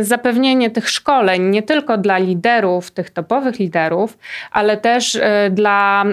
zapewnienie 0.00 0.70
tych 0.70 0.88
szkoleń 0.88 1.42
nie 1.42 1.62
tylko 1.62 1.98
dla 1.98 2.18
liderów, 2.18 2.90
tych 2.90 3.10
topowych 3.10 3.58
liderów, 3.58 4.18
ale 4.50 4.76
też 4.76 5.20
dla, 5.50 6.04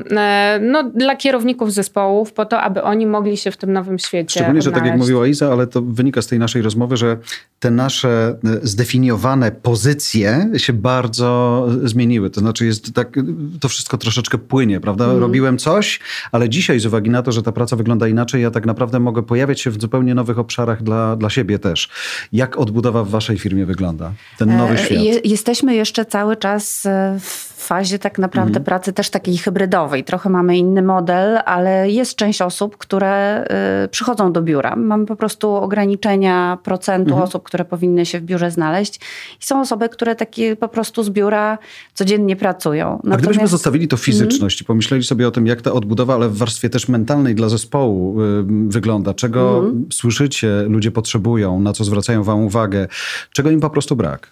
no, 0.62 0.84
dla 0.84 1.16
kierowników 1.16 1.74
zespołów, 1.74 2.34
po 2.34 2.46
to, 2.46 2.62
aby 2.62 2.84
oni 2.84 3.06
mogli 3.08 3.38
się 3.38 3.52
w 3.52 3.58
tym 3.58 3.74
nowym 3.74 4.00
świecie 4.00 4.40
Szczególnie, 4.40 4.62
że 4.62 4.72
tak 4.72 4.76
jak 4.76 4.84
odnaleźć. 4.84 5.02
mówiła 5.02 5.28
Iza, 5.28 5.52
ale 5.52 5.68
to 5.68 5.82
wynika 5.82 6.22
z 6.22 6.28
tej 6.28 6.40
naszej 6.40 6.62
rozmowy, 6.62 6.98
że 6.98 7.18
te 7.60 7.72
nasze 7.72 8.38
e, 8.46 8.68
zdefiniowane 8.68 9.52
pozycje 9.52 10.50
się 10.58 10.74
bardzo 10.74 11.68
zmieniły. 11.84 12.30
To 12.30 12.40
znaczy 12.40 12.66
jest 12.66 12.94
tak, 12.94 13.20
to 13.60 13.70
wszystko 13.70 13.98
troszeczkę 13.98 14.38
płynie, 14.38 14.80
prawda? 14.80 15.04
Mhm. 15.04 15.22
Robiłem 15.22 15.58
coś, 15.58 16.00
ale 16.32 16.50
dzisiaj 16.50 16.80
z 16.80 16.86
uwagi 16.86 17.10
na 17.10 17.22
to, 17.24 17.32
że 17.32 17.44
ta 17.44 17.52
praca 17.52 17.76
wygląda 17.76 18.08
inaczej, 18.08 18.42
ja 18.42 18.52
tak 18.52 18.66
naprawdę 18.66 19.00
mogę 19.00 19.24
pojawiać 19.24 19.62
się 19.62 19.70
w 19.70 19.82
zupełnie 19.82 20.16
nowych 20.16 20.40
obszarach 20.40 20.84
dla, 20.84 21.16
dla 21.16 21.30
siebie 21.30 21.60
też. 21.60 21.90
Jak 22.34 22.58
odbudowa 22.58 23.04
w 23.04 23.10
waszej 23.10 23.38
firmie 23.38 23.66
wygląda? 23.66 24.12
Ten 24.38 24.58
nowy 24.58 24.74
E, 24.74 24.78
świat. 24.78 25.04
Je, 25.04 25.20
jesteśmy 25.24 25.76
jeszcze 25.76 26.06
cały 26.06 26.36
czas 26.36 26.86
e, 26.86 27.18
w 27.20 27.57
fazie 27.68 28.00
tak 28.00 28.20
naprawdę 28.20 28.50
Mhm. 28.50 28.64
pracy 28.66 28.94
też 28.94 29.10
takiej 29.10 29.38
hybrydowej. 29.38 30.04
Trochę 30.04 30.30
mamy 30.30 30.58
inny 30.58 30.82
model, 30.82 31.38
ale 31.46 31.90
jest 31.90 32.16
część 32.16 32.42
osób, 32.42 32.78
które 32.78 33.44
e, 33.44 33.88
przychodzą 33.88 34.32
do 34.34 34.42
biura. 34.42 34.76
Mamy 34.76 35.06
po 35.06 35.16
prostu 35.16 35.56
ograniczenia 35.56 36.58
procentu 36.64 37.10
Mhm. 37.10 37.24
osób, 37.28 37.44
które 37.44 37.66
powinny 37.66 38.06
się 38.06 38.20
w 38.20 38.24
biurze 38.24 38.52
znaleźć. 38.52 38.96
I 39.42 39.46
są 39.46 39.62
osoby, 39.62 39.90
które 39.90 40.16
takie 40.16 40.56
po 40.56 40.68
prostu 40.68 41.04
z 41.04 41.10
biura 41.10 41.58
codziennie 41.94 42.36
pracują. 42.36 42.94
A 42.94 42.98
gdybyśmy 43.08 43.28
Natomiast- 43.28 43.52
zostawili 43.52 43.88
to 43.88 43.98
fizyczność 43.98 44.62
i 44.62 44.66
pomyśleli 44.66 45.04
sobie 45.04 45.28
o 45.28 45.32
tym, 45.32 45.48
jak 45.48 45.62
ta 45.62 45.72
odbudowa, 45.74 46.14
ale 46.16 46.30
w 46.30 46.38
warstwie 46.38 46.70
też 46.70 46.88
mentalnej 46.88 47.36
dla 47.36 47.50
zespołu 47.50 48.22
y, 48.22 48.44
wygląda, 48.68 49.14
czego 49.14 49.64
słyszycie, 49.94 50.64
ludzie 50.70 50.92
potrzebują, 50.92 51.60
na 51.60 51.74
co 51.74 51.84
zwracają 51.84 52.24
wam 52.24 52.40
uwagę, 52.40 52.88
czego 53.34 53.50
im 53.52 53.60
po 53.60 53.70
prostu 53.70 53.96
brak, 53.96 54.28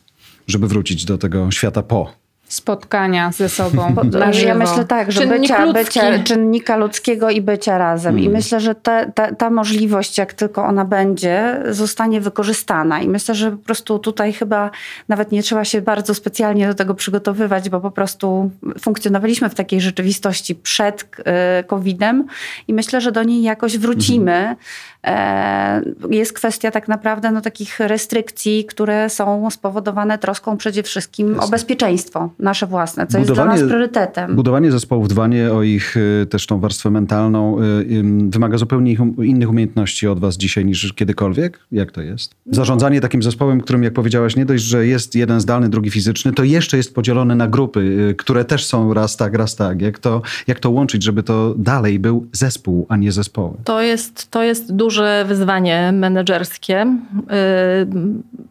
żeby 0.47 0.67
wrócić 0.67 1.05
do 1.05 1.17
tego 1.17 1.51
świata 1.51 1.83
po. 1.83 2.24
Spotkania 2.47 3.31
ze 3.31 3.49
sobą. 3.49 3.93
Bo- 3.95 4.03
na 4.03 4.33
żywo. 4.33 4.47
Ja 4.47 4.55
myślę 4.55 4.85
tak, 4.85 5.11
że 5.11 5.21
Czynnik 5.21 5.41
bycia, 5.41 5.65
ludzki. 5.65 5.83
bycia, 5.83 6.23
czynnika 6.23 6.77
ludzkiego 6.77 7.29
i 7.29 7.41
bycia 7.41 7.77
razem. 7.77 8.19
I 8.19 8.29
myślę, 8.29 8.59
że 8.59 8.75
te, 8.75 9.11
ta, 9.15 9.35
ta 9.35 9.49
możliwość, 9.49 10.17
jak 10.17 10.33
tylko 10.33 10.65
ona 10.65 10.85
będzie, 10.85 11.61
zostanie 11.69 12.21
wykorzystana. 12.21 13.01
I 13.01 13.07
myślę, 13.09 13.35
że 13.35 13.51
po 13.51 13.57
prostu 13.57 13.99
tutaj 13.99 14.33
chyba 14.33 14.71
nawet 15.07 15.31
nie 15.31 15.43
trzeba 15.43 15.65
się 15.65 15.81
bardzo 15.81 16.13
specjalnie 16.13 16.67
do 16.67 16.73
tego 16.73 16.93
przygotowywać, 16.93 17.69
bo 17.69 17.81
po 17.81 17.91
prostu 17.91 18.51
funkcjonowaliśmy 18.81 19.49
w 19.49 19.55
takiej 19.55 19.81
rzeczywistości 19.81 20.55
przed 20.55 21.05
e, 21.25 21.63
COVID-em 21.63 22.25
i 22.67 22.73
myślę, 22.73 23.01
że 23.01 23.11
do 23.11 23.23
niej 23.23 23.41
jakoś 23.43 23.77
wrócimy. 23.77 24.55
E, 25.03 25.81
Jest 26.09 26.33
kwestia 26.33 26.71
tak 26.71 26.87
naprawdę 26.87 27.31
no, 27.31 27.41
takich 27.41 27.79
restrykcji, 27.79 28.65
które 28.65 29.09
są 29.09 29.49
spowodowane 29.51 30.17
troską 30.17 30.57
przede 30.57 30.83
wszystkim 30.83 31.39
o 31.39 31.47
bezpieczeństwo 31.47 32.29
nasze 32.39 32.67
własne, 32.67 33.07
co 33.07 33.17
jest 33.17 33.31
dla 33.31 33.45
nas 33.45 33.61
priorytetem. 33.61 34.35
Budowanie 34.35 34.71
zespołów, 34.71 35.07
dbanie 35.07 35.53
o 35.53 35.63
ich 35.63 35.97
y, 35.97 36.25
też 36.29 36.47
tą 36.47 36.59
warstwę 36.59 36.91
mentalną 36.91 37.59
y, 37.59 37.63
ym, 37.95 38.29
wymaga 38.29 38.57
zupełnie 38.57 38.99
um, 38.99 39.15
innych 39.25 39.49
umiejętności 39.49 40.07
od 40.07 40.19
was 40.19 40.37
dzisiaj 40.37 40.65
niż 40.65 40.93
kiedykolwiek? 40.93 41.59
Jak 41.71 41.91
to 41.91 42.01
jest? 42.01 42.35
Zarządzanie 42.51 43.01
takim 43.01 43.23
zespołem, 43.23 43.61
którym 43.61 43.83
jak 43.83 43.93
powiedziałaś, 43.93 44.35
nie 44.35 44.45
dość, 44.45 44.63
że 44.63 44.87
jest 44.87 45.15
jeden 45.15 45.39
zdalny, 45.39 45.69
drugi 45.69 45.89
fizyczny, 45.89 46.33
to 46.33 46.43
jeszcze 46.43 46.77
jest 46.77 46.95
podzielony 46.95 47.35
na 47.35 47.47
grupy, 47.47 47.79
y, 47.79 48.15
które 48.15 48.45
też 48.45 48.65
są 48.65 48.93
raz 48.93 49.17
tak, 49.17 49.33
raz 49.33 49.55
tak. 49.55 49.81
Jak 49.81 49.99
to, 49.99 50.21
jak 50.47 50.59
to 50.59 50.69
łączyć, 50.69 51.03
żeby 51.03 51.23
to 51.23 51.55
dalej 51.57 51.99
był 51.99 52.27
zespół, 52.31 52.85
a 52.89 52.97
nie 52.97 53.11
zespoły? 53.11 53.57
To 53.63 53.81
jest, 53.81 54.31
to 54.31 54.43
jest 54.43 54.73
duże 54.73 55.25
wyzwanie 55.27 55.91
menedżerskie. 55.91 56.97
Yy, 57.13 58.45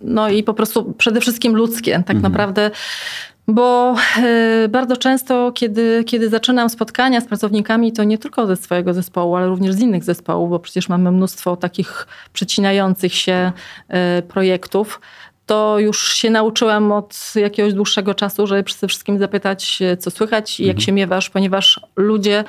No 0.00 0.28
i 0.28 0.42
po 0.42 0.54
prostu 0.54 0.94
przede 0.98 1.20
wszystkim 1.20 1.56
ludzkie, 1.56 2.02
tak 2.06 2.16
naprawdę. 2.20 2.70
Bo 3.48 3.94
yy, 4.62 4.68
bardzo 4.68 4.96
często, 4.96 5.52
kiedy, 5.52 6.04
kiedy 6.06 6.28
zaczynam 6.28 6.70
spotkania 6.70 7.20
z 7.20 7.26
pracownikami, 7.26 7.92
to 7.92 8.04
nie 8.04 8.18
tylko 8.18 8.46
ze 8.46 8.56
swojego 8.56 8.94
zespołu, 8.94 9.36
ale 9.36 9.46
również 9.46 9.74
z 9.74 9.80
innych 9.80 10.04
zespołów, 10.04 10.50
bo 10.50 10.58
przecież 10.58 10.88
mamy 10.88 11.12
mnóstwo 11.12 11.56
takich 11.56 12.06
przecinających 12.32 13.14
się 13.14 13.52
yy, 13.88 14.22
projektów, 14.22 15.00
to 15.46 15.78
już 15.78 16.14
się 16.14 16.30
nauczyłam 16.30 16.92
od 16.92 17.32
jakiegoś 17.34 17.74
dłuższego 17.74 18.14
czasu, 18.14 18.46
żeby 18.46 18.62
przede 18.62 18.88
wszystkim 18.88 19.18
zapytać, 19.18 19.82
e, 19.82 19.96
co 19.96 20.10
słychać 20.10 20.60
i 20.60 20.66
jak 20.66 20.80
się 20.80 20.92
miewasz, 20.92 21.30
ponieważ 21.30 21.80
ludzie 21.96 22.44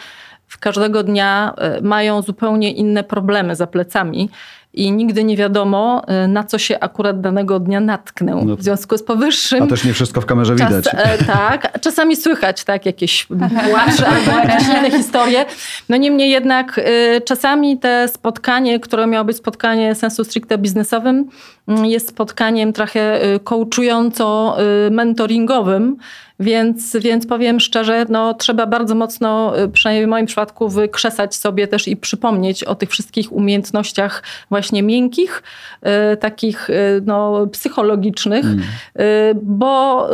w 0.47 0.57
każdego 0.57 1.03
dnia 1.03 1.53
mają 1.81 2.21
zupełnie 2.21 2.71
inne 2.71 3.03
problemy 3.03 3.55
za 3.55 3.67
plecami 3.67 4.29
i 4.77 4.91
nigdy 4.91 5.23
nie 5.23 5.37
wiadomo, 5.37 6.01
e, 6.07 6.27
na 6.27 6.43
co 6.43 6.57
się 6.57 6.79
akurat 6.79 7.21
danego 7.21 7.59
dnia 7.59 7.79
natknę. 7.79 8.41
No. 8.45 8.55
W 8.55 8.63
związku 8.63 8.97
z 8.97 9.03
powyższym. 9.03 9.63
A 9.63 9.67
też 9.67 9.83
nie 9.83 9.93
wszystko 9.93 10.21
w 10.21 10.25
kamerze 10.25 10.55
widać. 10.55 10.85
Czas, 10.85 10.93
e, 10.93 11.25
tak, 11.25 11.79
czasami 11.81 12.15
słychać 12.15 12.63
tak, 12.63 12.85
jakieś 12.85 13.27
płacze 13.69 14.07
albo 14.07 14.31
jakieś 14.31 14.67
inne 14.67 14.91
historie. 14.91 15.45
No 15.89 15.97
niemniej 15.97 16.31
jednak 16.31 16.81
e, 16.83 17.21
czasami 17.21 17.77
te 17.77 18.07
spotkanie, 18.07 18.79
które 18.79 19.07
miało 19.07 19.25
być 19.25 19.37
spotkanie 19.37 19.95
sensu 19.95 20.23
stricte 20.23 20.57
biznesowym, 20.57 21.29
mm, 21.67 21.85
jest 21.85 22.09
spotkaniem 22.09 22.73
trochę 22.73 23.21
e, 23.21 23.39
coachująco-mentoringowym. 23.39 25.95
Więc, 26.39 26.97
więc 27.01 27.27
powiem 27.27 27.59
szczerze, 27.59 28.05
no, 28.09 28.33
trzeba 28.33 28.65
bardzo 28.65 28.95
mocno, 28.95 29.53
przynajmniej 29.73 30.05
w 30.05 30.09
moim 30.09 30.25
przypadku, 30.25 30.69
wykrzesać 30.69 31.35
sobie 31.35 31.67
też 31.67 31.87
i 31.87 31.97
przypomnieć 31.97 32.63
o 32.63 32.75
tych 32.75 32.89
wszystkich 32.89 33.33
umiejętnościach 33.33 34.23
właśnie 34.49 34.66
miękkich, 34.83 35.43
e, 35.81 36.17
takich 36.17 36.69
e, 36.69 36.73
no, 37.05 37.47
psychologicznych, 37.47 38.45
e, 38.45 39.33
bo 39.43 40.09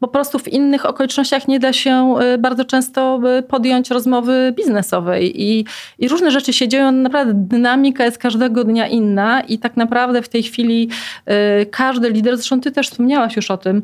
po 0.00 0.08
prostu 0.08 0.38
w 0.38 0.48
innych 0.48 0.86
okolicznościach 0.86 1.48
nie 1.48 1.60
da 1.60 1.72
się 1.72 2.14
bardzo 2.38 2.64
często 2.64 3.20
podjąć 3.48 3.90
rozmowy 3.90 4.52
biznesowej 4.56 5.42
i, 5.42 5.64
i 5.98 6.08
różne 6.08 6.30
rzeczy 6.30 6.52
się 6.52 6.68
dzieją. 6.68 6.92
Naprawdę 6.92 7.32
dynamika 7.34 8.04
jest 8.04 8.18
każdego 8.18 8.64
dnia 8.64 8.88
inna 8.88 9.40
i 9.40 9.58
tak 9.58 9.76
naprawdę 9.76 10.22
w 10.22 10.28
tej 10.28 10.42
chwili 10.42 10.88
każdy 11.70 12.10
lider, 12.10 12.36
zresztą 12.36 12.60
ty 12.60 12.72
też 12.72 12.88
wspomniałaś 12.88 13.36
już 13.36 13.50
o 13.50 13.56
tym, 13.56 13.82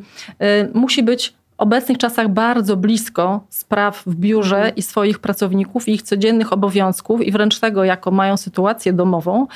musi 0.75 1.03
być 1.03 1.35
obecnych 1.63 1.99
czasach 1.99 2.29
bardzo 2.29 2.77
blisko 2.77 3.41
spraw 3.49 4.03
w 4.07 4.15
biurze 4.15 4.73
i 4.77 4.83
swoich 4.83 5.19
pracowników, 5.19 5.89
i 5.89 5.93
ich 5.93 6.03
codziennych 6.03 6.53
obowiązków 6.53 7.23
i 7.23 7.33
wręcz 7.33 7.61
tego, 7.61 7.85
jaką 7.85 8.11
mają 8.11 8.37
sytuację 8.37 8.93
domową, 8.93 9.47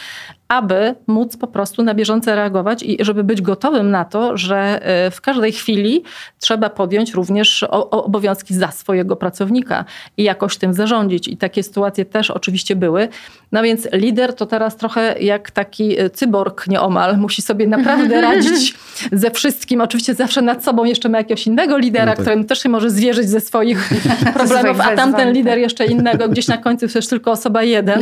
aby 0.49 0.95
móc 1.07 1.37
po 1.37 1.47
prostu 1.47 1.83
na 1.83 1.95
bieżąco 1.95 2.35
reagować 2.35 2.83
i 2.83 2.97
żeby 3.01 3.25
być 3.25 3.43
gotowym 3.43 3.91
na 3.91 4.05
to, 4.05 4.37
że 4.37 4.87
e, 4.87 5.11
w 5.11 5.21
każdej 5.21 5.53
chwili 5.53 6.03
trzeba 6.41 6.71
podjąć 6.71 7.15
również 7.15 7.63
obowiązki 7.91 8.55
za 8.55 8.71
swojego 8.71 9.17
pracownika 9.17 9.85
i 10.17 10.23
jakoś 10.23 10.57
tym 10.57 10.75
zarządzić. 10.75 11.29
I 11.29 11.37
takie 11.37 11.63
sytuacje 11.63 12.05
też 12.05 12.31
oczywiście 12.31 12.77
były. 12.77 13.09
No 13.53 13.63
więc 13.63 13.89
lider 13.93 14.35
to 14.35 14.47
teraz 14.47 14.77
trochę 14.77 15.15
jak 15.21 15.51
taki 15.51 16.01
e, 16.01 16.11
cyborg 16.11 16.67
nieomal. 16.67 17.19
Musi 17.19 17.43
sobie 17.43 17.67
naprawdę 17.67 18.21
radzić 18.31 18.75
ze 19.13 19.31
wszystkim. 19.31 19.81
Oczywiście 19.81 20.15
zawsze 20.15 20.43
nad 20.43 20.65
sobą 20.65 20.85
jeszcze 20.85 21.09
ma 21.09 21.19
jakiegoś 21.19 21.47
innego 21.47 21.79
lidera, 21.79 22.05
No 22.05 22.13
tak. 22.13 22.21
któremu 22.21 22.45
też 22.45 22.63
się 22.63 22.69
może 22.69 22.91
zwierzyć 22.91 23.29
ze 23.29 23.41
swoich 23.41 23.91
problemów, 24.35 24.81
a 24.81 24.97
tamten 24.97 25.33
lider 25.33 25.59
jeszcze 25.59 25.87
innego, 25.87 26.29
gdzieś 26.29 26.49
na 26.49 26.59
końcu 26.59 26.89
też 26.89 27.07
tylko 27.07 27.31
osoba 27.31 27.63
jeden, 27.63 28.01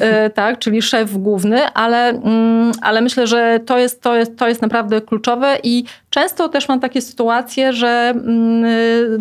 e, 0.00 0.30
tak, 0.40 0.58
czyli 0.58 0.82
szef 0.82 1.18
główny, 1.18 1.72
ale, 1.78 2.08
mm, 2.08 2.72
ale 2.82 3.00
myślę, 3.00 3.26
że 3.26 3.60
to 3.66 3.78
jest, 3.78 4.02
to, 4.02 4.16
jest, 4.16 4.38
to 4.38 4.48
jest 4.48 4.62
naprawdę 4.62 5.00
kluczowe 5.00 5.58
i 5.62 5.84
często 6.10 6.48
też 6.48 6.68
mam 6.68 6.80
takie 6.80 7.00
sytuacje, 7.02 7.72
że 7.72 7.88
mm, 8.16 8.64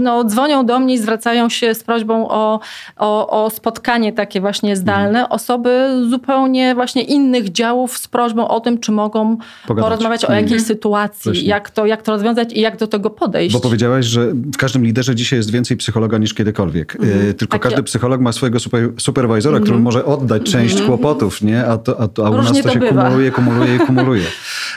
no, 0.03 0.23
dzwonią 0.23 0.65
do 0.65 0.79
mnie 0.79 0.93
i 0.93 0.97
zwracają 0.97 1.49
się 1.49 1.73
z 1.73 1.83
prośbą 1.83 2.27
o, 2.29 2.59
o, 2.97 3.43
o 3.45 3.49
spotkanie 3.49 4.13
takie 4.13 4.41
właśnie 4.41 4.75
zdalne, 4.75 5.29
osoby 5.29 5.89
zupełnie 6.09 6.75
właśnie 6.75 7.03
innych 7.03 7.51
działów 7.51 7.97
z 7.97 8.07
prośbą 8.07 8.47
o 8.47 8.59
tym, 8.59 8.77
czy 8.79 8.91
mogą 8.91 9.37
Pogadać. 9.67 9.89
porozmawiać 9.89 10.25
o 10.25 10.27
Mhm. 10.27 10.43
jakiejś 10.45 10.63
sytuacji, 10.63 11.31
Właśnie. 11.31 11.47
jak 11.49 11.69
to, 11.69 11.85
jak 11.85 12.01
to 12.01 12.11
rozwiązać 12.11 12.53
i 12.53 12.61
jak 12.61 12.77
do 12.77 12.87
tego 12.87 13.09
podejść. 13.09 13.53
Bo 13.55 13.59
powiedziałaś, 13.61 14.05
że 14.05 14.27
w 14.27 14.57
każdym 14.57 14.83
liderze 14.85 15.15
dzisiaj 15.15 15.39
jest 15.39 15.51
więcej 15.51 15.77
psychologa 15.77 16.17
niż 16.17 16.33
kiedykolwiek. 16.33 16.97
E, 17.29 17.33
Tylko 17.33 17.51
Takie- 17.51 17.63
każdy 17.63 17.83
psycholog 17.83 18.21
ma 18.21 18.31
swojego 18.31 18.59
super, 18.59 18.89
superwizora, 18.97 19.59
któremu 19.59 19.83
może 19.83 20.05
oddać 20.05 20.43
część 20.43 20.81
kłopotów, 20.81 21.41
nie? 21.41 21.65
A, 21.65 21.77
to, 21.77 21.99
a, 21.99 22.07
to, 22.07 22.25
a 22.27 22.29
u 22.29 22.37
Różnie 22.37 22.51
nas 22.53 22.61
to 22.61 22.67
to 22.67 22.73
się 22.73 22.79
bywa. 22.79 23.03
kumuluje, 23.03 23.31
kumuluje 23.31 23.75
i 23.75 23.79
kumuluje. 23.79 24.23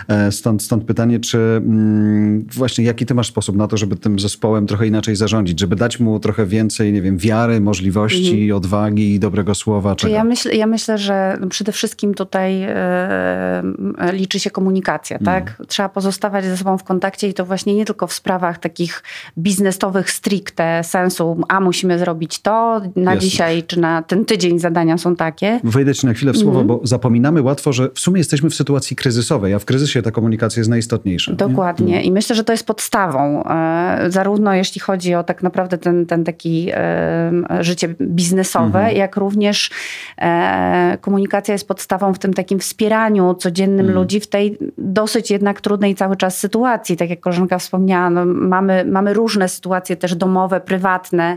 E, 0.08 0.32
stąd, 0.32 0.62
stąd 0.62 0.84
pytanie, 0.84 1.20
czy 1.20 1.38
mm, 1.38 2.46
właśnie 2.54 2.84
jaki 2.84 3.06
ty 3.06 3.14
masz 3.14 3.28
sposób 3.28 3.56
na 3.56 3.68
to, 3.68 3.76
żeby 3.76 3.96
tym 3.96 4.18
zespołem 4.18 4.66
trochę 4.66 4.86
inaczej 4.86 5.16
zarządzić, 5.16 5.60
żeby 5.60 5.76
dać 5.76 6.00
mu 6.00 6.20
trochę 6.20 6.46
więcej, 6.46 6.92
nie 6.92 7.02
wiem, 7.02 7.18
wiary, 7.18 7.60
możliwości, 7.60 8.30
mhm. 8.30 8.56
odwagi 8.56 9.14
i 9.14 9.18
dobrego 9.18 9.54
słowa? 9.54 9.96
Czy 9.96 10.10
ja, 10.10 10.24
myśl, 10.24 10.56
ja 10.56 10.66
myślę, 10.66 10.98
że 10.98 11.38
przede 11.50 11.72
wszystkim 11.72 12.14
tutaj 12.14 12.62
e, 12.62 13.62
liczy 14.12 14.40
się 14.40 14.50
komunikacja, 14.50 15.18
mhm. 15.18 15.44
tak? 15.44 15.66
Trzeba 15.66 15.88
pozostawać 15.88 16.44
ze 16.44 16.56
sobą 16.56 16.78
w 16.78 16.84
kontakcie 16.84 17.28
i 17.28 17.34
to 17.34 17.44
właśnie 17.44 17.74
nie 17.74 17.84
tylko 17.84 18.06
w 18.06 18.12
sprawach 18.12 18.58
takich 18.58 19.02
biznesowych 19.38 20.10
stricte 20.10 20.84
sensu, 20.84 21.40
a 21.48 21.60
musimy 21.60 21.98
zrobić 21.98 22.38
to 22.38 22.80
na 22.96 23.14
Jasne. 23.14 23.28
dzisiaj, 23.28 23.62
czy 23.62 23.80
na 23.80 24.02
ten 24.02 24.24
tydzień 24.24 24.58
zadania 24.58 24.98
są 24.98 25.16
takie. 25.16 25.60
Wejdę 25.64 25.94
ci 25.94 26.06
na 26.06 26.12
chwilę 26.12 26.32
w 26.32 26.38
słowo, 26.38 26.60
mm. 26.60 26.66
bo 26.66 26.80
zapominamy 26.82 27.42
łatwo, 27.42 27.72
że 27.72 27.90
w 27.94 28.00
sumie 28.00 28.18
jesteśmy 28.18 28.50
w 28.50 28.54
sytuacji 28.54 28.96
kryzysowej, 28.96 29.54
a 29.54 29.58
w 29.58 29.64
kryzysie 29.64 29.89
ta 30.02 30.10
komunikacja 30.10 30.60
jest 30.60 30.70
najistotniejsza. 30.70 31.32
Dokładnie 31.32 31.92
nie? 31.92 32.02
i 32.02 32.12
myślę, 32.12 32.36
że 32.36 32.44
to 32.44 32.52
jest 32.52 32.66
podstawą, 32.66 33.44
e, 33.44 34.04
zarówno 34.08 34.54
jeśli 34.54 34.80
chodzi 34.80 35.14
o 35.14 35.24
tak 35.24 35.42
naprawdę 35.42 35.78
ten, 35.78 36.06
ten 36.06 36.24
taki 36.24 36.70
życie 37.60 37.88
biznesowe, 38.00 38.80
mm. 38.80 38.96
jak 38.96 39.16
również 39.16 39.70
e, 40.18 40.98
komunikacja 41.00 41.52
jest 41.52 41.68
podstawą 41.68 42.14
w 42.14 42.18
tym 42.18 42.34
takim 42.34 42.58
wspieraniu 42.58 43.34
codziennym 43.34 43.86
mm. 43.86 43.94
ludzi 43.94 44.20
w 44.20 44.26
tej 44.26 44.58
dosyć 44.78 45.30
jednak 45.30 45.60
trudnej 45.60 45.94
cały 45.94 46.16
czas 46.16 46.38
sytuacji. 46.38 46.96
Tak 46.96 47.10
jak 47.10 47.20
koleżanka 47.20 47.58
wspomniała, 47.58 48.10
no, 48.10 48.24
mamy, 48.24 48.84
mamy 48.84 49.14
różne 49.14 49.48
sytuacje 49.48 49.96
też 49.96 50.14
domowe, 50.14 50.60
prywatne. 50.60 51.36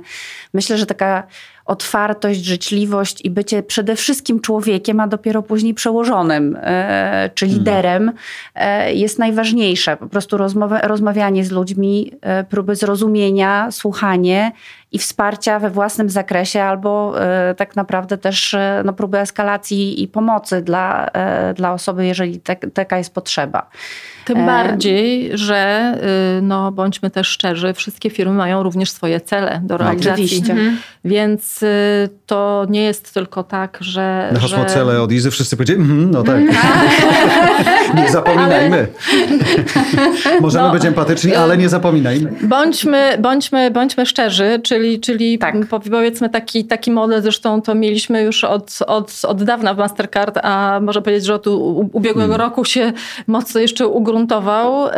Myślę, 0.53 0.77
że 0.77 0.85
taka 0.85 1.23
otwartość, 1.65 2.45
życzliwość 2.45 3.25
i 3.25 3.29
bycie 3.29 3.63
przede 3.63 3.95
wszystkim 3.95 4.39
człowiekiem, 4.39 4.99
a 4.99 5.07
dopiero 5.07 5.43
później 5.43 5.73
przełożonym 5.73 6.57
e, 6.61 7.29
czy 7.35 7.45
hmm. 7.45 7.59
liderem 7.59 8.11
e, 8.55 8.93
jest 8.93 9.19
najważniejsze. 9.19 9.97
Po 9.97 10.07
prostu 10.07 10.37
rozmawianie 10.83 11.45
z 11.45 11.51
ludźmi, 11.51 12.11
e, 12.21 12.43
próby 12.43 12.75
zrozumienia, 12.75 13.71
słuchanie 13.71 14.51
i 14.91 14.99
wsparcia 14.99 15.59
we 15.59 15.69
własnym 15.69 16.09
zakresie, 16.09 16.63
albo 16.63 17.15
tak 17.57 17.75
naprawdę 17.75 18.17
też 18.17 18.55
no, 18.85 18.93
próby 18.93 19.19
eskalacji 19.19 20.03
i 20.03 20.07
pomocy 20.07 20.61
dla, 20.61 21.09
dla 21.55 21.73
osoby, 21.73 22.05
jeżeli 22.05 22.39
te, 22.39 22.55
taka 22.55 22.97
jest 22.97 23.13
potrzeba. 23.13 23.69
Tym 24.25 24.45
bardziej, 24.45 25.29
że 25.33 25.93
no, 26.41 26.71
bądźmy 26.71 27.09
też 27.09 27.27
szczerzy, 27.27 27.73
wszystkie 27.73 28.09
firmy 28.09 28.33
mają 28.33 28.63
również 28.63 28.91
swoje 28.91 29.21
cele 29.21 29.61
do 29.63 29.73
no, 29.73 29.77
realizacji. 29.77 30.25
Oczywiście. 30.25 30.53
Mhm. 30.53 30.77
Więc 31.05 31.63
Y, 31.63 32.09
to 32.25 32.65
nie 32.69 32.83
jest 32.83 33.13
tylko 33.13 33.43
tak, 33.43 33.77
że... 33.81 34.29
Na 34.33 34.39
hasło 34.39 34.57
że... 34.57 34.65
cele 34.65 35.01
od 35.01 35.11
Izy 35.11 35.31
wszyscy 35.31 35.57
powiedzieli, 35.57 35.81
mm, 35.81 36.11
no 36.11 36.23
tak. 36.23 36.41
nie 37.97 38.09
zapominajmy. 38.11 38.87
Ale... 40.25 40.41
Możemy 40.41 40.67
no, 40.67 40.73
być 40.73 40.85
empatyczni, 40.85 41.35
ale 41.35 41.57
nie 41.57 41.69
zapominajmy. 41.69 42.33
Bądźmy, 42.41 43.17
bądźmy, 43.19 43.71
bądźmy 43.71 44.05
szczerzy, 44.05 44.59
czyli, 44.63 44.99
czyli 44.99 45.39
tak. 45.39 45.55
powiedzmy 45.91 46.29
taki, 46.29 46.65
taki 46.65 46.91
model, 46.91 47.21
zresztą 47.21 47.61
to 47.61 47.75
mieliśmy 47.75 48.21
już 48.21 48.43
od, 48.43 48.79
od, 48.87 49.21
od 49.27 49.43
dawna 49.43 49.73
w 49.73 49.77
Mastercard, 49.77 50.39
a 50.43 50.79
można 50.81 51.01
powiedzieć, 51.01 51.25
że 51.25 51.35
od 51.35 51.47
ubiegłego 51.47 52.19
hmm. 52.19 52.41
roku 52.41 52.65
się 52.65 52.93
mocno 53.27 53.61
jeszcze 53.61 53.87
ugruntował 54.13 54.89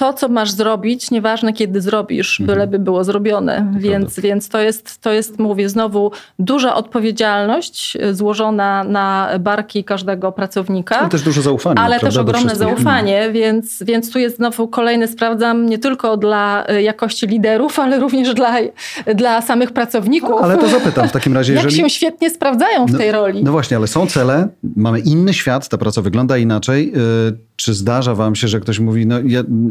to, 0.00 0.12
co 0.12 0.28
masz 0.28 0.50
zrobić, 0.50 1.10
nieważne 1.10 1.52
kiedy 1.52 1.80
zrobisz, 1.80 2.40
mhm. 2.40 2.56
byleby 2.56 2.78
było 2.78 3.04
zrobione. 3.04 3.72
Więc, 3.78 4.20
więc 4.20 4.48
to, 4.48 4.60
jest, 4.60 4.98
to 5.00 5.12
jest, 5.12 5.38
mówię 5.38 5.68
znowu, 5.68 6.10
duża 6.38 6.74
odpowiedzialność 6.74 7.96
e, 7.96 8.14
złożona 8.14 8.84
na 8.84 9.30
barki 9.40 9.84
każdego 9.84 10.32
pracownika. 10.32 10.98
Ale 10.98 11.08
też 11.08 11.22
duże 11.22 11.42
zaufanie. 11.42 11.80
Ale 11.80 12.00
też 12.00 12.16
ogromne 12.16 12.56
zaufanie, 12.56 13.28
więc, 13.32 13.82
więc 13.82 14.12
tu 14.12 14.18
jest 14.18 14.36
znowu 14.36 14.68
kolejny, 14.68 15.08
sprawdzam, 15.08 15.66
nie 15.66 15.78
tylko 15.78 16.16
dla 16.16 16.66
e, 16.66 16.82
jakości 16.82 17.26
liderów, 17.26 17.78
ale 17.78 17.98
również 17.98 18.34
dla, 18.34 18.56
dla 19.14 19.42
samych 19.42 19.72
pracowników. 19.72 20.42
ale 20.42 20.58
to 20.58 20.68
zapytam 20.68 21.08
w 21.08 21.12
takim 21.12 21.34
razie, 21.34 21.52
Jak 21.54 21.64
jeżeli... 21.64 21.82
się 21.82 21.90
świetnie 21.90 22.30
sprawdzają 22.30 22.86
w 22.86 22.92
no, 22.92 22.98
tej 22.98 23.12
roli. 23.12 23.44
No 23.44 23.52
właśnie, 23.52 23.76
ale 23.76 23.86
są 23.86 24.06
cele, 24.06 24.48
mamy 24.76 25.00
inny 25.00 25.34
świat, 25.34 25.68
ta 25.68 25.78
praca 25.78 26.02
wygląda 26.02 26.38
inaczej. 26.38 26.92
Yy 26.92 27.49
czy 27.62 27.74
zdarza 27.74 28.14
wam 28.14 28.34
się, 28.34 28.48
że 28.48 28.60
ktoś 28.60 28.78
mówi, 28.78 29.06
no 29.06 29.16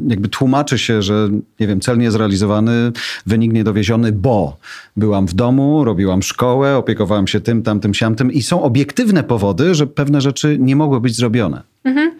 jakby 0.07 0.29
tłumaczy 0.29 0.77
się, 0.77 1.01
że 1.01 1.29
nie 1.59 1.67
wiem, 1.67 1.79
cel 1.79 1.97
nie 1.97 2.11
zrealizowany, 2.11 2.91
wynik 3.25 3.53
niedowieziony, 3.53 4.11
bo 4.11 4.57
byłam 4.97 5.27
w 5.27 5.33
domu, 5.33 5.83
robiłam 5.83 6.23
szkołę, 6.23 6.77
opiekowałam 6.77 7.27
się 7.27 7.41
tym, 7.41 7.63
tamtym, 7.63 7.93
siamtym 7.93 8.31
i 8.31 8.41
są 8.41 8.63
obiektywne 8.63 9.23
powody, 9.23 9.75
że 9.75 9.87
pewne 9.87 10.21
rzeczy 10.21 10.57
nie 10.59 10.75
mogły 10.75 11.01
być 11.01 11.15
zrobione. 11.15 11.68
Mhm. 11.83 12.11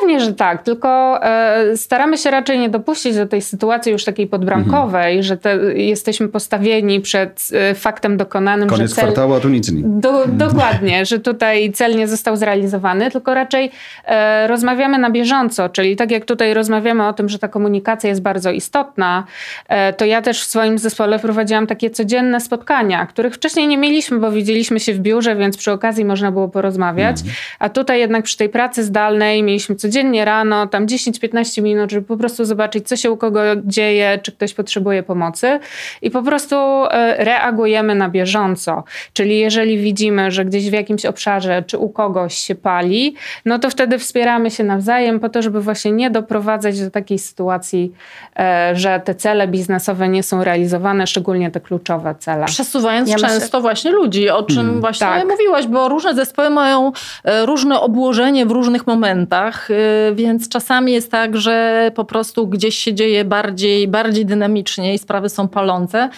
Pewnie, 0.00 0.20
że 0.20 0.34
tak, 0.34 0.62
tylko 0.62 1.22
e, 1.22 1.76
staramy 1.76 2.18
się 2.18 2.30
raczej 2.30 2.58
nie 2.58 2.68
dopuścić 2.68 3.16
do 3.16 3.26
tej 3.26 3.42
sytuacji 3.42 3.92
już 3.92 4.04
takiej 4.04 4.26
podbramkowej, 4.26 5.18
mhm. 5.18 5.22
że 5.22 5.36
te, 5.36 5.56
jesteśmy 5.74 6.28
postawieni 6.28 7.00
przed 7.00 7.48
e, 7.52 7.74
faktem 7.74 8.16
dokonanym. 8.16 8.68
Koniec 8.68 8.90
że 8.90 8.96
cel, 8.96 9.04
kwartału, 9.04 9.34
a 9.34 9.40
tu 9.40 9.48
nic 9.48 9.72
nie. 9.72 9.82
Do, 9.84 10.26
dokładnie, 10.26 11.06
że 11.06 11.18
tutaj 11.18 11.72
cel 11.72 11.96
nie 11.96 12.08
został 12.08 12.36
zrealizowany, 12.36 13.10
tylko 13.10 13.34
raczej 13.34 13.70
e, 14.04 14.46
rozmawiamy 14.46 14.98
na 14.98 15.10
bieżąco, 15.10 15.68
czyli 15.68 15.96
tak 15.96 16.10
jak 16.10 16.24
tutaj 16.24 16.54
rozmawiamy 16.54 17.06
o 17.06 17.12
tym, 17.12 17.28
że 17.28 17.38
ta 17.38 17.48
komunikacja 17.48 18.10
jest 18.10 18.22
bardzo 18.22 18.50
istotna, 18.50 19.24
e, 19.68 19.92
to 19.92 20.04
ja 20.04 20.22
też 20.22 20.42
w 20.42 20.46
swoim 20.46 20.78
zespole 20.78 21.18
prowadziłam 21.18 21.66
takie 21.66 21.90
codzienne 21.90 22.40
spotkania, 22.40 23.06
których 23.06 23.34
wcześniej 23.34 23.66
nie 23.66 23.78
mieliśmy, 23.78 24.18
bo 24.18 24.30
widzieliśmy 24.30 24.80
się 24.80 24.94
w 24.94 24.98
biurze, 24.98 25.36
więc 25.36 25.56
przy 25.56 25.72
okazji 25.72 26.04
można 26.04 26.32
było 26.32 26.48
porozmawiać, 26.48 27.16
mhm. 27.16 27.36
a 27.58 27.68
tutaj 27.68 28.00
jednak 28.00 28.24
przy 28.24 28.36
tej 28.36 28.48
pracy 28.48 28.84
z 28.84 28.96
zdalnej, 29.06 29.42
mieliśmy 29.42 29.76
codziennie 29.76 30.24
rano, 30.24 30.66
tam 30.66 30.86
10-15 30.86 31.62
minut, 31.62 31.90
żeby 31.90 32.06
po 32.06 32.16
prostu 32.16 32.44
zobaczyć, 32.44 32.88
co 32.88 32.96
się 32.96 33.10
u 33.10 33.16
kogo 33.16 33.40
dzieje, 33.64 34.18
czy 34.22 34.32
ktoś 34.32 34.54
potrzebuje 34.54 35.02
pomocy 35.02 35.60
i 36.02 36.10
po 36.10 36.22
prostu 36.22 36.56
e, 36.56 37.24
reagujemy 37.24 37.94
na 37.94 38.08
bieżąco. 38.08 38.84
Czyli 39.12 39.38
jeżeli 39.38 39.78
widzimy, 39.78 40.30
że 40.30 40.44
gdzieś 40.44 40.70
w 40.70 40.72
jakimś 40.72 41.06
obszarze, 41.06 41.62
czy 41.66 41.78
u 41.78 41.88
kogoś 41.88 42.34
się 42.34 42.54
pali, 42.54 43.14
no 43.44 43.58
to 43.58 43.70
wtedy 43.70 43.98
wspieramy 43.98 44.50
się 44.50 44.64
nawzajem 44.64 45.20
po 45.20 45.28
to, 45.28 45.42
żeby 45.42 45.60
właśnie 45.60 45.92
nie 45.92 46.10
doprowadzać 46.10 46.80
do 46.80 46.90
takiej 46.90 47.18
sytuacji, 47.18 47.92
e, 48.38 48.70
że 48.74 49.00
te 49.04 49.14
cele 49.14 49.48
biznesowe 49.48 50.08
nie 50.08 50.22
są 50.22 50.44
realizowane, 50.44 51.06
szczególnie 51.06 51.50
te 51.50 51.60
kluczowe 51.60 52.14
cele. 52.18 52.46
Przesuwając 52.46 53.10
ja 53.10 53.16
często 53.16 53.40
myślę... 53.40 53.60
właśnie 53.60 53.90
ludzi, 53.90 54.30
o 54.30 54.42
czym 54.42 54.56
hmm, 54.56 54.80
właśnie 54.80 55.06
tak. 55.06 55.28
mówiłaś, 55.28 55.66
bo 55.66 55.88
różne 55.88 56.14
zespoły 56.14 56.50
mają 56.50 56.92
e, 57.24 57.46
różne 57.46 57.80
obłożenie 57.80 58.46
w 58.46 58.50
różnych 58.50 58.85
momentach, 58.86 59.70
y, 59.70 59.74
więc 60.14 60.48
czasami 60.48 60.92
jest 60.92 61.10
tak, 61.10 61.36
że 61.36 61.90
po 61.94 62.04
prostu 62.04 62.46
gdzieś 62.46 62.78
się 62.78 62.94
dzieje 62.94 63.24
bardziej, 63.24 63.88
bardziej 63.88 64.26
dynamicznie 64.26 64.94
i 64.94 64.98
sprawy 64.98 65.28
są 65.28 65.48
palące. 65.48 66.10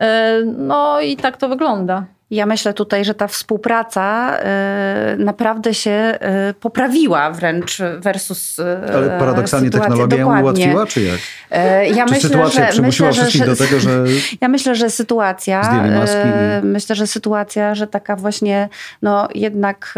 Y, 0.00 0.04
no 0.44 1.00
i 1.00 1.16
tak 1.16 1.36
to 1.36 1.48
wygląda. 1.48 2.04
Ja 2.30 2.46
myślę 2.46 2.74
tutaj, 2.74 3.04
że 3.04 3.14
ta 3.14 3.28
współpraca 3.28 4.36
y, 5.14 5.16
naprawdę 5.18 5.74
się 5.74 6.18
y, 6.50 6.54
poprawiła 6.54 7.30
wręcz 7.30 7.78
versus. 7.98 8.58
Y, 8.58 8.64
Ale 8.94 9.18
paradoksalnie 9.18 9.70
technologia 9.70 10.18
ją 10.18 10.40
ułatwiła, 10.40 10.86
czy 10.86 11.02
jak? 11.02 11.18
Ja 11.96 12.06
czy 12.06 12.12
myślę, 12.12 12.28
sytuacja 12.28 12.66
że, 12.66 12.72
przymusiła 12.72 13.08
myślę, 13.08 13.22
wszystkich 13.22 13.44
że, 13.44 13.46
do 13.46 13.56
tego, 13.56 13.80
że. 13.80 14.04
Ja 14.40 14.48
myślę, 14.48 14.74
że 14.74 14.90
sytuacja. 14.90 15.84
Myślę, 16.62 16.96
że 16.96 17.06
sytuacja, 17.06 17.74
że 17.74 17.86
taka 17.86 18.16
właśnie, 18.16 18.68
no 19.02 19.28
jednak 19.34 19.94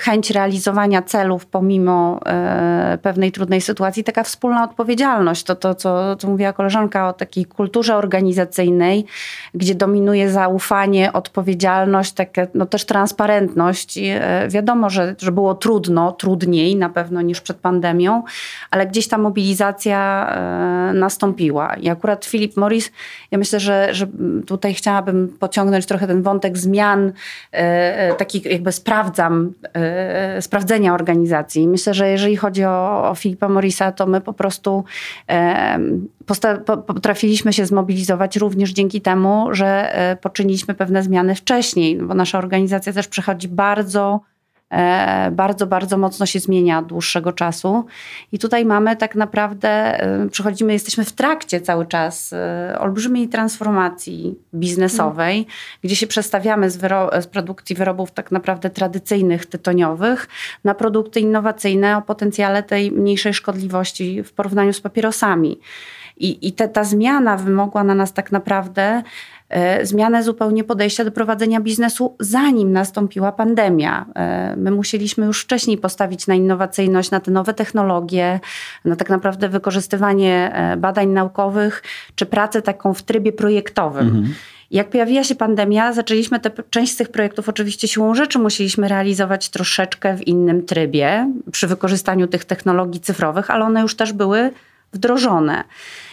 chęć 0.00 0.30
realizowania 0.30 1.02
celów 1.02 1.46
pomimo 1.46 2.20
pewnej 3.02 3.32
trudnej 3.32 3.60
sytuacji, 3.60 4.04
taka 4.04 4.22
wspólna 4.22 4.64
odpowiedzialność. 4.64 5.44
To, 5.44 5.54
to 5.56 5.74
co, 5.74 6.16
co 6.16 6.28
mówiła 6.28 6.52
koleżanka 6.52 7.08
o 7.08 7.12
takiej 7.12 7.44
kulturze 7.44 7.96
organizacyjnej, 7.96 9.06
gdzie 9.54 9.74
dominuje 9.74 10.30
zaufanie, 10.30 11.12
odpowiedzialność 11.12 11.43
odpowiedzialność, 11.44 12.12
takie, 12.12 12.46
no 12.54 12.66
też 12.66 12.84
transparentność. 12.84 13.96
I 13.96 14.06
e, 14.06 14.48
wiadomo, 14.48 14.90
że, 14.90 15.14
że 15.18 15.32
było 15.32 15.54
trudno, 15.54 16.12
trudniej 16.12 16.76
na 16.76 16.88
pewno 16.88 17.22
niż 17.22 17.40
przed 17.40 17.56
pandemią, 17.56 18.22
ale 18.70 18.86
gdzieś 18.86 19.08
ta 19.08 19.18
mobilizacja 19.18 20.28
e, 20.30 20.92
nastąpiła. 20.94 21.74
I 21.74 21.88
akurat 21.88 22.24
Philip 22.24 22.56
Morris, 22.56 22.92
ja 23.30 23.38
myślę, 23.38 23.60
że, 23.60 23.94
że 23.94 24.06
tutaj 24.46 24.74
chciałabym 24.74 25.36
pociągnąć 25.40 25.86
trochę 25.86 26.06
ten 26.06 26.22
wątek 26.22 26.58
zmian, 26.58 27.12
e, 27.52 28.14
takich 28.14 28.44
jakby 28.44 28.72
sprawdzam, 28.72 29.52
sprawdzenia 30.40 30.94
organizacji. 30.94 31.68
Myślę, 31.68 31.94
że 31.94 32.08
jeżeli 32.08 32.36
chodzi 32.36 32.64
o, 32.64 33.10
o 33.10 33.14
Philipa 33.14 33.48
Morrisa, 33.48 33.92
to 33.92 34.06
my 34.06 34.20
po 34.20 34.32
prostu 34.32 34.84
potrafiliśmy 36.86 37.52
się 37.52 37.66
zmobilizować 37.66 38.36
również 38.36 38.70
dzięki 38.70 39.00
temu, 39.00 39.48
że 39.50 39.96
poczyniliśmy 40.20 40.74
pewne 40.74 41.02
zmiany 41.02 41.34
wcześniej, 41.34 41.96
bo 41.96 42.14
nasza 42.14 42.38
organizacja 42.38 42.92
też 42.92 43.08
przechodzi 43.08 43.48
bardzo 43.48 44.20
E, 44.74 45.30
bardzo, 45.30 45.66
bardzo 45.66 45.98
mocno 45.98 46.26
się 46.26 46.40
zmienia 46.40 46.78
od 46.78 46.86
dłuższego 46.86 47.32
czasu. 47.32 47.84
I 48.32 48.38
tutaj 48.38 48.64
mamy 48.64 48.96
tak 48.96 49.14
naprawdę, 49.14 49.68
e, 49.68 50.28
przechodzimy, 50.28 50.72
jesteśmy 50.72 51.04
w 51.04 51.12
trakcie 51.12 51.60
cały 51.60 51.86
czas 51.86 52.32
e, 52.32 52.76
olbrzymiej 52.78 53.28
transformacji 53.28 54.34
biznesowej, 54.54 55.36
mm. 55.36 55.48
gdzie 55.82 55.96
się 55.96 56.06
przestawiamy 56.06 56.70
z, 56.70 56.80
z 57.20 57.26
produkcji 57.26 57.76
wyrobów 57.76 58.10
tak 58.10 58.32
naprawdę 58.32 58.70
tradycyjnych, 58.70 59.46
tytoniowych, 59.46 60.28
na 60.64 60.74
produkty 60.74 61.20
innowacyjne 61.20 61.96
o 61.96 62.02
potencjale 62.02 62.62
tej 62.62 62.92
mniejszej 62.92 63.34
szkodliwości 63.34 64.22
w 64.22 64.32
porównaniu 64.32 64.72
z 64.72 64.80
papierosami. 64.80 65.58
I, 66.16 66.48
i 66.48 66.52
te, 66.52 66.68
ta 66.68 66.84
zmiana 66.84 67.36
wymogła 67.36 67.84
na 67.84 67.94
nas 67.94 68.12
tak 68.12 68.32
naprawdę 68.32 69.02
E, 69.48 69.86
zmianę 69.86 70.22
zupełnie 70.22 70.64
podejścia 70.64 71.04
do 71.04 71.10
prowadzenia 71.10 71.60
biznesu, 71.60 72.16
zanim 72.20 72.72
nastąpiła 72.72 73.32
pandemia. 73.32 74.06
E, 74.14 74.56
my 74.56 74.70
musieliśmy 74.70 75.26
już 75.26 75.42
wcześniej 75.42 75.78
postawić 75.78 76.26
na 76.26 76.34
innowacyjność, 76.34 77.10
na 77.10 77.20
te 77.20 77.30
nowe 77.30 77.54
technologie, 77.54 78.40
na 78.84 78.96
tak 78.96 79.10
naprawdę 79.10 79.48
wykorzystywanie 79.48 80.52
e, 80.54 80.76
badań 80.76 81.08
naukowych, 81.08 81.82
czy 82.14 82.26
pracę 82.26 82.62
taką 82.62 82.94
w 82.94 83.02
trybie 83.02 83.32
projektowym. 83.32 84.06
Mhm. 84.06 84.34
Jak 84.70 84.90
pojawiła 84.90 85.24
się 85.24 85.34
pandemia, 85.34 85.92
zaczęliśmy 85.92 86.40
te, 86.40 86.50
część 86.70 86.92
z 86.92 86.96
tych 86.96 87.08
projektów 87.08 87.48
oczywiście 87.48 87.88
siłą 87.88 88.14
rzeczy 88.14 88.38
musieliśmy 88.38 88.88
realizować 88.88 89.48
troszeczkę 89.48 90.16
w 90.16 90.26
innym 90.26 90.66
trybie, 90.66 91.32
przy 91.52 91.66
wykorzystaniu 91.66 92.26
tych 92.26 92.44
technologii 92.44 93.00
cyfrowych, 93.00 93.50
ale 93.50 93.64
one 93.64 93.80
już 93.80 93.96
też 93.96 94.12
były 94.12 94.50
wdrożone. 94.94 95.64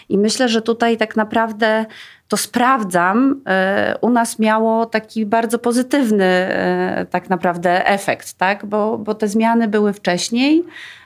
I 0.09 0.17
myślę, 0.17 0.49
że 0.49 0.61
tutaj 0.61 0.97
tak 0.97 1.15
naprawdę 1.15 1.85
to 2.27 2.37
sprawdzam, 2.37 3.41
e, 3.47 3.95
u 4.01 4.09
nas 4.09 4.39
miało 4.39 4.85
taki 4.85 5.25
bardzo 5.25 5.59
pozytywny 5.59 6.25
e, 6.25 7.05
tak 7.09 7.29
naprawdę 7.29 7.87
efekt, 7.87 8.33
tak? 8.33 8.65
bo, 8.65 8.97
bo 8.97 9.15
te 9.15 9.27
zmiany 9.27 9.67
były 9.67 9.93
wcześniej. 9.93 10.63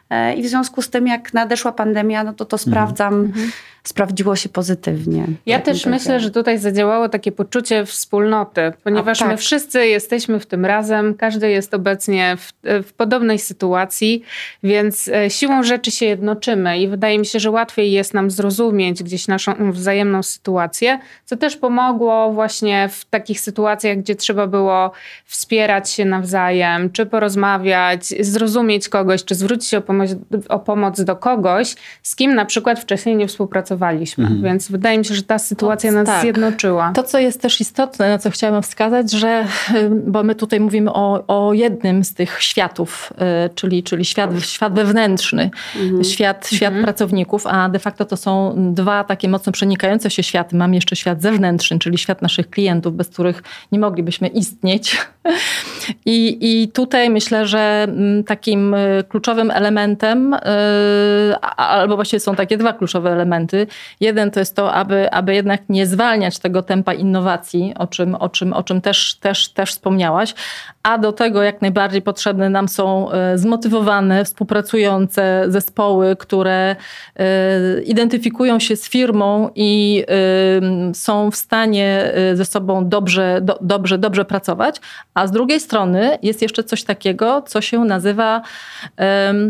E, 0.10 0.34
I 0.34 0.44
w 0.44 0.48
związku 0.48 0.82
z 0.82 0.90
tym, 0.90 1.08
jak 1.08 1.34
nadeszła 1.34 1.72
pandemia, 1.72 2.24
no 2.24 2.34
to 2.34 2.46
to 2.46 2.58
mhm. 2.58 2.72
sprawdzam. 2.72 3.14
Mhm 3.14 3.52
sprawdziło 3.88 4.36
się 4.36 4.50
pozytywnie. 4.50 5.26
Ja 5.46 5.60
też 5.60 5.86
myślę, 5.86 6.20
że 6.20 6.32
tutaj 6.32 6.58
zadziałało 6.58 7.10
takie 7.10 7.32
poczucie 7.32 7.86
wspólnoty, 7.86 8.74
ponieważ 8.84 9.20
tak. 9.20 9.28
my 9.28 9.38
wszyscy 9.38 9.88
jesteśmy 9.88 10.40
w 10.40 10.46
tym 10.46 10.66
razem, 10.66 11.16
każdy 11.16 11.50
jest 11.50 11.74
obecnie 11.74 12.38
w, 12.38 12.54
w, 12.88 12.94
podobnej 12.94 13.40
sytuacji, 13.40 14.24
więc 14.64 15.08
e, 15.08 15.30
siłą 15.30 15.64
rzeczy 15.64 15.92
się 15.92 16.06
jednoczymy 16.06 16.80
i 16.80 16.88
wydaje 16.88 17.20
mi 17.20 17.26
się, 17.26 17.40
że 17.40 17.52
łatwiej 17.52 17.92
jest 17.92 18.14
nam 18.14 18.32
zrozumieć 18.32 19.04
gdzieś 19.04 19.28
naszą 19.28 19.72
wzajemną 19.72 20.24
sytuację, 20.24 21.00
co 21.26 21.38
też 21.38 21.58
pomogło 21.58 22.32
właśnie 22.32 22.90
w 22.92 23.06
takich 23.06 23.40
sytuacjach, 23.40 23.98
gdzie 23.98 24.16
trzeba 24.16 24.48
było 24.48 24.92
wspierać 25.26 25.90
się 25.90 26.06
nawzajem, 26.06 26.92
czy 26.92 27.06
porozmawiać, 27.06 28.06
zrozumieć 28.20 28.90
kogoś, 28.90 29.24
czy 29.24 29.36
zwrócić 29.36 29.70
się 29.70 29.78
o 29.78 29.82
pomoc, 29.82 29.95
o 30.50 30.60
pomoc 30.60 31.02
do 31.02 31.16
kogoś, 31.16 31.76
z 32.04 32.16
kim 32.16 32.36
na 32.36 32.46
przykład 32.46 32.80
wcześniej 32.80 33.16
nie 33.16 33.28
współpracowaliśmy 33.28 33.66
pracowaliśmy. 33.66 34.24
Mhm. 34.24 34.44
Więc 34.44 34.72
wydaje 34.72 34.98
mi 34.98 35.06
się, 35.06 35.16
że 35.16 35.24
ta 35.24 35.40
sytuacja 35.40 35.92
to, 35.92 35.96
nas 35.98 36.06
tak. 36.08 36.22
zjednoczyła. 36.22 36.92
To, 36.96 37.04
co 37.04 37.20
jest 37.20 37.42
też 37.42 37.62
istotne, 37.62 38.10
na 38.10 38.18
co 38.18 38.30
chciałam 38.30 38.64
wskazać, 38.64 39.12
że, 39.12 39.46
bo 40.06 40.24
my 40.24 40.36
tutaj 40.36 40.60
mówimy 40.60 40.94
o, 40.94 41.24
o 41.28 41.54
jednym 41.54 42.04
z 42.04 42.14
tych 42.14 42.42
światów, 42.42 43.14
y, 43.46 43.50
czyli, 43.56 43.84
czyli 43.84 44.06
świat, 44.06 44.30
świat 44.42 44.74
wewnętrzny, 44.74 45.50
mhm. 45.82 46.04
świat, 46.04 46.48
świat 46.48 46.68
mhm. 46.68 46.84
pracowników, 46.84 47.48
a 47.48 47.70
de 47.70 47.80
facto 47.80 48.06
to 48.06 48.18
są 48.18 48.56
dwa 48.74 49.04
takie 49.04 49.30
mocno 49.30 49.52
przenikające 49.52 50.10
się 50.10 50.24
światy. 50.24 50.56
Mam 50.56 50.74
jeszcze 50.74 50.96
świat 50.96 51.22
zewnętrzny, 51.22 51.80
czyli 51.80 51.98
świat 51.98 52.22
naszych 52.22 52.50
klientów, 52.50 52.96
bez 52.96 53.10
których 53.10 53.44
nie 53.72 53.80
moglibyśmy 53.80 54.28
istnieć. 54.28 54.98
I, 56.06 56.38
i 56.42 56.68
tutaj 56.68 57.10
myślę, 57.10 57.48
że 57.48 57.86
mm, 57.90 58.24
takim 58.24 58.74
y, 58.74 59.04
kluczowym 59.10 59.52
elementem, 59.52 59.85
y, 60.34 61.36
albo 61.58 61.96
właściwie 61.96 62.20
są 62.20 62.36
takie 62.36 62.58
dwa 62.58 62.74
kluczowe 62.74 63.12
elementy, 63.12 63.68
Jeden 64.00 64.32
to 64.32 64.40
jest 64.40 64.56
to, 64.56 64.74
aby, 64.74 65.12
aby 65.12 65.36
jednak 65.36 65.62
nie 65.70 65.86
zwalniać 65.86 66.40
tego 66.40 66.64
tempa 66.64 66.94
innowacji, 66.94 67.74
o 67.78 67.88
czym, 67.88 68.16
o 68.16 68.30
czym, 68.30 68.54
o 68.54 68.64
czym 68.64 68.82
też, 68.82 69.16
też, 69.16 69.50
też 69.50 69.70
wspomniałaś, 69.70 70.34
a 70.86 70.98
do 70.98 71.12
tego 71.12 71.44
jak 71.44 71.62
najbardziej 71.62 72.02
potrzebne 72.02 72.50
nam 72.50 72.68
są 72.68 73.12
e, 73.12 73.38
zmotywowane, 73.38 74.26
współpracujące 74.26 75.46
zespoły, 75.48 76.16
które 76.16 76.76
e, 77.16 77.82
identyfikują 77.82 78.60
się 78.60 78.76
z 78.76 78.90
firmą 78.90 79.50
i 79.56 80.04
e, 80.08 80.94
są 80.94 81.32
w 81.32 81.36
stanie 81.36 82.14
ze 82.34 82.46
sobą 82.46 82.90
dobrze, 82.90 83.40
do, 83.42 83.58
dobrze, 83.62 83.98
dobrze 83.98 84.26
pracować, 84.26 84.82
a 85.14 85.28
z 85.28 85.32
drugiej 85.32 85.60
strony 85.60 86.18
jest 86.22 86.42
jeszcze 86.42 86.64
coś 86.64 86.84
takiego, 86.84 87.42
co 87.42 87.62
się 87.62 87.80
nazywa 87.80 88.42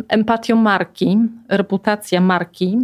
empatią 0.08 0.56
marki, 0.56 1.18
reputacja 1.50 2.22
marki 2.22 2.78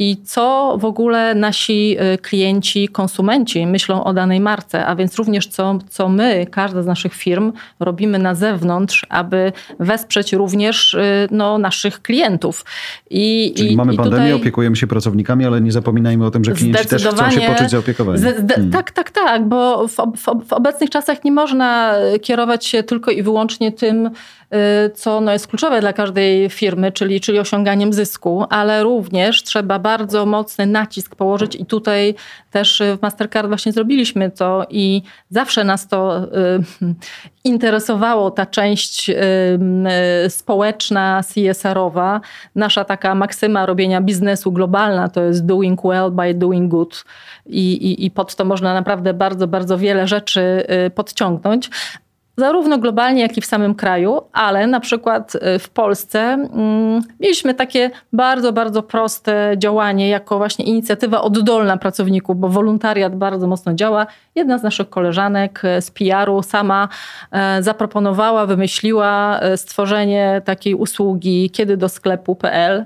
i 0.00 0.16
co 0.24 0.76
w 0.80 0.84
ogóle 0.84 1.34
nasi 1.34 1.96
y, 2.14 2.18
klienci, 2.18 2.88
konsumenci 2.88 3.66
myślą 3.66 4.04
o 4.04 4.12
danej 4.12 4.40
marce, 4.40 4.86
a 4.86 4.96
więc 4.96 5.16
również 5.16 5.46
co, 5.46 5.78
co 5.88 6.08
my, 6.08 6.46
każda 6.50 6.82
z 6.82 6.86
naszych 6.86 7.14
firm 7.14 7.52
robimy 7.80 8.18
na 8.18 8.34
zewnątrz, 8.34 9.06
aby 9.08 9.52
wesprzeć 9.80 10.32
również 10.32 10.94
y, 10.94 11.28
no, 11.30 11.58
naszych 11.58 12.02
klientów. 12.02 12.64
I, 13.10 13.52
Czyli 13.56 13.72
i, 13.72 13.76
mamy 13.76 13.94
i 13.94 13.96
pandemię, 13.96 14.36
opiekujemy 14.36 14.76
się 14.76 14.86
pracownikami, 14.86 15.46
ale 15.46 15.60
nie 15.60 15.72
zapominajmy 15.72 16.26
o 16.26 16.30
tym, 16.30 16.44
że 16.44 16.52
klienci 16.52 16.88
też 16.88 17.06
chcą 17.06 17.30
się 17.30 17.40
poczuć 17.40 17.70
zaopiekowani. 17.70 18.22
Hmm. 18.22 18.70
Tak, 18.70 18.90
tak, 18.90 19.10
tak, 19.10 19.48
bo 19.48 19.88
w, 19.88 19.96
w, 19.96 20.48
w 20.48 20.52
obecnych 20.52 20.90
czasach 20.90 21.24
nie 21.24 21.32
można 21.32 21.94
kierować 22.22 22.66
się 22.66 22.82
tylko 22.82 23.10
i 23.10 23.22
wyłącznie 23.22 23.72
tym, 23.72 24.10
Y, 24.54 24.90
co 24.90 25.20
no 25.20 25.32
jest 25.32 25.46
kluczowe 25.46 25.80
dla 25.80 25.92
każdej 25.92 26.50
firmy, 26.50 26.92
czyli, 26.92 27.20
czyli 27.20 27.38
osiąganiem 27.38 27.92
zysku, 27.92 28.44
ale 28.50 28.82
również 28.82 29.42
trzeba 29.42 29.78
bardzo 29.90 30.26
mocny 30.26 30.66
nacisk 30.66 31.16
położyć 31.16 31.56
i 31.56 31.66
tutaj 31.66 32.14
też 32.50 32.82
w 32.98 33.02
Mastercard 33.02 33.48
właśnie 33.48 33.72
zrobiliśmy 33.72 34.30
to 34.30 34.66
i 34.70 35.02
zawsze 35.30 35.64
nas 35.64 35.88
to 35.88 36.18
y, 36.18 36.24
interesowało, 37.52 38.30
ta 38.30 38.46
część 38.46 39.10
y, 39.10 39.14
społeczna, 40.28 41.20
CSR-owa. 41.22 42.20
Nasza 42.54 42.84
taka 42.84 43.14
maksyma 43.14 43.66
robienia 43.66 44.00
biznesu 44.00 44.52
globalna 44.52 45.08
to 45.08 45.22
jest 45.22 45.46
doing 45.46 45.82
well 45.82 46.10
by 46.10 46.34
doing 46.34 46.70
good 46.70 47.04
i, 47.46 47.72
i, 47.72 48.06
i 48.06 48.10
pod 48.10 48.34
to 48.34 48.44
można 48.44 48.74
naprawdę 48.74 49.14
bardzo, 49.14 49.46
bardzo 49.46 49.78
wiele 49.78 50.06
rzeczy 50.06 50.66
podciągnąć 50.94 51.70
zarówno 52.40 52.78
globalnie, 52.78 53.22
jak 53.22 53.38
i 53.38 53.40
w 53.40 53.46
samym 53.46 53.74
kraju, 53.74 54.20
ale 54.32 54.66
na 54.66 54.80
przykład 54.80 55.34
y, 55.34 55.58
w 55.58 55.68
Polsce 55.68 56.20
mm, 56.20 57.02
mieliśmy 57.20 57.54
takie 57.54 57.90
bardzo, 58.12 58.52
bardzo 58.52 58.82
proste 58.82 59.54
działanie 59.58 60.08
jako 60.08 60.38
właśnie 60.38 60.64
inicjatywa 60.64 61.22
oddolna 61.22 61.76
pracowników, 61.76 62.36
bo 62.36 62.48
wolontariat 62.48 63.16
bardzo 63.16 63.46
mocno 63.46 63.74
działa. 63.74 64.06
Jedna 64.34 64.58
z 64.58 64.62
naszych 64.62 64.90
koleżanek 64.90 65.62
y, 65.64 65.82
z 65.82 65.90
PR-u 65.90 66.42
sama 66.42 66.88
y, 67.58 67.62
zaproponowała, 67.62 68.46
wymyśliła 68.46 69.40
stworzenie 69.56 70.42
takiej 70.44 70.74
usługi 70.74 71.50
kiedy 71.50 71.76
do 71.76 71.88
sklepu.pl. 71.88 72.84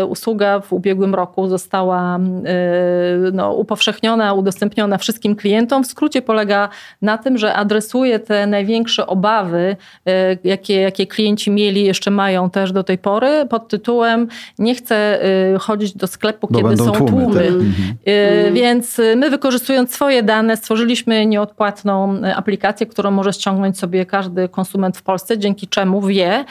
Y, 0.00 0.04
usługa 0.04 0.60
w 0.60 0.72
ubiegłym 0.72 1.14
roku 1.14 1.48
została 1.48 2.18
y, 2.18 3.32
no, 3.32 3.52
upowszechniona, 3.52 4.34
udostępniona 4.34 4.98
wszystkim 4.98 5.36
klientom. 5.36 5.84
W 5.84 5.86
skrócie 5.86 6.22
polega 6.22 6.68
na 7.02 7.18
tym, 7.18 7.38
że 7.38 7.54
adresuje 7.54 8.18
te 8.18 8.46
największe 8.46 9.06
obawy, 9.06 9.76
y, 10.08 10.38
jakie, 10.44 10.74
jakie 10.74 11.06
klienci 11.06 11.50
mieli, 11.50 11.84
jeszcze 11.84 12.10
mają 12.10 12.50
też 12.50 12.72
do 12.72 12.84
tej 12.84 12.98
pory, 12.98 13.46
pod 13.50 13.68
tytułem 13.68 14.28
nie 14.58 14.74
chcę 14.74 15.18
chodzić 15.60 15.96
do 15.96 16.06
sklepu, 16.06 16.48
Bo 16.50 16.58
kiedy 16.58 16.76
są 16.76 16.92
tłumy. 16.92 17.10
tłumy. 17.10 17.34
Tak? 17.34 17.46
Mhm. 17.46 18.54
Więc 18.54 19.00
my 19.16 19.30
wykorzystując 19.30 19.94
swoje 19.94 20.22
dane 20.22 20.56
stworzyliśmy 20.56 21.26
nieodpłatną 21.26 22.20
aplikację, 22.36 22.86
którą 22.86 23.10
może 23.10 23.32
ściągnąć 23.32 23.78
sobie 23.78 24.06
każdy 24.06 24.48
konsument 24.48 24.96
w 24.96 25.02
Polsce, 25.02 25.38
dzięki 25.38 25.68
czemu 25.68 26.02
wie, 26.02 26.44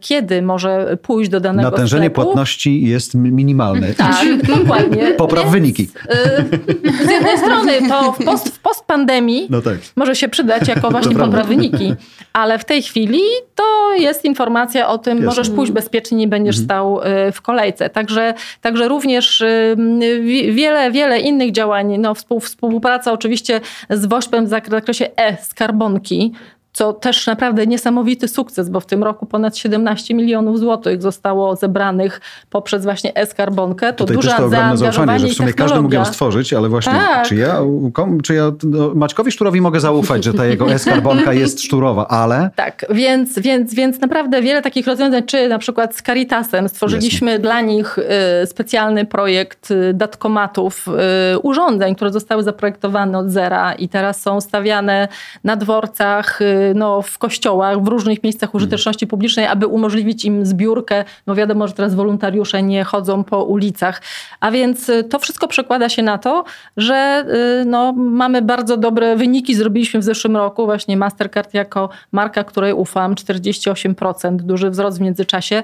kiedy 0.00 0.42
może 0.42 0.96
pójść 1.02 1.30
do 1.30 1.40
danego 1.40 1.70
Natężenie 1.70 2.10
sklepu 2.10 2.29
płatności 2.30 2.82
jest 2.82 3.14
minimalny. 3.14 3.94
Tak, 3.94 4.42
dokładnie. 4.42 5.12
Popraw 5.12 5.44
Więc, 5.44 5.54
wyniki. 5.54 5.82
Y, 5.82 7.06
z 7.06 7.10
jednej 7.10 7.38
strony 7.38 7.88
to 7.88 8.12
w, 8.12 8.24
post, 8.24 8.48
w 8.48 8.58
postpandemii 8.58 9.46
no 9.50 9.62
tak. 9.62 9.78
może 9.96 10.16
się 10.16 10.28
przydać 10.28 10.68
jako 10.68 10.90
właśnie 10.90 11.16
popraw 11.16 11.46
wyniki, 11.46 11.94
ale 12.32 12.58
w 12.58 12.64
tej 12.64 12.82
chwili 12.82 13.20
to 13.54 13.94
jest 13.94 14.24
informacja 14.24 14.88
o 14.88 14.98
tym, 14.98 15.12
Jasne. 15.12 15.26
możesz 15.26 15.50
pójść 15.50 15.72
bezpiecznie, 15.72 16.18
nie 16.18 16.28
będziesz 16.28 16.58
mhm. 16.58 16.66
stał 16.66 17.00
y, 17.28 17.32
w 17.32 17.42
kolejce. 17.42 17.90
Także, 17.90 18.34
także 18.60 18.88
również 18.88 19.44
wiele, 20.52 20.90
wiele 20.90 21.20
innych 21.20 21.52
działań, 21.52 21.98
no, 21.98 22.14
współpraca 22.40 23.12
oczywiście 23.12 23.60
z 23.90 24.06
WOŚP-em 24.06 24.46
w 24.46 24.48
zakresie 24.48 25.16
e-skarbonki, 25.16 26.32
co 26.72 26.92
też 26.92 27.26
naprawdę 27.26 27.66
niesamowity 27.66 28.28
sukces, 28.28 28.68
bo 28.68 28.80
w 28.80 28.86
tym 28.86 29.02
roku 29.02 29.26
ponad 29.26 29.56
17 29.56 30.14
milionów 30.14 30.58
złotych 30.58 31.02
zostało 31.02 31.56
zebranych 31.56 32.20
poprzez 32.50 32.84
właśnie 32.84 33.14
e-skarbonkę. 33.14 33.92
To 33.92 34.04
Tutaj 34.04 34.22
też 34.22 34.36
to 34.36 34.46
ogromne 34.46 34.76
zaufanie, 34.76 35.18
że 35.18 35.28
w 35.28 35.32
sumie 35.32 35.52
każdy 35.52 35.80
mógł 35.80 35.94
ją 35.94 36.04
stworzyć, 36.04 36.52
ale 36.52 36.68
właśnie 36.68 36.92
tak. 36.92 37.26
czy 37.26 37.36
ja, 37.36 37.60
czy 38.22 38.34
ja 38.34 38.52
no, 38.62 38.94
Maćkowi 38.94 39.32
Szturowi 39.32 39.60
mogę 39.60 39.80
zaufać, 39.80 40.24
że 40.24 40.34
ta 40.34 40.46
jego 40.46 40.72
e-skarbonka 40.72 41.32
jest 41.32 41.62
szturowa, 41.62 42.08
ale... 42.08 42.50
Tak, 42.56 42.86
więc, 42.90 43.38
więc, 43.38 43.74
więc 43.74 44.00
naprawdę 44.00 44.42
wiele 44.42 44.62
takich 44.62 44.86
rozwiązań, 44.86 45.22
czy 45.22 45.48
na 45.48 45.58
przykład 45.58 45.96
z 45.96 46.02
Caritasem 46.02 46.68
stworzyliśmy 46.68 47.30
Jasne. 47.30 47.42
dla 47.42 47.60
nich 47.60 47.98
y, 48.42 48.46
specjalny 48.46 49.06
projekt 49.06 49.70
y, 49.70 49.94
datkomatów, 49.94 50.88
y, 51.34 51.38
urządzeń, 51.38 51.94
które 51.94 52.12
zostały 52.12 52.42
zaprojektowane 52.42 53.18
od 53.18 53.30
zera 53.30 53.72
i 53.72 53.88
teraz 53.88 54.22
są 54.22 54.40
stawiane 54.40 55.08
na 55.44 55.56
dworcach, 55.56 56.40
no, 56.74 57.02
w 57.02 57.18
kościołach, 57.18 57.82
w 57.82 57.88
różnych 57.88 58.22
miejscach 58.22 58.54
użyteczności 58.54 59.06
publicznej, 59.06 59.46
aby 59.46 59.66
umożliwić 59.66 60.24
im 60.24 60.46
zbiórkę. 60.46 61.04
No 61.26 61.34
wiadomo, 61.34 61.68
że 61.68 61.74
teraz 61.74 61.94
wolontariusze 61.94 62.62
nie 62.62 62.84
chodzą 62.84 63.24
po 63.24 63.44
ulicach. 63.44 64.02
A 64.40 64.50
więc 64.50 64.88
y, 64.88 65.04
to 65.04 65.18
wszystko 65.18 65.48
przekłada 65.48 65.88
się 65.88 66.02
na 66.02 66.18
to, 66.18 66.44
że 66.76 67.24
y, 67.62 67.64
no, 67.64 67.92
mamy 67.92 68.42
bardzo 68.42 68.76
dobre 68.76 69.16
wyniki. 69.16 69.54
Zrobiliśmy 69.54 70.00
w 70.00 70.04
zeszłym 70.04 70.36
roku 70.36 70.64
właśnie 70.64 70.96
Mastercard 70.96 71.54
jako 71.54 71.88
marka, 72.12 72.44
której 72.44 72.72
ufam, 72.72 73.14
48%, 73.14 74.36
duży 74.36 74.70
wzrost 74.70 74.98
w 74.98 75.00
międzyczasie 75.00 75.62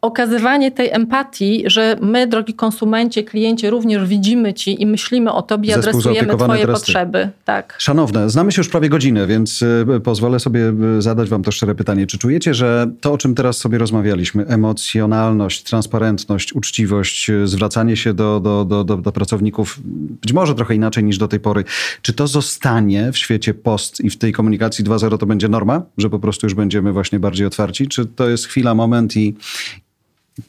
okazywanie 0.00 0.70
tej 0.70 0.90
empatii, 0.92 1.62
że 1.66 1.96
my, 2.00 2.26
drogi 2.26 2.54
konsumencie, 2.54 3.24
kliencie, 3.24 3.70
również 3.70 4.08
widzimy 4.08 4.54
ci 4.54 4.82
i 4.82 4.86
myślimy 4.86 5.32
o 5.32 5.42
tobie, 5.42 5.74
adresujemy 5.74 6.36
twoje 6.36 6.66
potrzeby. 6.66 7.28
Tak. 7.44 7.76
Szanowne, 7.78 8.30
znamy 8.30 8.52
się 8.52 8.60
już 8.60 8.68
prawie 8.68 8.88
godzinę, 8.88 9.26
więc 9.26 9.64
e, 9.96 10.00
pozwolę 10.00 10.40
sobie 10.40 10.72
e, 10.98 11.02
zadać 11.02 11.28
wam 11.28 11.42
to 11.42 11.52
szczere 11.52 11.74
pytanie. 11.74 12.06
Czy 12.06 12.18
czujecie, 12.18 12.54
że 12.54 12.90
to, 13.00 13.12
o 13.12 13.18
czym 13.18 13.34
teraz 13.34 13.58
sobie 13.58 13.78
rozmawialiśmy, 13.78 14.46
emocjonalność, 14.46 15.62
transparentność, 15.62 16.52
uczciwość, 16.52 17.30
e, 17.30 17.46
zwracanie 17.46 17.96
się 17.96 18.14
do, 18.14 18.40
do, 18.40 18.64
do, 18.64 18.84
do, 18.84 18.96
do 18.96 19.12
pracowników 19.12 19.78
być 20.22 20.32
może 20.32 20.54
trochę 20.54 20.74
inaczej 20.74 21.04
niż 21.04 21.18
do 21.18 21.28
tej 21.28 21.40
pory, 21.40 21.64
czy 22.02 22.12
to 22.12 22.26
zostanie 22.26 23.12
w 23.12 23.18
świecie 23.18 23.54
post 23.54 24.00
i 24.00 24.10
w 24.10 24.18
tej 24.18 24.32
komunikacji 24.32 24.84
2.0 24.84 25.18
to 25.18 25.26
będzie 25.26 25.48
norma, 25.48 25.82
że 25.98 26.10
po 26.10 26.18
prostu 26.18 26.46
już 26.46 26.54
będziemy 26.54 26.92
właśnie 26.92 27.20
bardziej 27.20 27.46
otwarci? 27.46 27.88
Czy 27.88 28.06
to 28.06 28.28
jest 28.28 28.46
chwila, 28.46 28.74
moment 28.74 29.16
i, 29.16 29.34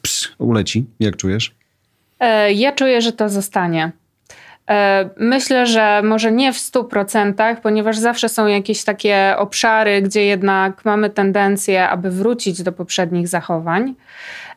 ps, 0.02 0.28
uleci? 0.38 0.86
Jak 1.00 1.16
czujesz? 1.16 1.54
E, 2.20 2.52
ja 2.52 2.72
czuję, 2.72 3.00
że 3.00 3.12
to 3.12 3.28
zostanie. 3.28 3.92
E, 4.70 5.08
myślę, 5.16 5.66
że 5.66 6.02
może 6.04 6.32
nie 6.32 6.52
w 6.52 6.56
100%, 6.56 7.56
ponieważ 7.62 7.98
zawsze 7.98 8.28
są 8.28 8.46
jakieś 8.46 8.84
takie 8.84 9.34
obszary, 9.38 10.02
gdzie 10.02 10.24
jednak 10.24 10.84
mamy 10.84 11.10
tendencję, 11.10 11.88
aby 11.88 12.10
wrócić 12.10 12.62
do 12.62 12.72
poprzednich 12.72 13.28
zachowań. 13.28 13.94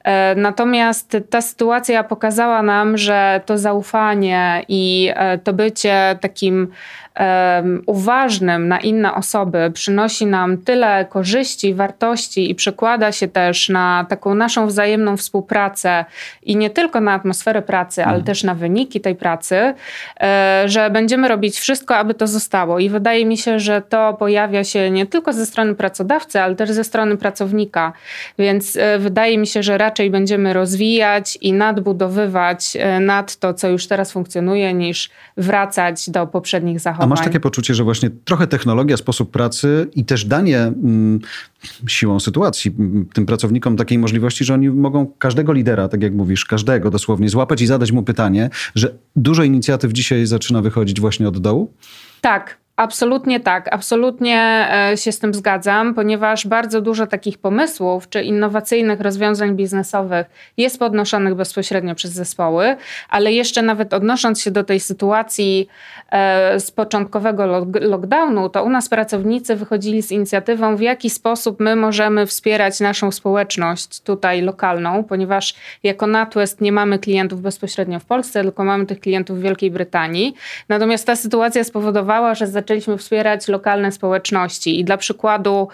E, 0.04 0.36
natomiast 0.36 1.18
ta 1.30 1.42
sytuacja 1.42 2.04
pokazała 2.04 2.64
nam, 2.64 2.98
że 2.98 3.42
to 3.46 3.58
zaufanie 3.58 4.66
i 4.68 5.12
to 5.44 5.54
bycie 5.54 6.18
takim 6.22 6.68
uważnym 7.86 8.68
na 8.68 8.80
inne 8.80 9.14
osoby 9.14 9.72
przynosi 9.74 10.26
nam 10.26 10.58
tyle 10.58 11.06
korzyści, 11.06 11.74
wartości 11.74 12.52
i 12.52 12.56
przekłada 12.56 13.12
się 13.12 13.28
też 13.28 13.70
na 13.70 14.06
taką 14.10 14.36
naszą 14.36 14.68
wzajemną 14.68 15.18
współpracę 15.18 16.06
i 16.44 16.56
nie 16.56 16.70
tylko 16.70 17.02
na 17.02 17.14
atmosferę 17.14 17.62
pracy, 17.62 18.04
ale 18.04 18.18
mhm. 18.18 18.26
też 18.26 18.44
na 18.44 18.56
wyniki 18.56 19.02
tej 19.02 19.16
pracy, 19.16 19.74
e, 20.22 20.64
że 20.66 20.90
będziemy 20.90 21.28
robić 21.28 21.60
wszystko, 21.60 21.96
aby 21.96 22.14
to 22.14 22.28
zostało. 22.28 22.80
I 22.80 22.90
wydaje 22.90 23.26
mi 23.26 23.38
się, 23.38 23.60
że 23.60 23.82
to 23.82 24.14
pojawia 24.14 24.64
się 24.64 24.92
nie 24.92 25.06
tylko 25.06 25.34
ze 25.34 25.46
strony 25.46 25.76
pracodawcy, 25.76 26.42
ale 26.42 26.56
też 26.56 26.72
ze 26.72 26.84
strony 26.84 27.18
pracownika. 27.18 27.94
Więc 28.40 28.78
e, 28.78 29.00
wydaje 29.00 29.38
mi 29.38 29.48
się, 29.48 29.64
że 29.64 29.78
raczej 29.78 30.10
będziemy 30.10 30.54
rozwijać 30.54 31.38
i 31.42 31.54
nadbudowywać 31.54 32.78
e, 32.80 33.00
nad 33.00 33.36
to, 33.36 33.54
co 33.54 33.68
już 33.68 33.88
teraz 33.88 34.12
funkcjonuje, 34.12 34.74
niż 34.74 35.10
wracać 35.38 36.10
do 36.10 36.28
poprzednich 36.28 36.80
zachowań. 36.80 37.01
A 37.04 37.08
masz 37.08 37.20
takie 37.20 37.40
poczucie, 37.40 37.74
że 37.76 37.84
właśnie 37.84 38.10
trochę 38.10 38.48
technologia, 38.48 38.98
sposób 38.98 39.32
pracy 39.32 39.88
i 39.96 40.06
też 40.06 40.26
danie 40.26 40.60
mm, 40.60 41.20
siłą 41.88 42.20
sytuacji 42.20 42.76
mm, 42.80 43.06
tym 43.14 43.26
pracownikom 43.26 43.78
takiej 43.78 43.98
możliwości, 43.98 44.46
że 44.46 44.54
oni 44.54 44.70
mogą 44.70 45.08
każdego 45.18 45.54
lidera, 45.54 45.88
tak 45.88 46.04
jak 46.04 46.14
mówisz, 46.14 46.46
każdego 46.46 46.90
dosłownie 46.90 47.30
złapać 47.30 47.62
i 47.62 47.68
zadać 47.68 47.92
mu 47.92 48.04
pytanie, 48.04 48.50
że 48.76 48.94
dużo 49.16 49.44
inicjatyw 49.44 49.92
dzisiaj 49.92 50.26
zaczyna 50.26 50.62
wychodzić 50.62 51.02
właśnie 51.02 51.28
od 51.28 51.38
dołu? 51.38 51.74
Tak, 52.22 52.61
Absolutnie 52.76 53.40
tak, 53.40 53.74
absolutnie 53.74 54.68
e, 54.92 54.98
się 54.98 55.12
z 55.12 55.20
tym 55.20 55.34
zgadzam, 55.34 55.94
ponieważ 55.94 56.48
bardzo 56.48 56.82
dużo 56.82 57.08
takich 57.08 57.38
pomysłów 57.38 58.10
czy 58.10 58.22
innowacyjnych 58.22 59.02
rozwiązań 59.02 59.56
biznesowych 59.56 60.28
jest 60.58 60.80
podnoszonych 60.80 61.36
bezpośrednio 61.36 61.96
przez 61.96 62.12
zespoły, 62.12 62.76
ale 63.10 63.34
jeszcze 63.34 63.62
nawet 63.62 63.94
odnosząc 63.94 64.42
się 64.42 64.52
do 64.52 64.64
tej 64.64 64.80
sytuacji 64.80 65.68
e, 66.12 66.60
z 66.60 66.72
początkowego 66.72 67.46
lockdownu, 67.82 68.50
to 68.50 68.64
u 68.64 68.70
nas 68.70 68.90
pracownicy 68.90 69.56
wychodzili 69.56 70.02
z 70.02 70.12
inicjatywą, 70.12 70.76
w 70.76 70.82
jaki 70.82 71.10
sposób 71.10 71.60
my 71.60 71.76
możemy 71.76 72.26
wspierać 72.26 72.80
naszą 72.80 73.12
społeczność 73.12 74.02
tutaj 74.02 74.42
lokalną, 74.42 75.04
ponieważ 75.04 75.56
jako 75.84 76.08
NatWest 76.08 76.62
nie 76.62 76.72
mamy 76.72 77.00
klientów 77.00 77.42
bezpośrednio 77.42 78.00
w 78.00 78.06
Polsce, 78.06 78.42
tylko 78.44 78.64
mamy 78.64 78.86
tych 78.86 79.00
klientów 79.00 79.40
w 79.40 79.42
Wielkiej 79.42 79.72
Brytanii. 79.72 80.34
Natomiast 80.70 81.08
ta 81.08 81.16
sytuacja 81.16 81.64
spowodowała, 81.64 82.36
że 82.36 82.48
zaczęliśmy 82.62 82.98
wspierać 82.98 83.48
lokalne 83.48 83.92
społeczności. 83.92 84.80
I 84.80 84.84
dla 84.84 84.98
przykładu, 84.98 85.68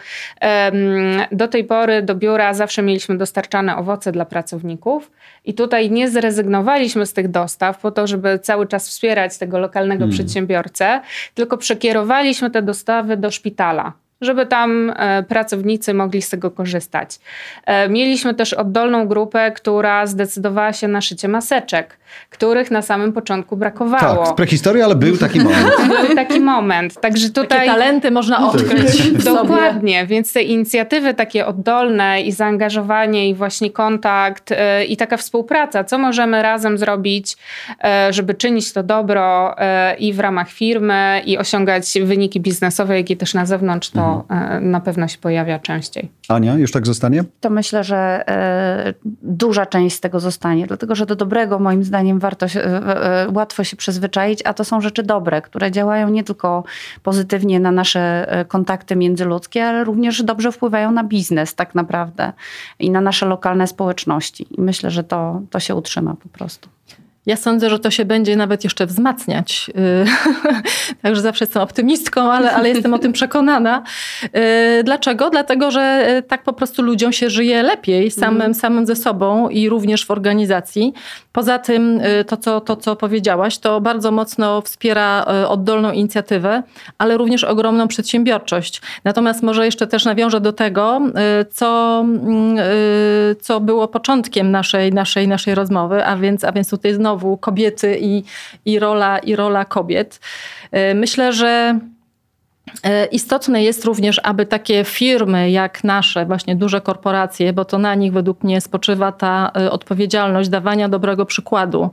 do 1.31 1.47
tej 1.47 1.63
pory 1.63 2.01
do 2.01 2.15
biura 2.15 2.53
zawsze 2.53 2.81
mieliśmy 2.81 3.17
dostarczane 3.17 3.77
owoce 3.77 4.11
dla 4.11 4.25
pracowników. 4.25 5.11
I 5.45 5.53
tutaj 5.53 5.91
nie 5.91 6.09
zrezygnowaliśmy 6.09 7.05
z 7.05 7.13
tych 7.13 7.27
dostaw 7.27 7.79
po 7.79 7.91
to, 7.91 8.07
żeby 8.07 8.39
cały 8.39 8.67
czas 8.67 8.89
wspierać 8.89 9.37
tego 9.37 9.59
lokalnego 9.59 9.99
hmm. 9.99 10.13
przedsiębiorcę, 10.13 11.01
tylko 11.33 11.57
przekierowaliśmy 11.57 12.51
te 12.51 12.61
dostawy 12.61 13.17
do 13.17 13.31
szpitala 13.31 13.93
żeby 14.21 14.45
tam 14.45 14.93
e, 14.95 15.23
pracownicy 15.23 15.93
mogli 15.93 16.21
z 16.21 16.29
tego 16.29 16.51
korzystać. 16.51 17.19
E, 17.65 17.89
mieliśmy 17.89 18.33
też 18.33 18.53
oddolną 18.53 19.07
grupę, 19.07 19.51
która 19.51 20.05
zdecydowała 20.05 20.73
się 20.73 20.87
na 20.87 21.01
szycie 21.01 21.27
maseczek, 21.27 21.97
których 22.29 22.71
na 22.71 22.81
samym 22.81 23.13
początku 23.13 23.57
brakowało. 23.57 24.25
Tak, 24.25 24.33
w 24.33 24.35
prehistorii, 24.35 24.81
ale 24.81 24.95
był 24.95 25.17
taki 25.17 25.39
moment. 25.39 25.75
był 26.07 26.15
taki 26.15 26.39
moment. 26.39 27.01
Także 27.01 27.29
tutaj... 27.29 27.59
Takie 27.59 27.71
talenty 27.71 28.11
można 28.11 28.49
odkryć 28.49 29.11
Dokładnie, 29.11 30.05
więc 30.05 30.33
te 30.33 30.41
inicjatywy 30.41 31.13
takie 31.13 31.45
oddolne 31.45 32.21
i 32.21 32.31
zaangażowanie 32.31 33.29
i 33.29 33.35
właśnie 33.35 33.71
kontakt 33.71 34.51
e, 34.51 34.85
i 34.85 34.97
taka 34.97 35.17
współpraca, 35.17 35.83
co 35.83 35.97
możemy 35.97 36.41
razem 36.41 36.77
zrobić, 36.77 37.37
żeby 38.09 38.33
czynić 38.33 38.73
to 38.73 38.83
dobro 38.83 39.55
i 39.99 40.13
w 40.13 40.19
ramach 40.19 40.49
firmy 40.49 41.21
i 41.25 41.37
osiągać 41.37 41.93
wyniki 42.03 42.39
biznesowe, 42.39 42.97
jak 42.97 43.09
i 43.09 43.17
też 43.17 43.33
na 43.33 43.45
zewnątrz, 43.45 43.89
to 43.89 44.06
E, 44.29 44.59
na 44.59 44.79
pewno 44.79 45.07
się 45.07 45.17
pojawia 45.17 45.59
częściej. 45.59 46.11
Ania, 46.29 46.57
już 46.57 46.71
tak 46.71 46.85
zostanie? 46.85 47.23
To 47.39 47.49
myślę, 47.49 47.83
że 47.83 48.29
e, 48.29 48.93
duża 49.21 49.65
część 49.65 49.95
z 49.95 49.99
tego 49.99 50.19
zostanie, 50.19 50.67
dlatego 50.67 50.95
że 50.95 51.05
do 51.05 51.15
dobrego 51.15 51.59
moim 51.59 51.83
zdaniem 51.83 52.19
warto 52.19 52.47
się, 52.47 52.61
e, 52.61 53.27
łatwo 53.33 53.63
się 53.63 53.77
przyzwyczaić, 53.77 54.41
a 54.45 54.53
to 54.53 54.63
są 54.63 54.81
rzeczy 54.81 55.03
dobre, 55.03 55.41
które 55.41 55.71
działają 55.71 56.09
nie 56.09 56.23
tylko 56.23 56.63
pozytywnie 57.03 57.59
na 57.59 57.71
nasze 57.71 58.27
kontakty 58.47 58.95
międzyludzkie, 58.95 59.65
ale 59.65 59.83
również 59.83 60.23
dobrze 60.23 60.51
wpływają 60.51 60.91
na 60.91 61.03
biznes 61.03 61.55
tak 61.55 61.75
naprawdę 61.75 62.33
i 62.79 62.91
na 62.91 63.01
nasze 63.01 63.25
lokalne 63.25 63.67
społeczności. 63.67 64.47
I 64.57 64.61
myślę, 64.61 64.91
że 64.91 65.03
to, 65.03 65.41
to 65.49 65.59
się 65.59 65.75
utrzyma 65.75 66.15
po 66.23 66.29
prostu. 66.29 66.69
Ja 67.27 67.35
sądzę, 67.35 67.69
że 67.69 67.79
to 67.79 67.91
się 67.91 68.05
będzie 68.05 68.35
nawet 68.35 68.63
jeszcze 68.63 68.85
wzmacniać. 68.85 69.71
Y, 69.77 70.05
także 71.01 71.21
zawsze 71.21 71.45
jestem 71.45 71.63
optymistką, 71.63 72.31
ale, 72.31 72.51
ale 72.51 72.69
jestem 72.69 72.93
o 72.93 72.99
tym 72.99 73.13
przekonana. 73.13 73.83
Y, 74.79 74.83
dlaczego? 74.83 75.29
Dlatego, 75.29 75.71
że 75.71 76.07
y, 76.17 76.21
tak 76.21 76.43
po 76.43 76.53
prostu 76.53 76.81
ludziom 76.81 77.13
się 77.13 77.29
żyje 77.29 77.63
lepiej 77.63 78.11
samym, 78.11 78.41
mm. 78.41 78.53
samym 78.53 78.85
ze 78.85 78.95
sobą 78.95 79.49
i 79.49 79.69
również 79.69 80.05
w 80.05 80.11
organizacji. 80.11 80.93
Poza 81.31 81.59
tym 81.59 82.01
to 82.27 82.37
co, 82.37 82.61
to, 82.61 82.75
co 82.75 82.95
powiedziałaś, 82.95 83.57
to 83.57 83.81
bardzo 83.81 84.11
mocno 84.11 84.61
wspiera 84.61 85.25
oddolną 85.47 85.91
inicjatywę, 85.91 86.63
ale 86.97 87.17
również 87.17 87.43
ogromną 87.43 87.87
przedsiębiorczość. 87.87 88.81
Natomiast 89.03 89.43
może 89.43 89.65
jeszcze 89.65 89.87
też 89.87 90.05
nawiążę 90.05 90.41
do 90.41 90.53
tego, 90.53 91.01
co, 91.51 91.99
mm, 91.99 92.57
co 93.41 93.59
było 93.59 93.87
początkiem 93.87 94.51
naszej, 94.51 94.93
naszej, 94.93 95.27
naszej 95.27 95.55
rozmowy, 95.55 96.05
a 96.05 96.17
więc, 96.17 96.43
a 96.43 96.51
więc 96.51 96.69
tutaj 96.69 96.93
znowu 96.93 97.16
znowu 97.17 97.37
kobiety 97.37 97.97
i, 98.01 98.23
i, 98.65 98.79
rola, 98.79 99.19
i 99.19 99.35
rola 99.35 99.65
kobiet. 99.65 100.19
E, 100.71 100.93
myślę, 100.93 101.33
że 101.33 101.79
istotne 103.11 103.63
jest 103.63 103.85
również, 103.85 104.21
aby 104.23 104.45
takie 104.45 104.83
firmy 104.83 105.51
jak 105.51 105.83
nasze, 105.83 106.25
właśnie 106.25 106.55
duże 106.55 106.81
korporacje, 106.81 107.53
bo 107.53 107.65
to 107.65 107.77
na 107.77 107.95
nich 107.95 108.13
według 108.13 108.43
mnie 108.43 108.61
spoczywa 108.61 109.11
ta 109.11 109.51
e, 109.57 109.71
odpowiedzialność 109.71 110.49
dawania 110.49 110.89
dobrego 110.89 111.25
przykładu 111.25 111.89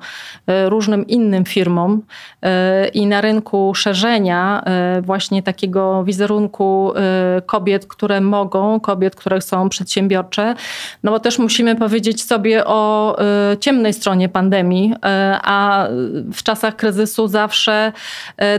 e, 0.46 0.68
różnym 0.68 1.06
innym 1.06 1.44
firmom 1.44 2.02
i 2.94 3.06
na 3.06 3.20
rynku 3.20 3.74
szerzenia 3.74 4.64
właśnie 5.02 5.42
takiego 5.42 6.04
wizerunku 6.04 6.92
kobiet, 7.46 7.86
które 7.86 8.20
mogą, 8.20 8.80
kobiet, 8.80 9.16
które 9.16 9.40
są 9.40 9.68
przedsiębiorcze. 9.68 10.54
No 11.02 11.10
bo 11.10 11.20
też 11.20 11.38
musimy 11.38 11.76
powiedzieć 11.76 12.24
sobie 12.24 12.64
o 12.64 13.16
ciemnej 13.60 13.92
stronie 13.92 14.28
pandemii, 14.28 14.94
a 15.42 15.86
w 16.32 16.42
czasach 16.42 16.76
kryzysu 16.76 17.28
zawsze 17.28 17.92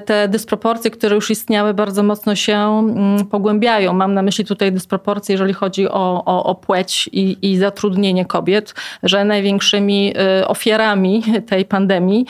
te 0.06 0.28
dysproporcje, 0.28 0.92
które 0.92 1.16
już 1.16 1.32
istniały, 1.32 1.74
bardzo 1.74 2.04
mocno 2.06 2.36
się 2.36 2.58
mm, 2.58 3.26
pogłębiają. 3.26 3.94
Mam 3.94 4.14
na 4.14 4.22
myśli 4.22 4.46
tutaj 4.46 4.72
dysproporcje, 4.72 5.34
jeżeli 5.34 5.54
chodzi 5.54 5.90
o, 5.90 6.24
o, 6.26 6.44
o 6.44 6.56
płeć 6.56 7.10
i, 7.14 7.38
i 7.42 7.58
zatrudnienie 7.58 8.26
kobiet, 8.26 8.74
że 9.04 9.26
największymi 9.26 10.14
y, 10.42 10.48
ofiarami 10.48 11.24
tej 11.50 11.66
pandemii 11.66 12.26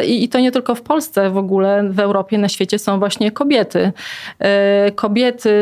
y, 0.00 0.06
i, 0.06 0.24
i 0.24 0.28
to 0.28 0.40
nie 0.40 0.52
tylko 0.52 0.74
w 0.74 0.82
Polsce, 0.82 1.30
w 1.30 1.36
ogóle 1.36 1.84
w 1.90 2.00
Europie, 2.00 2.38
na 2.38 2.48
świecie 2.48 2.78
są 2.78 2.98
właśnie 2.98 3.30
kobiety. 3.30 3.92
Y, 4.88 4.92
kobiety 4.92 5.52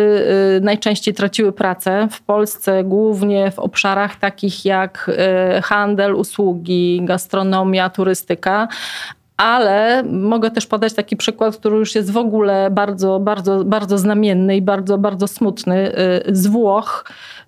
najczęściej 0.61 1.15
traciły 1.15 1.53
pracę 1.53 2.09
w 2.11 2.23
Polsce, 2.23 2.85
głównie 2.85 3.51
w 3.51 3.59
obszarach 3.59 4.17
takich 4.17 4.65
jak 4.65 5.11
handel, 5.63 6.15
usługi, 6.15 7.01
gastronomia, 7.05 7.91
turystyka, 7.91 8.69
ale 9.41 10.03
mogę 10.03 10.51
też 10.51 10.67
podać 10.67 10.93
taki 10.93 11.17
przykład, 11.17 11.57
który 11.57 11.77
już 11.77 11.95
jest 11.95 12.11
w 12.11 12.17
ogóle 12.17 12.71
bardzo, 12.71 13.21
bardzo, 13.21 13.65
bardzo 13.65 13.99
znamienny 13.99 14.57
i 14.57 14.63
bardzo, 14.63 14.99
bardzo 14.99 15.29
smutny 15.29 15.93
y, 16.29 16.37
z 16.37 16.47
Włoch. 16.47 17.05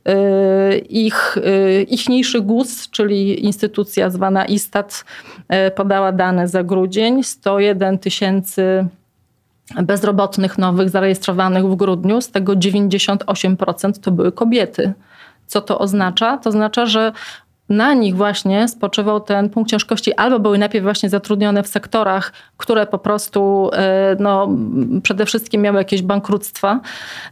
Y, 0.09 0.79
ich, 0.79 1.37
y, 1.37 1.83
ichniejszy 1.83 2.41
GUS, 2.41 2.91
czyli 2.91 3.45
instytucja 3.45 4.11
zwana 4.11 4.45
ISTAT, 4.45 5.05
podała 5.75 6.13
dane 6.13 6.49
za 6.49 6.63
grudzień. 6.65 7.25
101 7.25 7.99
tysięcy 7.99 8.87
bezrobotnych 9.83 10.59
nowych 10.59 10.91
zarejestrowanych 10.91 11.65
w 11.65 11.77
grudniu, 11.77 12.21
z 12.21 12.31
tego 12.31 12.53
98% 12.53 14.01
to 14.01 14.11
były 14.11 14.33
kobiety. 14.33 14.93
Co 15.47 15.61
to 15.61 15.79
oznacza? 15.79 16.39
To 16.39 16.49
oznacza, 16.49 16.87
że 16.87 17.13
na 17.69 17.95
nich 17.95 18.17
właśnie 18.17 18.69
spoczywał 18.69 19.21
ten 19.21 19.51
punkt 19.51 19.71
ciężkości, 19.71 20.15
albo 20.15 20.41
były 20.41 20.59
najpierw 20.59 20.85
właśnie 20.85 21.09
zatrudnione 21.09 21.63
w 21.63 21.67
sektorach, 21.67 22.33
które 22.57 22.87
po 22.87 22.99
prostu 22.99 23.71
e, 23.73 24.17
no, 24.21 24.49
przede 25.03 25.27
wszystkim 25.27 25.63
miały 25.63 25.79
jakieś 25.79 26.03
bankructwa 26.03 26.81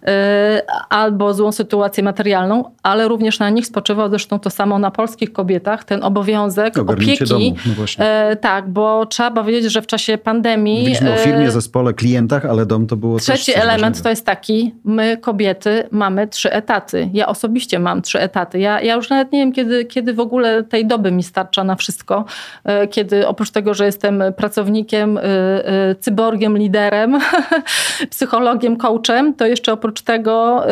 e, 0.06 0.62
albo 0.88 1.34
złą 1.34 1.52
sytuację 1.52 2.02
materialną, 2.02 2.64
ale 2.82 3.08
również 3.08 3.38
na 3.38 3.50
nich 3.50 3.66
spoczywał 3.66 4.10
zresztą 4.10 4.38
to 4.38 4.50
samo 4.50 4.78
na 4.78 4.90
polskich 4.90 5.32
kobietach, 5.32 5.84
ten 5.84 6.04
obowiązek 6.04 6.78
Ogarnięcie 6.78 7.24
opieki. 7.24 7.54
Domu. 7.54 7.86
No 7.98 8.04
e, 8.04 8.36
tak, 8.36 8.68
bo 8.68 9.06
trzeba 9.06 9.30
powiedzieć, 9.30 9.72
że 9.72 9.82
w 9.82 9.86
czasie 9.86 10.18
pandemii... 10.18 10.78
Mówiliśmy 10.78 11.12
o 11.12 11.16
firmie, 11.16 11.50
zespole, 11.50 11.94
klientach, 11.94 12.44
ale 12.44 12.66
dom 12.66 12.86
to 12.86 12.96
było 12.96 13.18
Trzeci 13.18 13.54
element 13.54 13.80
ważnego. 13.80 14.02
to 14.02 14.08
jest 14.10 14.26
taki, 14.26 14.74
my 14.84 15.16
kobiety 15.16 15.88
mamy 15.90 16.28
trzy 16.28 16.52
etaty. 16.52 17.10
Ja 17.12 17.26
osobiście 17.26 17.78
mam 17.78 18.02
trzy 18.02 18.20
etaty. 18.20 18.58
Ja, 18.58 18.80
ja 18.80 18.94
już 18.94 19.10
nawet 19.10 19.32
nie 19.32 19.38
wiem, 19.38 19.52
kiedy, 19.52 19.84
kiedy 19.84 20.14
w 20.14 20.20
ogóle 20.20 20.29
tej 20.68 20.86
doby 20.86 21.12
mi 21.12 21.22
starcza 21.22 21.64
na 21.64 21.76
wszystko, 21.76 22.24
e, 22.64 22.88
kiedy 22.88 23.28
oprócz 23.28 23.50
tego, 23.50 23.74
że 23.74 23.86
jestem 23.86 24.22
pracownikiem, 24.36 25.18
e, 25.18 25.22
e, 25.22 25.94
cyborgiem, 25.94 26.58
liderem, 26.58 27.18
psychologiem, 28.10 28.76
coachem, 28.76 29.34
to 29.34 29.46
jeszcze 29.46 29.72
oprócz 29.72 30.02
tego 30.02 30.64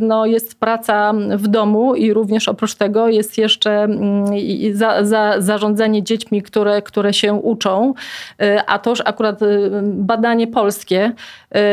no, 0.00 0.26
jest 0.26 0.60
praca 0.60 1.12
w 1.30 1.48
domu 1.48 1.94
i 1.94 2.12
również 2.12 2.48
oprócz 2.48 2.74
tego 2.74 3.08
jest 3.08 3.38
jeszcze 3.38 3.82
mm, 3.82 4.24
za, 4.72 5.04
za, 5.04 5.34
zarządzanie 5.38 6.02
dziećmi, 6.02 6.42
które, 6.42 6.82
które 6.82 7.12
się 7.12 7.32
uczą, 7.32 7.94
a 8.66 8.78
to 8.78 8.90
już 8.90 9.00
akurat 9.04 9.40
badanie 9.82 10.46
polskie, 10.46 11.12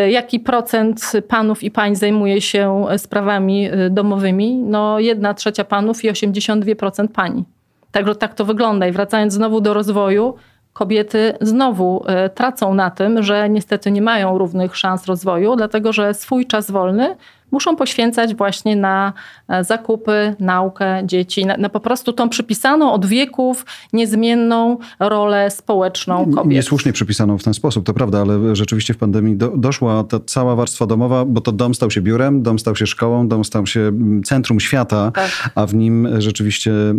jaki 0.09 0.39
procent 0.39 1.11
panów 1.28 1.63
i 1.63 1.71
pań 1.71 1.95
zajmuje 1.95 2.41
się 2.41 2.86
sprawami 2.97 3.69
domowymi, 3.89 4.55
no 4.55 4.99
jedna 4.99 5.34
trzecia 5.34 5.63
panów 5.63 6.03
i 6.03 6.11
82% 6.11 7.05
pani. 7.08 7.43
Także 7.91 8.16
tak 8.16 8.34
to 8.34 8.45
wygląda. 8.45 8.88
I 8.88 8.91
wracając 8.91 9.34
znowu 9.34 9.62
do 9.62 9.74
rozwoju, 9.74 10.36
kobiety 10.74 11.34
znowu 11.41 12.03
e, 12.08 12.30
tracą 12.30 12.74
na 12.74 12.91
tym, 12.91 13.24
że 13.24 13.49
niestety 13.49 13.91
nie 13.91 14.01
mają 14.01 14.38
równych 14.38 14.78
szans 14.78 15.06
rozwoju, 15.06 15.56
dlatego 15.56 15.93
że 15.93 16.14
swój 16.14 16.45
czas 16.45 16.72
wolny 16.72 17.16
muszą 17.56 17.76
poświęcać 17.76 18.36
właśnie 18.36 18.76
na 18.76 19.14
e, 19.47 19.64
zakupy, 19.64 20.36
naukę 20.39 21.01
dzieci, 21.06 21.45
na, 21.45 21.58
na, 21.58 21.70
po 21.70 21.80
prostu 21.80 22.14
tą 22.14 22.30
przypisaną 22.30 22.91
od 22.91 23.06
wieków 23.06 23.66
niezmienną 23.93 24.78
rolę 24.99 25.51
społeczną 25.51 26.32
kobiet. 26.32 26.53
Niesłusznie 26.53 26.93
przypisaną 26.93 27.38
w 27.38 27.43
ten 27.43 27.53
sposób, 27.53 27.86
to 27.86 27.93
prawda, 27.93 28.22
ale 28.22 28.56
rzeczywiście 28.56 28.93
w 28.93 28.97
pandemii 28.97 29.36
do, 29.36 29.47
doszła 29.47 30.03
ta 30.03 30.20
cała 30.26 30.56
warstwa 30.56 30.86
domowa, 30.86 31.26
bo 31.26 31.41
to 31.41 31.51
dom 31.51 31.76
stał 31.76 31.91
się 31.91 32.01
biurem, 32.01 32.43
dom 32.43 32.60
stał 32.60 32.76
się 32.76 32.88
szkołą, 32.88 33.28
dom 33.28 33.45
stał 33.45 33.68
się 33.68 33.80
mm, 33.80 34.24
centrum 34.24 34.60
świata, 34.60 35.12
tak. 35.12 35.49
a 35.56 35.66
w 35.66 35.76
nim 35.76 36.08
rzeczywiście 36.18 36.72
e, 36.72 36.93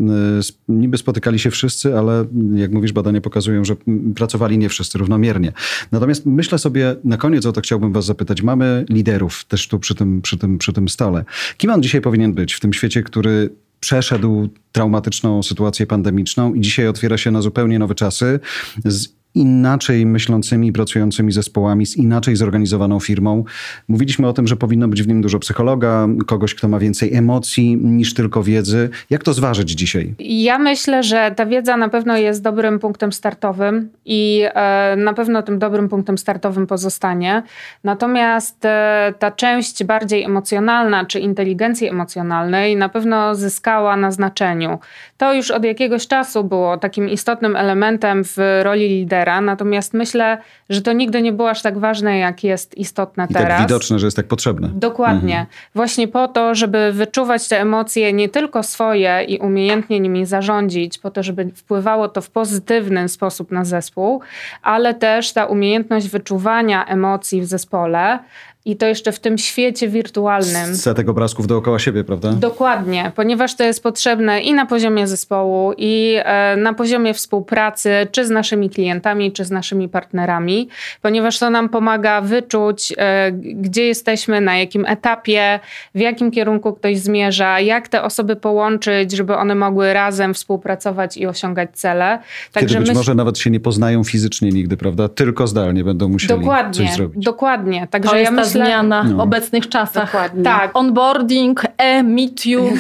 niby 0.69 0.99
spotykali 0.99 1.39
się 1.39 1.51
wszyscy, 1.51 1.99
ale 1.99 2.25
jak 2.55 2.73
mówisz, 2.73 2.93
badania 2.93 3.21
pokazują, 3.21 3.65
że 3.65 3.75
mm, 3.89 4.15
pracowali 4.15 4.59
nie 4.59 4.69
wszyscy 4.69 4.99
równomiernie. 4.99 5.53
Natomiast 5.93 6.27
myślę 6.27 6.59
sobie, 6.59 6.97
na 7.05 7.17
koniec 7.17 7.47
o 7.47 7.53
to 7.53 7.61
chciałbym 7.61 7.93
was 7.93 8.05
zapytać, 8.05 8.43
mamy 8.43 8.85
liderów 8.89 9.45
też 9.45 9.69
tu 9.69 9.79
przy 9.79 9.95
tym, 9.95 10.23
przy 10.23 10.37
tym 10.37 10.46
tym, 10.47 10.59
przy 10.59 10.73
tym 10.73 10.89
stole. 10.89 11.25
Kim 11.57 11.71
on 11.71 11.83
dzisiaj 11.83 12.01
powinien 12.01 12.35
być 12.35 12.55
w 12.55 12.61
tym 12.61 12.73
świecie, 12.73 13.03
który 13.03 13.51
przeszedł 13.81 14.49
traumatyczną 14.73 15.43
sytuację 15.43 15.87
pandemiczną 15.87 16.55
i 16.55 16.61
dzisiaj 16.61 16.89
otwiera 16.89 17.19
się 17.19 17.31
na 17.31 17.43
zupełnie 17.43 17.79
nowe 17.79 17.95
czasy 17.95 18.41
z 18.85 19.09
inaczej 19.37 20.07
myślącymi, 20.07 20.73
pracującymi 20.73 21.33
zespołami, 21.33 21.87
z 21.87 21.97
inaczej 21.97 22.37
zorganizowaną 22.37 23.01
firmą. 23.01 23.45
Mówiliśmy 23.89 24.29
o 24.29 24.33
tym, 24.33 24.47
że 24.47 24.57
powinno 24.57 24.89
być 24.89 25.03
w 25.03 25.09
nim 25.09 25.23
dużo 25.23 25.39
psychologa, 25.39 26.09
kogoś, 26.27 26.55
kto 26.55 26.69
ma 26.69 26.79
więcej 26.79 27.15
emocji 27.15 27.77
niż 27.77 28.15
tylko 28.15 28.43
wiedzy. 28.43 28.89
Jak 29.11 29.25
to 29.25 29.33
zważyć 29.33 29.71
dzisiaj? 29.71 30.15
Ja 30.19 30.59
myślę, 30.59 31.03
że 31.03 31.33
ta 31.37 31.47
wiedza 31.47 31.77
na 31.77 31.89
pewno 31.89 32.17
jest 32.17 32.43
dobrym 32.43 32.79
punktem 32.79 33.13
startowym 33.13 33.89
i 34.05 34.43
e, 34.55 34.97
na 34.97 35.13
pewno 35.13 35.43
tym 35.43 35.59
dobrym 35.59 35.89
punktem 35.89 36.19
startowym 36.19 36.67
pozostanie. 36.67 37.43
Natomiast 37.85 38.65
e, 38.65 39.15
ta 39.19 39.31
część 39.31 39.85
bardziej 39.85 40.23
emocjonalna 40.23 41.05
czy 41.05 41.21
inteligencji 41.21 41.89
emocjonalnej 41.89 42.77
na 42.77 42.89
pewno 42.89 43.35
zyskała 43.35 43.97
na 43.97 44.11
znaczeniu. 44.11 44.79
To 45.19 45.35
już 45.35 45.51
od 45.51 45.65
jakiegoś 45.65 46.07
czasu 46.07 46.45
było 46.45 46.77
takim 46.77 47.09
istotnym 47.09 47.57
elementem 47.57 48.25
w 48.25 48.37
roli 48.63 48.89
lidera 48.89 49.26
natomiast 49.27 49.95
myślę, 49.95 50.39
że 50.71 50.83
to 50.83 50.93
nigdy 50.93 51.23
nie 51.23 51.33
było 51.33 51.51
aż 51.51 51.63
tak 51.63 51.79
ważne, 51.79 52.19
jak 52.19 52.45
jest 52.45 52.79
istotne 52.79 53.27
I 53.31 53.35
teraz. 53.35 53.49
tak 53.49 53.69
widoczne, 53.69 53.99
że 53.99 54.07
jest 54.07 54.17
tak 54.17 54.27
potrzebne. 54.27 54.69
Dokładnie. 54.75 55.39
Mhm. 55.41 55.47
Właśnie 55.75 56.09
po 56.09 56.29
to, 56.29 56.55
żeby 56.55 56.93
wyczuwać 56.93 57.49
te 57.49 57.61
emocje 57.61 58.13
nie 58.13 58.29
tylko 58.29 58.63
swoje 58.63 59.25
i 59.29 59.39
umiejętnie 59.39 60.01
nimi 60.01 60.27
zarządzić, 60.27 60.99
po 60.99 61.11
to, 61.11 61.23
żeby 61.23 61.51
wpływało 61.55 62.09
to 62.09 62.21
w 62.21 62.31
pozytywny 62.31 63.09
sposób 63.09 63.51
na 63.51 63.65
zespół, 63.65 64.21
ale 64.63 64.95
też 64.95 65.33
ta 65.33 65.47
umiejętność 65.47 66.09
wyczuwania 66.09 66.87
emocji 66.87 67.41
w 67.41 67.47
zespole 67.47 68.19
i 68.67 68.77
to 68.77 68.87
jeszcze 68.87 69.13
w 69.13 69.21
tym 69.21 69.39
świecie 69.39 69.89
wirtualnym. 69.89 70.77
Setek 70.77 71.09
obrazków 71.09 71.47
dookoła 71.47 71.79
siebie, 71.79 72.05
prawda? 72.05 72.33
Dokładnie, 72.33 73.13
ponieważ 73.17 73.57
to 73.57 73.65
jest 73.65 73.83
potrzebne 73.83 74.41
i 74.41 74.55
na 74.55 74.67
poziomie 74.67 75.07
zespołu, 75.07 75.73
i 75.79 76.17
e, 76.19 76.57
na 76.57 76.75
poziomie 76.75 77.15
współpracy, 77.15 77.91
czy 78.13 78.27
z 78.27 78.31
naszymi 78.31 78.71
klientami, 78.71 79.33
czy 79.33 79.45
z 79.45 79.51
naszymi 79.51 79.89
partnerami, 79.89 80.69
ponieważ 81.03 81.39
to 81.39 81.51
nam 81.51 81.69
pomaga 81.69 82.21
wyczuć, 82.21 82.93
e, 82.99 83.33
gdzie 83.33 83.87
jesteśmy, 83.87 84.41
na 84.41 84.57
jakim 84.57 84.87
etapie, 84.87 85.61
w 85.95 85.99
jakim 85.99 86.31
kierunku 86.31 86.73
ktoś 86.73 86.99
zmierza, 86.99 87.61
jak 87.61 87.89
te 87.89 88.03
osoby 88.03 88.37
połączyć, 88.37 89.13
żeby 89.13 89.37
one 89.37 89.55
mogły 89.55 89.93
razem 89.93 90.35
współpracować 90.35 91.17
i 91.17 91.27
osiągać 91.27 91.71
cele. 91.73 92.19
Także 92.53 92.69
Kiedy 92.69 92.81
być 92.81 92.89
myśl... 92.89 92.99
może 92.99 93.15
nawet 93.15 93.39
się 93.39 93.51
nie 93.51 93.61
poznają 93.61 94.05
fizycznie 94.05 94.51
nigdy, 94.51 94.77
prawda? 94.77 95.09
Tylko 95.09 95.47
zdalnie 95.47 95.85
będą 95.85 96.09
musieli 96.09 96.41
dokładnie, 96.41 96.87
coś 96.87 96.97
zrobić. 96.97 97.25
Dokładnie, 97.25 97.89
także 97.91 98.21
ja 98.21 98.31
myślę 98.31 98.56
zmiana 98.65 99.03
w 99.03 99.11
no. 99.11 99.23
obecnych 99.23 99.69
czasach. 99.69 100.05
Dokładnie. 100.07 100.43
Tak. 100.43 100.71
Onboarding, 100.75 101.63
e, 101.79 102.03
meet 102.03 102.47
you. 102.47 102.63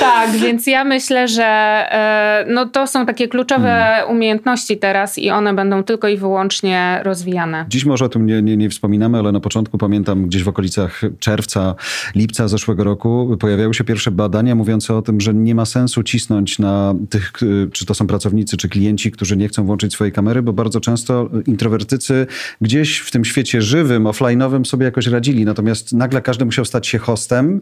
tak, 0.00 0.30
więc 0.30 0.66
ja 0.66 0.84
myślę, 0.84 1.28
że 1.28 1.44
e, 1.44 2.44
no 2.48 2.66
to 2.66 2.86
są 2.86 3.06
takie 3.06 3.28
kluczowe 3.28 3.68
hmm. 3.68 4.10
umiejętności 4.10 4.78
teraz 4.78 5.18
i 5.18 5.30
one 5.30 5.54
będą 5.54 5.84
tylko 5.84 6.08
i 6.08 6.16
wyłącznie 6.16 7.00
rozwijane. 7.02 7.66
Dziś 7.68 7.84
może 7.84 8.04
o 8.04 8.08
tym 8.08 8.26
nie, 8.26 8.42
nie, 8.42 8.56
nie 8.56 8.70
wspominamy, 8.70 9.18
ale 9.18 9.32
na 9.32 9.40
początku 9.40 9.78
pamiętam 9.78 10.26
gdzieś 10.26 10.42
w 10.42 10.48
okolicach 10.48 11.00
czerwca, 11.18 11.74
lipca 12.14 12.48
zeszłego 12.48 12.84
roku 12.84 13.36
pojawiały 13.40 13.74
się 13.74 13.84
pierwsze 13.84 14.10
badania 14.10 14.54
mówiące 14.54 14.94
o 14.94 15.02
tym, 15.02 15.20
że 15.20 15.34
nie 15.34 15.54
ma 15.54 15.64
sensu 15.64 16.02
cisnąć 16.02 16.58
na 16.58 16.94
tych, 17.10 17.32
czy 17.72 17.86
to 17.86 17.94
są 17.94 18.06
pracownicy, 18.06 18.56
czy 18.56 18.68
klienci, 18.68 19.10
którzy 19.10 19.36
nie 19.36 19.48
chcą 19.48 19.64
włączyć 19.64 19.92
swojej 19.92 20.12
kamery, 20.12 20.42
bo 20.42 20.52
bardzo 20.52 20.80
często 20.80 21.28
introwertycy 21.46 22.26
gdzieś 22.60 22.98
w 22.98 23.10
tym 23.10 23.24
świecie 23.24 23.47
żywym, 23.54 24.04
offline'owym 24.04 24.64
sobie 24.64 24.84
jakoś 24.84 25.06
radzili. 25.06 25.44
Natomiast 25.44 25.92
nagle 25.92 26.22
każdy 26.22 26.44
musiał 26.44 26.64
stać 26.64 26.86
się 26.86 26.98
hostem 26.98 27.60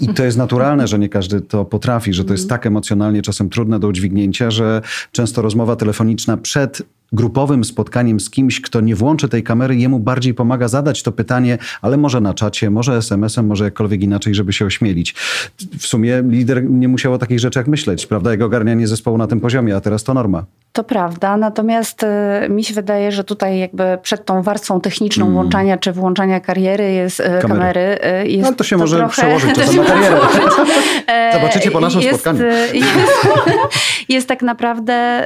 i 0.00 0.08
to 0.08 0.24
jest 0.24 0.38
naturalne, 0.38 0.88
że 0.88 0.98
nie 0.98 1.08
każdy 1.08 1.40
to 1.40 1.64
potrafi, 1.64 2.12
że 2.12 2.24
to 2.24 2.32
jest 2.32 2.48
tak 2.48 2.66
emocjonalnie 2.66 3.22
czasem 3.22 3.50
trudne 3.50 3.80
do 3.80 3.88
udźwignięcia, 3.88 4.50
że 4.50 4.82
często 5.12 5.42
rozmowa 5.42 5.76
telefoniczna 5.76 6.36
przed 6.36 6.82
grupowym 7.12 7.64
spotkaniem 7.64 8.20
z 8.20 8.30
kimś, 8.30 8.60
kto 8.60 8.80
nie 8.80 8.94
włączy 8.94 9.28
tej 9.28 9.42
kamery, 9.42 9.76
jemu 9.76 10.00
bardziej 10.00 10.34
pomaga 10.34 10.68
zadać 10.68 11.02
to 11.02 11.12
pytanie, 11.12 11.58
ale 11.82 11.96
może 11.96 12.20
na 12.20 12.34
czacie, 12.34 12.70
może 12.70 12.96
SMS-em, 12.96 13.46
może 13.46 13.64
jakkolwiek 13.64 14.02
inaczej, 14.02 14.34
żeby 14.34 14.52
się 14.52 14.64
ośmielić. 14.64 15.14
W 15.78 15.86
sumie 15.86 16.22
lider 16.28 16.70
nie 16.70 16.88
musiał 16.88 17.12
o 17.12 17.18
takich 17.18 17.40
rzeczach 17.40 17.66
myśleć, 17.66 18.06
prawda? 18.06 18.30
Jego 18.30 18.44
ogarnianie 18.44 18.86
zespołu 18.86 19.18
na 19.18 19.26
tym 19.26 19.40
poziomie, 19.40 19.76
a 19.76 19.80
teraz 19.80 20.04
to 20.04 20.14
norma. 20.14 20.44
To 20.72 20.84
prawda, 20.84 21.36
natomiast 21.36 22.02
y, 22.02 22.48
mi 22.48 22.64
się 22.64 22.74
wydaje, 22.74 23.12
że 23.12 23.24
tutaj 23.24 23.58
jakby 23.58 23.98
przed 24.02 24.24
tą 24.24 24.42
warstwą 24.42 24.80
techniczną 24.80 25.24
mm. 25.24 25.34
włączania 25.34 25.78
czy 25.78 25.92
włączania 25.92 26.40
kariery 26.40 26.92
jest 26.92 27.20
y, 27.20 27.22
kamery. 27.22 27.42
kamery 27.48 27.98
y, 28.24 28.28
jest 28.28 28.50
no 28.50 28.56
to 28.56 28.64
się 28.64 28.76
to 28.76 28.80
może 28.80 28.96
trochę... 28.96 29.12
przełożyć 29.12 29.54
czasem 29.54 29.76
na 29.84 29.84
karierę. 29.84 30.20
Zobaczycie 31.34 31.70
po 31.70 31.80
naszym 31.80 32.00
jest, 32.00 32.20
spotkaniu. 32.20 32.50
Jest, 32.72 33.28
jest 34.08 34.28
tak 34.28 34.42
naprawdę 34.42 35.24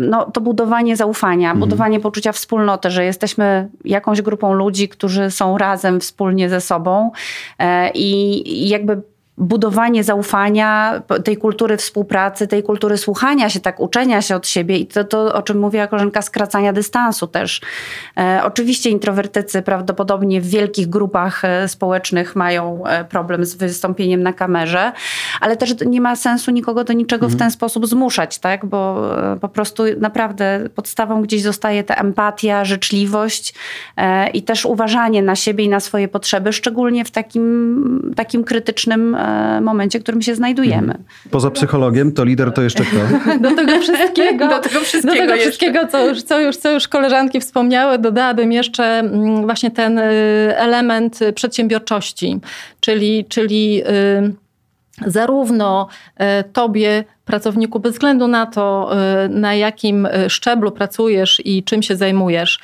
no, 0.00 0.30
to 0.30 0.40
budowanie 0.40 0.87
zaufania, 0.96 1.50
mm. 1.50 1.60
budowanie 1.60 2.00
poczucia 2.00 2.32
wspólnoty, 2.32 2.90
że 2.90 3.04
jesteśmy 3.04 3.68
jakąś 3.84 4.22
grupą 4.22 4.52
ludzi, 4.52 4.88
którzy 4.88 5.30
są 5.30 5.58
razem 5.58 6.00
wspólnie 6.00 6.48
ze 6.48 6.60
sobą 6.60 7.10
i 7.94 8.68
jakby 8.68 9.02
budowanie 9.38 10.04
zaufania, 10.04 11.02
tej 11.24 11.36
kultury 11.36 11.76
współpracy, 11.76 12.46
tej 12.46 12.62
kultury 12.62 12.96
słuchania 12.96 13.50
się, 13.50 13.60
tak 13.60 13.80
uczenia 13.80 14.22
się 14.22 14.36
od 14.36 14.46
siebie 14.46 14.78
i 14.78 14.86
to, 14.86 15.04
to 15.04 15.34
o 15.34 15.42
czym 15.42 15.58
mówiła 15.58 15.86
koleżanka, 15.86 16.22
skracania 16.22 16.72
dystansu 16.72 17.26
też. 17.26 17.60
E, 18.16 18.40
oczywiście 18.44 18.90
introwertycy 18.90 19.62
prawdopodobnie 19.62 20.40
w 20.40 20.46
wielkich 20.46 20.88
grupach 20.88 21.44
e, 21.44 21.68
społecznych 21.68 22.36
mają 22.36 22.86
e, 22.86 23.04
problem 23.04 23.44
z 23.44 23.54
wystąpieniem 23.54 24.22
na 24.22 24.32
kamerze, 24.32 24.92
ale 25.40 25.56
też 25.56 25.74
nie 25.86 26.00
ma 26.00 26.16
sensu 26.16 26.50
nikogo 26.50 26.84
do 26.84 26.92
niczego 26.92 27.26
mhm. 27.26 27.38
w 27.38 27.40
ten 27.40 27.50
sposób 27.50 27.86
zmuszać, 27.86 28.38
tak? 28.38 28.66
bo 28.66 29.10
e, 29.32 29.36
po 29.36 29.48
prostu 29.48 29.82
naprawdę 30.00 30.60
podstawą 30.74 31.22
gdzieś 31.22 31.42
zostaje 31.42 31.84
ta 31.84 31.94
empatia, 31.94 32.64
życzliwość 32.64 33.54
e, 33.96 34.30
i 34.30 34.42
też 34.42 34.66
uważanie 34.66 35.22
na 35.22 35.36
siebie 35.36 35.64
i 35.64 35.68
na 35.68 35.80
swoje 35.80 36.08
potrzeby, 36.08 36.52
szczególnie 36.52 37.04
w 37.04 37.10
takim, 37.10 38.12
takim 38.16 38.44
krytycznym 38.44 39.16
momencie, 39.62 40.00
w 40.00 40.02
którym 40.02 40.22
się 40.22 40.34
znajdujemy. 40.34 40.94
Poza 41.30 41.50
psychologiem, 41.50 42.12
to 42.12 42.24
lider 42.24 42.52
to 42.52 42.62
jeszcze 42.62 42.84
kto? 42.84 42.98
Do 43.48 43.56
tego 43.56 43.80
wszystkiego, 43.80 44.48
do 44.48 44.58
tego 44.58 44.80
wszystkiego, 44.80 45.26
do 45.26 45.32
tego 45.32 45.40
wszystkiego 45.40 45.86
co, 45.86 46.08
już, 46.08 46.22
co, 46.22 46.40
już, 46.40 46.56
co 46.56 46.70
już 46.72 46.88
koleżanki 46.88 47.40
wspomniały, 47.40 47.98
dodałabym 47.98 48.52
jeszcze 48.52 48.84
mm, 48.84 49.42
właśnie 49.42 49.70
ten 49.70 49.98
y, 49.98 50.02
element 50.56 51.20
przedsiębiorczości, 51.34 52.40
czyli, 52.80 53.24
czyli 53.24 53.82
y, 53.82 55.10
zarówno 55.10 55.88
y, 56.20 56.44
tobie, 56.52 57.04
pracowniku, 57.24 57.80
bez 57.80 57.92
względu 57.92 58.28
na 58.28 58.46
to, 58.46 58.90
na 59.30 59.54
jakim 59.54 60.08
szczeblu 60.28 60.70
pracujesz 60.70 61.42
i 61.44 61.62
czym 61.62 61.82
się 61.82 61.96
zajmujesz, 61.96 62.58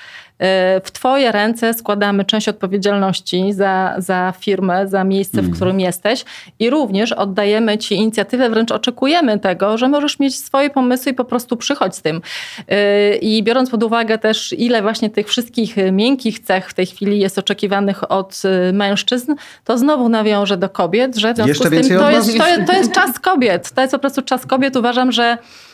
w 0.85 0.91
Twoje 0.93 1.33
ręce 1.33 1.75
składamy 1.75 2.25
część 2.25 2.49
odpowiedzialności 2.49 3.53
za, 3.53 3.95
za 3.99 4.33
firmę, 4.41 4.89
za 4.89 5.05
miejsce, 5.05 5.37
w 5.37 5.45
mm. 5.45 5.57
którym 5.57 5.81
jesteś 5.81 6.25
i 6.59 6.71
również 6.71 7.13
oddajemy 7.13 7.79
Ci 7.79 7.95
inicjatywę, 7.95 8.51
wręcz 8.51 8.73
oczekujemy 8.73 9.39
tego, 9.39 9.79
że 9.79 9.89
możesz 9.89 10.19
mieć 10.19 10.39
swoje 10.39 10.71
pomysły 10.71 11.13
i 11.13 11.15
po 11.15 11.25
prostu 11.25 11.57
przychodź 11.57 11.97
z 11.97 12.03
tym. 12.03 12.21
E, 12.69 13.17
I 13.17 13.43
biorąc 13.43 13.71
pod 13.71 13.83
uwagę 13.83 14.19
też, 14.19 14.55
ile 14.59 14.83
właśnie 14.83 15.11
tych 15.11 15.29
wszystkich 15.29 15.77
miękkich 15.93 16.39
cech 16.39 16.71
w 16.71 16.75
tej 16.75 16.87
chwili 16.87 17.19
jest 17.19 17.39
oczekiwanych 17.39 18.13
od 18.13 18.43
e, 18.45 18.73
mężczyzn, 18.73 19.35
to 19.65 19.79
znowu 19.79 20.09
nawiążę 20.09 20.57
do 20.57 20.69
kobiet, 20.69 21.17
że 21.17 21.33
w 21.33 21.37
związku 21.37 21.65
Jeszcze 21.65 21.85
z 21.85 21.89
tym 21.89 21.99
to 21.99 22.11
jest, 22.11 22.39
to, 22.39 22.49
jest, 22.49 22.67
to 22.67 22.73
jest 22.73 22.93
czas 22.93 23.19
kobiet. 23.19 23.73
To 23.73 23.81
jest 23.81 23.93
po 23.93 23.99
prostu 23.99 24.23
czas 24.23 24.47
kobiet. 24.47 24.77
Uważam, 24.77 25.13
że 25.13 25.39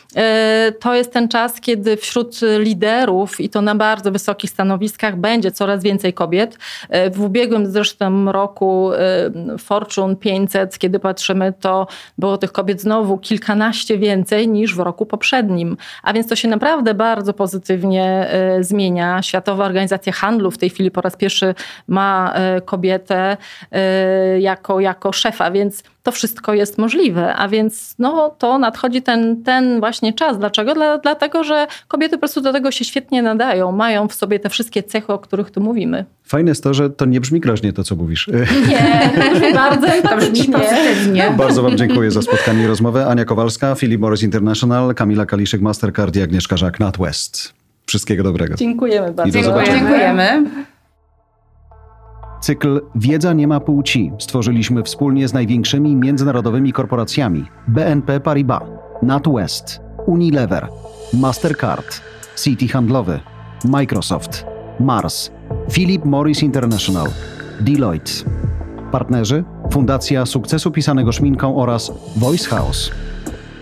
to 0.79 0.95
jest 0.95 1.13
ten 1.13 1.27
czas, 1.27 1.61
kiedy 1.61 1.97
wśród 1.97 2.39
liderów 2.59 3.39
i 3.39 3.49
to 3.49 3.61
na 3.61 3.75
bardzo 3.75 4.11
wysokich 4.11 4.49
stanowiskach 4.49 5.15
będzie 5.15 5.51
coraz 5.51 5.83
więcej 5.83 6.13
kobiet. 6.13 6.57
E, 6.89 7.09
w 7.09 7.21
ubiegłym 7.21 7.71
zresztą 7.71 8.31
roku 8.31 8.91
e, 8.93 9.57
Fortune 9.57 10.15
500, 10.15 10.77
kiedy 10.77 10.99
patrzymy, 10.99 11.53
to 11.59 11.87
było 12.17 12.37
tych 12.37 12.51
kobiet 12.51 12.81
znowu 12.81 13.17
kilkanaście 13.17 13.97
więcej 13.97 14.47
niż 14.47 14.75
w 14.75 14.79
roku 14.79 15.05
poprzednim. 15.05 15.77
A 16.03 16.13
więc 16.13 16.27
to 16.27 16.35
się 16.35 16.47
naprawdę 16.47 16.93
bardzo 16.93 17.33
pozytywnie 17.33 18.29
zmienia. 18.59 19.21
Światowa 19.21 19.65
Organizacja 19.65 20.13
Handlu 20.13 20.51
w 20.51 20.57
tej 20.57 20.69
chwili 20.69 20.91
po 20.91 21.01
raz 21.01 21.15
pierwszy 21.15 21.55
ma 21.87 22.33
kobietę 22.65 23.37
jako, 24.39 24.79
jako 24.79 25.11
szefa, 25.11 25.51
więc 25.51 25.83
to 26.03 26.11
wszystko 26.11 26.53
jest 26.53 26.77
możliwe. 26.77 27.35
A 27.35 27.47
więc 27.47 27.95
no, 27.99 28.35
to 28.37 28.57
nadchodzi 28.57 29.01
ten, 29.01 29.43
ten 29.43 29.79
właśnie 29.79 30.13
czas. 30.13 30.39
Dlaczego? 30.39 30.73
Dla, 30.73 30.97
dlatego, 30.97 31.43
że 31.43 31.67
kobiety 31.87 32.15
po 32.15 32.19
prostu 32.19 32.41
do 32.41 32.53
tego 32.53 32.71
się 32.71 32.85
świetnie 32.85 33.21
nadają. 33.21 33.71
Mają 33.71 34.07
w 34.07 34.13
sobie 34.13 34.39
te 34.39 34.49
wszystkie 34.49 34.83
cechy, 34.83 35.13
o 35.13 35.19
których 35.19 35.51
tu 35.51 35.61
mówimy. 35.61 36.05
Fajne 36.23 36.51
jest 36.51 36.63
to, 36.63 36.73
że 36.73 36.89
to 36.89 37.05
nie 37.05 37.21
brzmi 37.21 37.39
groźnie 37.39 37.73
to, 37.73 37.83
co 37.83 37.95
mówisz. 37.95 38.27
Nie, 38.69 39.11
brzmi 39.33 39.53
bardzo 39.53 39.87
to 40.09 40.17
brzmi 40.17 40.53
pozytywnie. 40.53 41.33
Bardzo 41.37 41.63
wam 41.63 41.77
dziękuję 41.77 42.11
za 42.11 42.21
spotkanie 42.21 42.63
i 42.63 42.67
rozmowę. 42.67 43.07
Ania 43.07 43.25
Kowalska, 43.25 43.75
Philip 43.75 44.01
Morris 44.01 44.23
International, 44.23 44.95
Kamila 44.95 45.25
Kaliszyk, 45.25 45.61
Mastercard 45.61 46.15
i 46.15 46.21
Agnieszka 46.21 46.57
Żak, 46.57 46.79
NatWest. 46.79 47.53
Wszystkiego 47.85 48.23
dobrego. 48.23 48.55
Dziękujemy 48.55 49.11
bardzo. 49.13 49.39
Dziękujemy. 49.65 50.43
Cykl 52.41 52.81
Wiedza 52.95 53.33
nie 53.33 53.47
ma 53.47 53.59
płci 53.59 54.11
stworzyliśmy 54.19 54.83
wspólnie 54.83 55.27
z 55.27 55.33
największymi 55.33 55.95
międzynarodowymi 55.95 56.73
korporacjami 56.73 57.45
BNP 57.67 58.19
Paribas, 58.19 58.63
NatWest, 59.01 59.81
Unilever, 60.05 60.67
Mastercard, 61.13 62.01
City 62.43 62.67
Handlowy, 62.67 63.19
Microsoft, 63.65 64.45
Mars, 64.79 65.31
Philip 65.71 66.05
Morris 66.05 66.43
International, 66.43 67.07
Deloitte. 67.59 68.11
Partnerzy 68.91 69.43
Fundacja 69.71 70.25
Sukcesu 70.25 70.71
Pisanego 70.71 71.11
Szminką 71.11 71.57
oraz 71.57 71.91
Voice 72.17 72.49
House. 72.49 72.91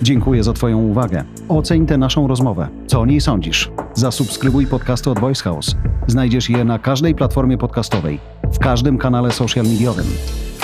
Dziękuję 0.02 0.44
za 0.44 0.54
Twoją 0.54 0.78
uwagę. 0.78 1.24
Oceń 1.50 1.86
tę 1.86 1.98
naszą 1.98 2.28
rozmowę. 2.28 2.68
Co 2.88 3.02
o 3.02 3.06
niej 3.06 3.22
sądzisz? 3.22 3.72
Zasubskrybuj 3.94 4.68
podcasty 4.68 5.10
od 5.10 5.20
Voice 5.20 5.44
House. 5.44 5.76
Znajdziesz 6.08 6.50
je 6.50 6.66
na 6.66 6.80
każdej 6.80 7.16
platformie 7.16 7.58
podcastowej, 7.58 8.20
w 8.54 8.60
każdym 8.60 8.98
kanale 8.98 9.32
social 9.32 9.66
mediowym. 9.66 10.08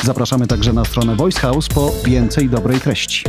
Zapraszamy 0.04 0.48
także 0.48 0.74
na 0.74 0.86
stronę 0.86 1.16
Voice 1.16 1.40
House 1.40 1.68
po 1.68 1.92
więcej 2.06 2.50
dobrej 2.50 2.80
treści. 2.80 3.24